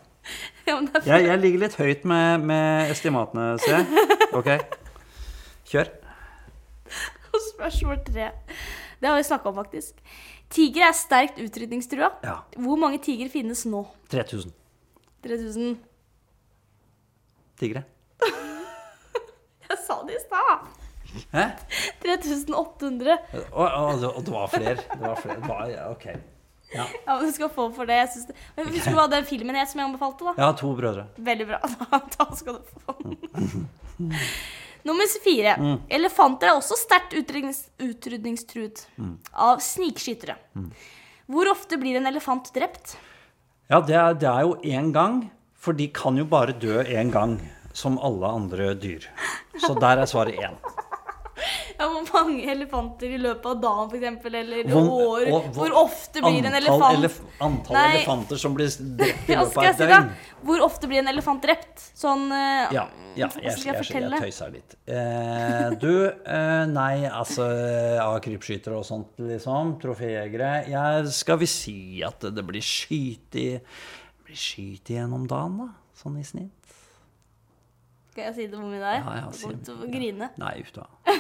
Ja, 0.67 0.79
det 0.81 1.03
er 1.03 1.11
Jeg, 1.11 1.27
jeg 1.29 1.43
ligger 1.43 1.63
litt 1.67 1.77
høyt 1.77 2.07
med, 2.09 2.47
med 2.51 2.91
estimatene, 2.95 3.45
ser 3.63 3.77
jeg. 3.83 4.07
Ok. 4.33 4.49
Kjør. 5.69 5.91
Spørsmål 7.53 8.01
tre. 8.09 8.31
Det 8.97 9.11
har 9.11 9.19
vi 9.21 9.27
snakka 9.29 9.53
om, 9.53 9.59
faktisk. 9.61 10.01
Tigre 10.57 10.89
er 10.89 10.97
sterkt 10.97 11.39
utrydningstrua. 11.43 12.09
Ja. 12.25 12.39
Hvor 12.57 12.81
mange 12.81 12.99
tigre 13.05 13.29
finnes 13.31 13.67
nå? 13.69 13.85
3000 14.11 14.57
3000 15.27 15.77
tigre. 17.61 17.85
Jeg 19.71 19.79
sa 19.87 19.97
det 20.07 20.15
i 20.17 20.23
stad! 20.23 20.67
Hæ? 21.33 21.45
3800. 22.05 23.17
Å, 23.53 23.67
å, 23.67 23.85
det- 24.01 24.11
og 24.13 24.25
det 24.27 24.33
var 24.35 24.49
flere. 24.53 24.77
Det 24.93 25.01
var 25.03 25.17
flere. 25.23 25.39
Det 25.41 25.49
var, 25.51 25.63
ja, 25.73 25.87
ok. 25.95 26.07
Ja. 26.75 26.85
Ja, 27.07 27.15
men 27.17 27.27
Du 27.29 27.33
skal 27.33 27.51
få 27.55 27.69
for 27.75 27.87
det. 27.89 27.97
Jeg 28.03 28.09
synes 28.13 28.27
det. 28.31 28.37
Men 28.57 28.69
Husker 28.75 28.91
du 28.95 28.99
hva 28.99 29.07
den 29.11 29.25
filmen 29.29 29.57
het 29.59 29.71
som 29.71 29.81
jeg 29.81 29.89
anbefalte? 29.89 30.27
da? 30.27 30.35
Har 30.43 30.57
to 30.59 30.73
brødre. 30.77 31.07
Veldig 31.31 31.47
bra. 31.53 31.61
Da, 31.87 32.01
da 32.19 32.27
skal 32.37 32.59
du 32.59 32.63
få 32.85 32.97
den. 33.03 34.17
Nummer 34.87 35.09
fire. 35.25 35.55
Mm. 35.59 35.77
Elefanter 35.99 36.51
er 36.53 36.59
også 36.61 36.77
sterkt 36.79 37.15
utrydnings 37.19 37.65
utrydningstruet 37.83 38.85
Mm. 38.99 39.17
av 39.33 39.59
snikskyttere. 39.65 40.37
Hvor 41.27 41.49
ofte 41.51 41.79
blir 41.81 41.97
en 41.99 42.07
elefant 42.07 42.53
drept? 42.55 42.97
Ja, 43.71 43.81
det 43.81 43.97
er, 43.99 44.15
det 44.15 44.29
er 44.31 44.43
jo 44.47 44.55
én 44.63 44.93
gang, 44.95 45.25
for 45.59 45.73
de 45.75 45.89
kan 45.91 46.17
jo 46.21 46.25
bare 46.25 46.53
dø 46.55 46.83
én 46.85 47.11
gang, 47.11 47.41
som 47.77 47.99
alle 48.01 48.33
andre 48.41 48.73
dyr. 48.81 49.05
Så 49.61 49.75
der 49.79 50.01
er 50.03 50.09
svaret 50.09 50.41
én. 50.41 50.57
Ja, 51.77 51.85
Hvor 51.91 52.07
mange 52.25 52.47
elefanter 52.49 53.11
i 53.13 53.19
løpet 53.21 53.45
av 53.51 53.59
dagen, 53.61 53.91
f.eks., 53.93 54.29
eller 54.31 54.71
Hvor- 54.71 54.87
år? 54.97 55.27
og- 55.33 55.49
Hvor 55.55 55.75
ofte 55.85 56.23
blir 56.25 56.47
en 56.47 56.55
elefant 56.55 56.97
elef 56.97 57.19
antall 57.41 57.77
Nei. 57.77 57.97
elefanter 57.99 58.39
som 58.41 58.55
blir 58.55 58.71
drept 58.97 59.29
i 59.29 59.37
løpet 59.37 59.59
av 59.59 59.65
et 59.65 59.83
døgn. 59.83 60.09
Hvor 60.43 60.65
ofte 60.65 60.89
blir 60.89 60.99
en 61.03 61.09
elefant 61.13 61.43
drept? 61.43 61.77
Sånn 61.95 62.25
eh, 62.33 62.73
Ja, 62.73 62.87
ja 63.15 63.29
jeg, 63.29 63.53
skal 63.59 63.75
jeg 63.75 63.85
jeg, 63.85 64.11
jeg, 64.11 64.21
tøyser 64.25 64.53
litt. 64.53 64.75
Eh, 64.89 65.71
du, 65.77 66.09
eh, 66.09 66.65
nei, 66.73 67.05
altså 67.11 67.45
Av 68.01 68.21
krypskytere 68.25 68.79
og 68.79 68.85
sånt, 68.89 69.13
liksom. 69.19 69.77
Troféjegere. 69.79 71.07
Skal 71.13 71.37
vi 71.37 71.47
si 71.47 72.03
at 72.03 72.21
det 72.21 72.47
blir 72.47 72.63
skyt 72.65 73.37
i 73.37 73.61
Blir 74.25 74.35
skyt 74.37 74.89
igjen 74.97 75.29
dagen, 75.29 75.59
da? 75.59 75.69
Sånn 75.95 76.19
i 76.19 76.25
snitt? 76.25 76.66
Skal 78.17 78.31
jeg 78.31 78.35
si 78.39 78.45
det 78.49 78.57
hvor 78.57 78.65
mye 78.65 78.79
det 78.81 78.89
er? 78.89 79.03
Ja, 79.05 79.15
ja, 79.19 79.33
si 79.37 79.49
til 79.67 79.81
å 79.85 79.87
grine. 79.93 80.31
Nei, 80.41 80.55
uff 80.63 80.71
da. 80.73 80.87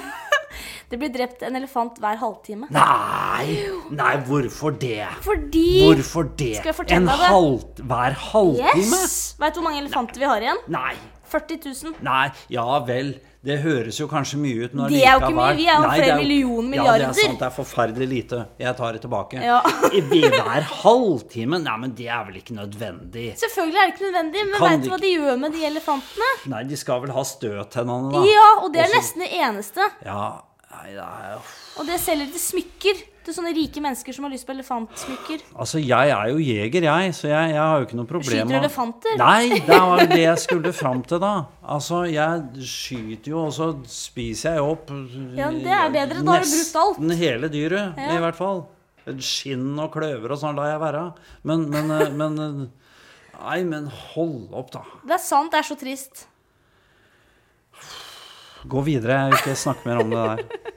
Det 0.89 0.97
blir 0.97 1.11
drept 1.13 1.43
en 1.45 1.59
elefant 1.59 1.99
hver 2.01 2.17
halvtime. 2.23 2.71
Nei! 2.73 3.57
Nei, 3.93 4.13
hvorfor 4.25 4.73
det? 4.81 5.05
Fordi 5.27 5.65
Hvorfor 5.83 6.31
det? 6.41 6.55
Skal 6.63 6.71
jeg 6.71 6.79
fortelle 6.79 7.03
En 7.03 7.11
deg 7.11 7.21
det? 7.21 7.29
halv, 7.35 7.83
hver 7.91 8.17
halvtime? 8.31 9.03
Yes! 9.03 9.19
Vet 9.43 9.53
du 9.53 9.61
hvor 9.61 9.67
mange 9.69 9.83
elefanter 9.83 10.23
vi 10.25 10.31
har 10.31 10.47
igjen? 10.47 10.63
Nei. 10.73 10.95
40 11.29 11.61
000. 11.91 11.99
Nei, 12.07 12.31
ja 12.55 12.65
vel. 12.89 13.13
Det 13.47 13.57
høres 13.63 13.99
jo 14.01 14.09
kanskje 14.11 14.39
mye 14.43 14.65
ut, 14.67 14.73
når 14.75 14.91
Det 14.91 15.03
er 15.07 15.13
jo 15.15 15.21
ikke 15.23 15.35
mye, 15.37 15.53
vi 15.55 15.67
er 15.71 15.77
jo 15.77 15.83
Nei, 15.87 15.99
flere 16.01 16.17
millioner 16.19 16.69
millioner 16.73 16.87
Ja, 16.89 16.95
det 16.99 17.07
er 17.07 17.19
sant. 17.29 17.39
Det 17.39 17.47
er 17.47 17.55
forferdelig 17.55 18.09
lite. 18.11 18.41
Jeg 18.59 18.77
tar 18.81 18.97
det 18.97 19.03
tilbake. 19.05 19.43
Ja. 19.45 19.61
I 19.95 20.01
hver 20.03 20.67
halvtime? 20.83 21.61
Nei, 21.63 21.77
men 21.85 21.95
det 21.99 22.09
er 22.11 22.25
vel 22.27 22.41
ikke 22.41 22.57
nødvendig. 22.59 23.27
Selvfølgelig 23.39 23.83
er 23.83 23.87
det 23.87 23.95
ikke 23.95 24.07
nødvendig, 24.09 24.45
men 24.51 24.59
veit 24.65 24.73
vet 24.73 24.83
de 24.83 24.89
du 24.89 24.95
hva 24.95 25.01
de 25.05 25.13
gjør 25.15 25.39
med 25.45 25.55
de 25.55 25.65
elefantene? 25.71 26.31
Nei, 26.57 26.63
de 26.73 26.81
skal 26.81 27.05
vel 27.07 27.15
ha 27.15 27.25
støttennene, 27.31 28.13
da. 28.17 28.25
Ja, 28.33 28.49
og 28.65 28.73
det 28.75 28.83
er 28.83 28.89
Også- 28.91 28.99
nesten 28.99 29.27
det 29.27 29.31
eneste. 29.47 29.91
Ja, 30.05 30.25
nei, 30.75 30.87
det 30.91 31.07
er 31.07 31.39
Og 31.79 31.87
det 31.87 32.01
selger 32.03 32.33
de 32.33 32.43
smykker. 32.43 33.05
Til 33.27 33.35
sånne 33.35 33.51
rike 33.57 33.81
mennesker 33.83 34.15
som 34.15 34.23
har 34.29 34.31
lyst 34.31 34.47
på 34.47 34.53
elefantsmykker. 34.55 35.41
Altså, 35.59 35.81
jeg 35.83 36.13
er 36.15 36.29
jo 36.31 36.37
jeger, 36.39 36.85
jeg, 36.87 37.15
så 37.19 37.27
jeg, 37.27 37.49
jeg 37.57 37.59
har 37.59 37.81
jo 37.81 37.87
ikke 37.89 37.99
noe 37.99 38.07
problem 38.07 38.37
Skyter 38.37 38.53
du 38.53 38.59
elefanter? 38.61 39.17
Nei, 39.19 39.59
det 39.67 39.79
var 39.83 40.03
det 40.13 40.21
jeg 40.21 40.43
skulle 40.45 40.73
fram 40.77 41.01
til, 41.11 41.19
da. 41.25 41.33
Altså, 41.75 42.05
jeg 42.07 42.67
skyter 42.71 43.33
jo, 43.33 43.41
og 43.49 43.53
så 43.57 43.67
spiser 43.91 44.61
jeg 44.61 44.69
opp 44.71 44.93
Ja, 45.35 45.51
det 45.51 45.75
er 45.75 45.91
bedre, 45.97 46.23
da 46.23 46.37
har 46.39 46.47
du 46.47 46.55
brukt 46.55 46.79
alt. 46.85 47.03
Nesten 47.03 47.19
hele 47.25 47.51
dyret, 47.51 47.99
Ja. 47.99 48.15
i 48.15 48.23
hvert 48.23 48.39
fall. 48.39 48.63
Skinn 49.23 49.75
og 49.79 49.91
kløver 49.95 50.35
og 50.35 50.39
sånn 50.41 50.57
lar 50.59 50.71
jeg 50.71 50.83
være. 50.83 51.03
Men, 51.51 51.67
men, 51.75 51.91
eh, 51.99 52.15
men 52.23 52.39
eh, 52.47 52.65
Nei, 53.37 53.59
men 53.69 53.91
hold 54.15 54.55
opp, 54.57 54.71
da. 54.73 54.85
Det 55.05 55.19
er 55.19 55.21
sant, 55.27 55.51
det 55.53 55.61
er 55.61 55.67
så 55.69 55.77
trist. 55.83 56.25
Gå 58.67 58.81
videre. 58.87 59.19
Jeg 59.19 59.35
vil 59.35 59.43
ikke 59.43 59.59
snakke 59.61 59.91
mer 59.91 60.01
om 60.03 60.15
det 60.15 60.23
der. 60.31 60.73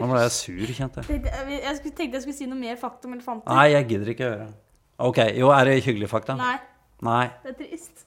Nå 0.00 0.08
ble 0.10 0.20
jeg 0.24 0.30
sur, 0.34 0.72
kjente 0.74 1.02
jeg. 1.06 1.22
Jeg 1.22 1.76
skulle- 1.76 1.94
tenkte 1.96 2.12
jeg 2.18 2.22
skulle 2.22 2.36
si 2.36 2.46
noe 2.46 2.58
mer 2.58 2.76
fakta 2.76 3.06
om 3.06 3.12
elefanter. 3.14 3.54
Nei, 3.54 3.68
jeg 3.72 3.88
gidder 3.88 4.08
ikke 4.14 4.26
å 4.26 4.32
høre. 4.34 4.48
Ok, 4.98 5.18
jo, 5.38 5.50
er 5.50 5.64
det 5.64 5.84
hyggelige 5.84 6.08
fakta? 6.10 6.36
Nei, 6.36 6.58
Nei. 7.02 7.26
det 7.44 7.54
er 7.54 7.58
trist. 7.64 8.04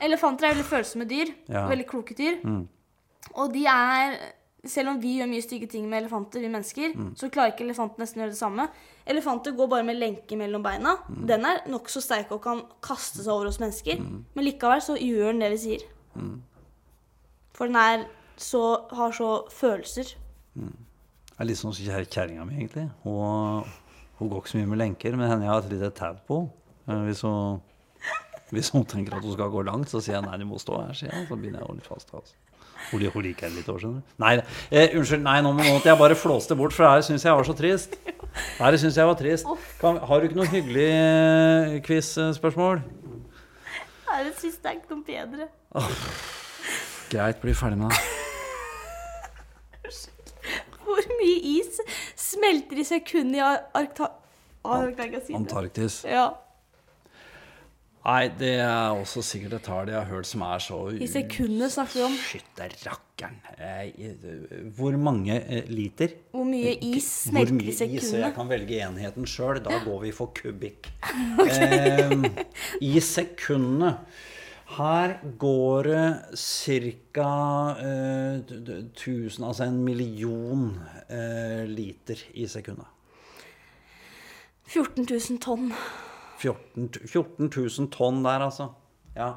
Elefanter 0.00 0.46
er 0.48 0.54
veldig 0.54 0.64
følsomme 0.68 1.06
dyr. 1.08 1.34
Ja. 1.48 1.66
Veldig 1.68 1.86
kloke 1.86 2.14
dyr. 2.16 2.40
Mm. 2.44 2.68
Og 3.34 3.52
de 3.52 3.66
er 3.66 4.18
Selv 4.66 4.88
om 4.88 4.98
vi 4.98 5.18
gjør 5.20 5.28
mye 5.28 5.42
stygge 5.44 5.66
ting 5.68 5.84
med 5.90 6.02
elefanter, 6.02 6.40
vi 6.40 6.48
mennesker, 6.48 6.94
Mm. 6.96 7.10
så 7.20 7.28
klarer 7.30 7.52
ikke 7.52 7.66
elefanten 7.68 7.98
nesten 8.00 8.16
å 8.16 8.24
gjøre 8.24 8.30
det 8.32 8.38
samme. 8.38 8.68
Elefanter 9.06 9.52
går 9.54 9.68
bare 9.68 9.84
med 9.84 9.96
lenke 10.00 10.38
mellom 10.38 10.62
beina. 10.62 10.96
Mm. 11.06 11.26
Den 11.26 11.44
er 11.44 11.58
nokså 11.68 12.00
sterk 12.00 12.32
og 12.32 12.40
kan 12.40 12.62
kaste 12.80 13.18
seg 13.20 13.28
over 13.28 13.48
oss 13.48 13.58
mennesker. 13.58 13.98
Mm. 14.00 14.24
Men 14.34 14.44
likevel 14.46 14.80
så 14.80 14.96
gjør 14.96 15.32
den 15.32 15.40
det 15.40 15.50
vi 15.50 15.56
sier. 15.58 15.82
For 17.52 17.66
den 17.66 17.76
er 17.76 18.06
så, 18.38 18.88
har 18.90 19.12
så 19.12 19.28
følelser. 19.52 20.14
Det 20.54 21.40
er 21.42 21.48
litt 21.48 21.58
sånn 21.58 21.74
som 21.74 21.84
kjerringa 22.06 22.44
mi, 22.46 22.54
egentlig. 22.60 22.86
Hun, 23.02 23.64
hun 24.20 24.30
går 24.30 24.42
ikke 24.44 24.52
så 24.52 24.60
mye 24.60 24.70
med 24.70 24.80
lenker, 24.84 25.16
men 25.18 25.30
henne 25.30 25.46
jeg 25.48 25.50
har 25.52 25.64
et 25.64 25.72
lite 25.74 25.90
tau 25.98 26.14
på. 26.28 26.40
Eh, 26.86 27.00
Hvis 27.08 27.24
hun, 27.26 27.60
hvis 28.54 28.70
hun 28.70 28.84
tenker 28.86 29.16
at 29.18 29.24
hun 29.26 29.34
skal 29.34 29.50
gå 29.50 29.64
langt, 29.66 29.90
så 29.90 29.98
sier 30.04 30.18
jeg 30.20 30.26
nei, 30.28 30.38
du 30.38 30.46
må 30.46 30.60
stå 30.62 30.78
her, 30.84 30.94
sier 30.94 31.10
jeg. 31.10 31.26
Så 31.28 31.34
begynner 31.40 31.62
jeg 31.62 31.66
å 31.66 31.72
holde 31.72 31.86
fast. 31.88 32.12
Altså. 32.14 32.36
Hun, 32.92 33.02
hun 33.14 33.24
liker 33.24 33.48
det 33.48 33.56
litt 33.58 33.70
òg, 33.72 33.80
skjønner 33.82 34.02
du. 34.04 34.14
Nei, 34.22 34.32
eh, 34.70 34.94
unnskyld, 34.98 35.24
nei, 35.26 35.38
nå 35.42 35.54
måtte 35.58 35.88
jeg 35.90 35.98
bare 35.98 36.18
flåste 36.20 36.54
bort, 36.58 36.74
for 36.76 36.86
det 36.86 36.92
her 36.92 37.06
syns 37.08 37.24
jeg 37.26 37.38
var 37.40 37.48
så 37.48 37.56
trist. 37.58 37.96
Det 38.04 38.60
her 38.60 38.76
syns 38.82 38.98
jeg 39.00 39.08
var 39.10 39.18
trist. 39.18 39.48
Kan, 39.80 39.98
har 40.06 40.20
du 40.20 40.28
ikke 40.28 40.38
noe 40.38 40.50
hyggelig 40.52 40.86
eh, 40.92 41.78
quiz-spørsmål? 41.86 42.84
Nei, 44.10 44.20
det 44.28 44.34
er 44.36 44.76
ikke 44.76 44.94
noe 44.94 45.02
bedre. 45.08 45.48
Greit, 47.10 47.40
bli 47.42 47.56
ferdig 47.58 47.80
med 47.80 47.90
det. 47.90 48.22
Hvor 50.86 51.10
mye 51.20 51.36
is 51.58 51.80
smelter 52.20 52.80
i 52.80 52.86
sekundet 52.88 53.40
i 53.40 53.44
Ar- 53.44 53.66
Arkta... 53.80 54.10
Antarktis. 54.64 55.98
Ja. 56.08 56.30
Nei, 58.04 58.26
det 58.36 58.50
er 58.60 58.92
også 59.00 59.22
sikkert 59.24 59.54
et 59.58 59.64
tall 59.64 59.88
jeg 59.88 59.96
har 59.96 60.08
hørt 60.10 60.28
som 60.28 60.42
er 60.44 60.60
så 60.60 60.78
I 60.92 61.06
sekundet 61.08 61.72
snakker 61.72 61.96
vi 61.96 62.02
om. 62.04 62.16
Fytte 62.20 62.66
rakkeren. 62.84 63.38
Eh, 63.56 64.66
Hvor 64.76 64.96
mange 65.00 65.38
eh, 65.40 65.64
liter? 65.72 66.12
Hvor 66.34 66.44
mye 66.48 66.74
is 66.84 67.08
Hvor 67.30 67.46
smelter 67.48 67.56
mye 67.56 67.72
i 67.88 67.96
is? 67.96 68.10
Jeg 68.12 68.34
kan 68.36 68.50
velge 68.52 68.80
enheten 68.84 69.24
sjøl. 69.28 69.62
Da 69.64 69.78
går 69.86 70.02
vi 70.04 70.12
for 70.16 70.32
kubikk. 70.36 70.90
Eh, 71.48 72.12
I 72.84 72.92
sekundene. 73.00 73.94
Her 74.66 75.18
går 75.38 75.82
det 75.84 76.38
ca. 76.40 77.76
Eh, 77.78 78.40
1000, 78.94 79.44
altså 79.44 79.64
en 79.68 79.84
million 79.84 80.80
eh, 81.08 81.64
liter 81.68 82.18
i 82.34 82.46
sekundet. 82.48 82.86
14 84.66 85.04
000 85.04 85.38
tonn. 85.44 85.68
14, 86.40 86.88
14 87.06 87.50
000 87.78 87.90
tonn 87.92 88.22
der, 88.24 88.40
altså. 88.48 88.70
Ja. 89.14 89.28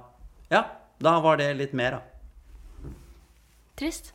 ja, 0.50 0.64
da 1.04 1.20
var 1.22 1.38
det 1.38 1.52
litt 1.60 1.74
mer, 1.78 2.00
da. 2.00 2.90
Trist. 3.78 4.14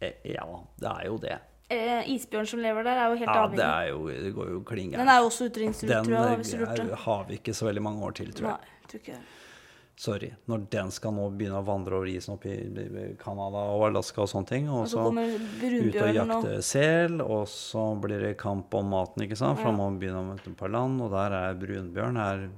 Eh, 0.00 0.14
Ja, 0.24 0.46
det 0.80 0.88
er 0.94 1.06
jo 1.10 1.18
det. 1.20 1.36
Eh, 1.70 2.06
isbjørn 2.14 2.46
som 2.50 2.62
lever 2.62 2.82
der, 2.86 2.98
er 2.98 3.12
jo 3.12 3.18
helt 3.20 3.30
Ja, 3.30 3.42
det, 3.52 3.66
er 3.66 3.90
jo, 3.92 4.06
det 4.08 4.32
går 4.34 4.48
jo 4.50 4.62
klin 4.66 4.90
Den 4.90 5.06
er 5.06 5.20
jo 5.20 5.28
også 5.28 5.46
utrydningstruet, 5.50 6.06
tror 6.06 6.16
jeg. 6.16 6.40
Er, 6.40 6.64
lurte. 6.64 6.96
har 7.04 7.28
vi 7.28 7.36
ikke 7.38 7.54
så 7.54 7.68
veldig 7.68 7.82
mange 7.84 8.02
år 8.08 8.16
til, 8.18 8.32
tror 8.34 8.48
Nei, 8.48 8.56
jeg. 8.56 8.80
jeg 8.80 8.88
tror 8.90 9.02
ikke 9.04 9.18
det. 9.18 9.39
Sorry. 10.00 10.30
Når 10.48 10.62
den 10.72 10.90
skal 10.96 11.12
nå 11.12 11.26
begynne 11.36 11.58
å 11.60 11.64
vandre 11.66 11.98
over 11.98 12.08
isen 12.08 12.32
opp 12.32 12.46
i 12.48 12.54
Canada 13.20 13.66
og 13.74 13.82
Alaska 13.90 14.22
og 14.24 14.30
sånne 14.32 14.48
ting, 14.48 14.70
og 14.72 14.86
Og 14.86 14.88
så 14.88 15.02
ut 15.12 15.98
og 16.00 16.14
jakte 16.16 16.54
sel, 16.64 17.18
og 17.20 17.42
så 17.52 17.82
blir 18.00 18.22
det 18.24 18.30
kamp 18.40 18.72
om 18.78 18.88
maten, 18.94 19.26
ikke 19.26 19.36
sant? 19.36 19.60
For 19.60 19.68
Ja. 19.68 19.76
man 19.76 19.98
begynne 20.00 20.22
å 20.22 20.28
møte 20.30 20.54
på 20.56 20.70
land, 20.72 21.02
og 21.04 21.10
der 21.12 21.36
er 21.36 21.54
brunbjørn 21.60 22.16
her 22.16 22.48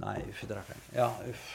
Nei, 0.00 0.16
fy 0.34 0.46
drakker'n. 0.50 0.82
Ja, 0.98 1.12
uff. 1.30 1.46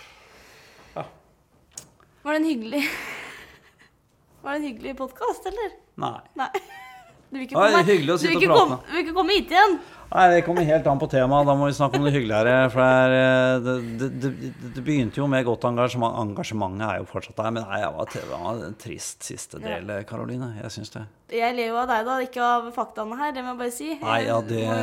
Var 0.96 2.34
det 2.34 2.40
en 2.42 2.48
hyggelig 2.48 2.84
Var 4.44 4.54
det 4.54 4.58
en 4.62 4.68
hyggelig 4.70 4.96
podkast, 4.98 5.46
eller? 5.52 5.76
Nei. 5.98 6.22
Nei. 6.40 6.50
Du 7.28 7.36
vil 7.36 7.44
ikke 7.44 7.60
komme, 7.60 7.84
hyggelig 7.84 8.14
å 8.14 8.18
sitte 8.22 8.38
og 8.38 8.44
prate 8.44 8.58
komme, 8.62 8.76
du 8.88 8.92
vil 8.96 9.02
ikke 9.04 9.16
komme 9.18 9.36
hit 9.36 9.50
igjen? 9.52 9.74
Nei, 10.08 10.28
Det 10.32 10.44
kommer 10.46 10.64
helt 10.64 10.86
an 10.88 11.00
på 11.02 11.10
temaet. 11.12 11.48
Da 11.50 11.56
må 11.60 11.68
vi 11.68 11.76
snakke 11.76 12.00
om 12.00 12.06
det 12.08 12.14
hyggeligere. 12.16 12.70
For 12.72 13.12
det, 13.12 13.18
eh, 13.20 13.58
det, 13.66 13.74
det, 14.00 14.10
det, 14.24 14.52
det 14.78 14.84
begynte 14.86 15.20
jo 15.20 15.28
med 15.28 15.44
godt 15.44 15.68
engasjement. 15.68 16.16
Engasjementet 16.24 16.86
er 16.88 17.02
jo 17.02 17.10
fortsatt 17.10 17.36
der. 17.42 17.52
Men 17.58 17.68
nei, 17.68 17.82
jeg 17.84 17.92
var, 17.98 18.10
det 18.14 18.24
var 18.30 18.64
en 18.70 18.78
trist 18.80 19.28
siste 19.28 19.60
del, 19.60 19.92
Karoline. 20.08 20.54
Jeg 20.62 20.76
syns 20.78 20.96
det. 20.96 21.04
Jeg 21.36 21.58
ler 21.60 21.74
jo 21.74 21.82
av 21.84 21.92
deg, 21.92 22.08
da, 22.08 22.18
ikke 22.24 22.48
av 22.48 22.72
faktaene 22.76 23.20
her. 23.20 23.36
Det 23.36 23.44
må 23.44 23.52
jeg 23.52 23.62
bare 23.66 23.76
si. 23.76 23.92
Nei, 24.00 24.20
ja, 24.30 24.40
det 24.48 24.64
Må 24.72 24.76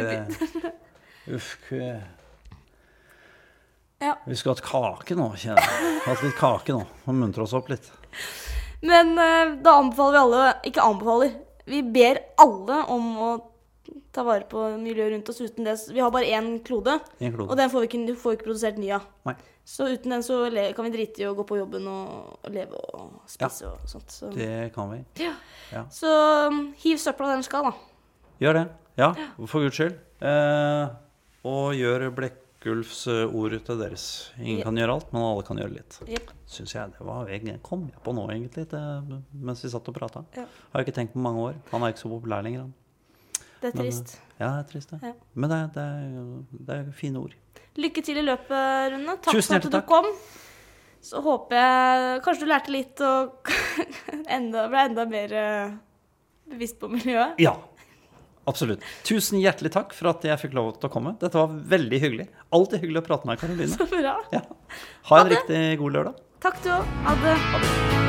eh, 0.00 0.70
Uff. 1.36 1.52
Ja. 3.98 4.16
Vi 4.24 4.36
skulle 4.36 4.56
hatt 4.56 4.64
kake 4.64 5.16
nå, 5.18 5.30
kjenner 5.40 5.60
jeg. 5.60 5.96
Hatt 6.06 6.24
litt 6.24 6.36
kake 6.40 6.76
nå. 6.76 6.84
Og 7.04 7.16
muntre 7.16 7.44
oss 7.44 7.52
opp 7.56 7.68
litt. 7.72 7.92
Men 8.86 9.16
eh, 9.20 9.56
da 9.64 9.78
anbefaler 9.80 10.16
vi 10.16 10.20
alle 10.20 10.54
Ikke 10.68 10.84
anbefaler. 10.84 11.36
Vi 11.66 11.82
ber 11.82 12.22
alle 12.42 12.80
om 12.94 13.10
å 13.18 13.28
ta 14.14 14.22
vare 14.26 14.46
på 14.50 14.62
miljøet 14.80 15.12
rundt 15.12 15.28
oss. 15.30 15.40
Uten 15.44 15.66
det, 15.66 15.76
vi 15.92 16.00
har 16.02 16.10
bare 16.14 16.30
én 16.38 16.56
klode, 16.64 16.96
en 17.18 17.34
klode. 17.34 17.50
og 17.50 17.58
den 17.58 17.70
får 17.70 17.84
vi 17.84 17.90
ikke, 17.90 18.16
får 18.22 18.32
vi 18.32 18.38
ikke 18.38 18.48
produsert 18.48 18.80
ny 18.80 18.90
av. 18.96 19.04
Nei, 19.28 19.34
Så 19.66 19.88
uten 19.90 20.14
den 20.14 20.22
så 20.22 20.38
kan 20.76 20.86
vi 20.86 20.94
drite 20.94 21.22
i 21.22 21.26
å 21.26 21.34
gå 21.34 21.44
på 21.46 21.58
jobben 21.58 21.86
og, 21.90 22.38
og 22.38 22.54
leve 22.54 22.78
og 22.94 23.16
spise 23.30 23.66
og 23.66 23.86
sånt. 23.90 24.10
Så, 24.14 24.30
det 24.34 24.72
kan 24.74 24.90
vi. 24.94 25.02
ja. 25.24 25.34
Ja. 25.72 25.82
så 25.90 26.10
um, 26.46 26.68
hiv 26.78 27.00
søpla 27.02 27.32
der 27.32 27.40
den 27.40 27.46
skal, 27.46 27.66
da. 27.66 27.72
Gjør 28.38 28.60
det. 28.60 28.66
Ja, 28.96 29.08
for 29.50 29.64
guds 29.66 29.76
skyld. 29.76 29.96
Eh, 30.22 30.84
og 31.46 31.74
gjør 31.76 32.06
Blekkulfs 32.14 32.45
eh, 32.72 33.34
ord 33.36 33.54
til 33.66 33.78
deres. 33.80 34.06
Ingen 34.38 34.62
kan 34.66 34.76
gjøre 34.80 34.96
alt, 34.98 35.12
men 35.14 35.22
alle 35.22 35.44
kan 35.46 35.60
gjøre 35.60 35.74
litt. 35.74 35.98
Yep. 36.06 36.32
Synes 36.56 36.74
jeg 36.74 36.94
det 36.94 37.06
var 37.06 37.30
jeg 37.30 37.58
kom 37.66 37.86
jeg 37.90 38.02
på 38.04 38.14
nå, 38.16 38.26
egentlig, 38.32 38.66
det, 38.70 38.82
mens 39.32 39.62
vi 39.64 39.70
satt 39.72 39.88
og 39.90 39.96
prata. 39.96 40.24
Ja. 40.36 40.46
Har 40.72 40.82
jeg 40.82 40.88
ikke 40.88 40.96
tenkt 41.00 41.14
på 41.14 41.22
mange 41.24 41.44
år. 41.50 41.60
Han 41.72 41.82
er 41.82 41.94
ikke 41.94 42.04
så 42.04 42.12
populær 42.12 42.44
lenger, 42.46 42.66
han. 42.66 42.74
Det 43.60 43.70
er 43.70 43.76
Men, 43.76 43.84
trist. 43.84 44.16
Ja, 44.38 44.48
det 44.50 44.64
er 44.64 44.70
trist, 44.72 44.90
det. 44.92 44.98
Ja. 45.02 45.12
Men 45.34 45.52
det, 45.52 45.60
det, 45.76 45.86
det 46.68 46.80
er 46.80 46.90
fine 46.96 47.22
ord. 47.22 47.36
Lykke 47.76 48.02
til 48.04 48.20
i 48.20 48.24
løpet, 48.24 48.92
Rune. 48.92 49.16
Takk 49.20 49.36
Tusen 49.36 49.54
for 49.54 49.56
at 49.56 49.64
du 49.66 49.76
takk. 49.78 49.88
kom. 49.90 50.10
Så 51.06 51.20
håper 51.22 51.58
jeg 51.60 52.20
Kanskje 52.24 52.46
du 52.46 52.50
lærte 52.50 52.72
litt 52.74 53.00
og 53.04 53.50
enda, 54.36 54.66
ble 54.72 54.84
enda 54.90 55.04
mer 55.08 55.34
eh, 55.38 55.74
bevisst 56.50 56.80
på 56.80 56.90
miljøet. 56.90 57.38
Ja. 57.42 57.54
Absolutt. 58.46 58.82
Tusen 59.06 59.40
hjertelig 59.42 59.72
takk 59.74 59.94
for 59.96 60.12
at 60.12 60.24
jeg 60.26 60.38
fikk 60.44 60.54
lov 60.56 60.76
til 60.78 60.88
å 60.88 60.92
komme. 60.92 61.16
Dette 61.20 61.34
var 61.38 61.50
veldig 61.74 62.02
hyggelig. 62.02 62.28
Alltid 62.54 62.84
hyggelig 62.84 63.02
å 63.02 63.06
prate 63.10 63.26
med 63.28 63.36
deg, 63.36 63.44
Karoline. 63.44 63.76
Så 63.80 63.90
bra. 63.90 64.16
Ja. 64.34 64.44
Ha 65.10 65.22
en 65.22 65.26
Ha 65.26 65.30
riktig 65.34 65.62
god 65.82 65.98
lørdag. 65.98 66.26
Takk, 66.46 66.60
du 66.62 66.74
òg. 66.78 66.98
Ha 67.08 67.16
det. 67.26 68.05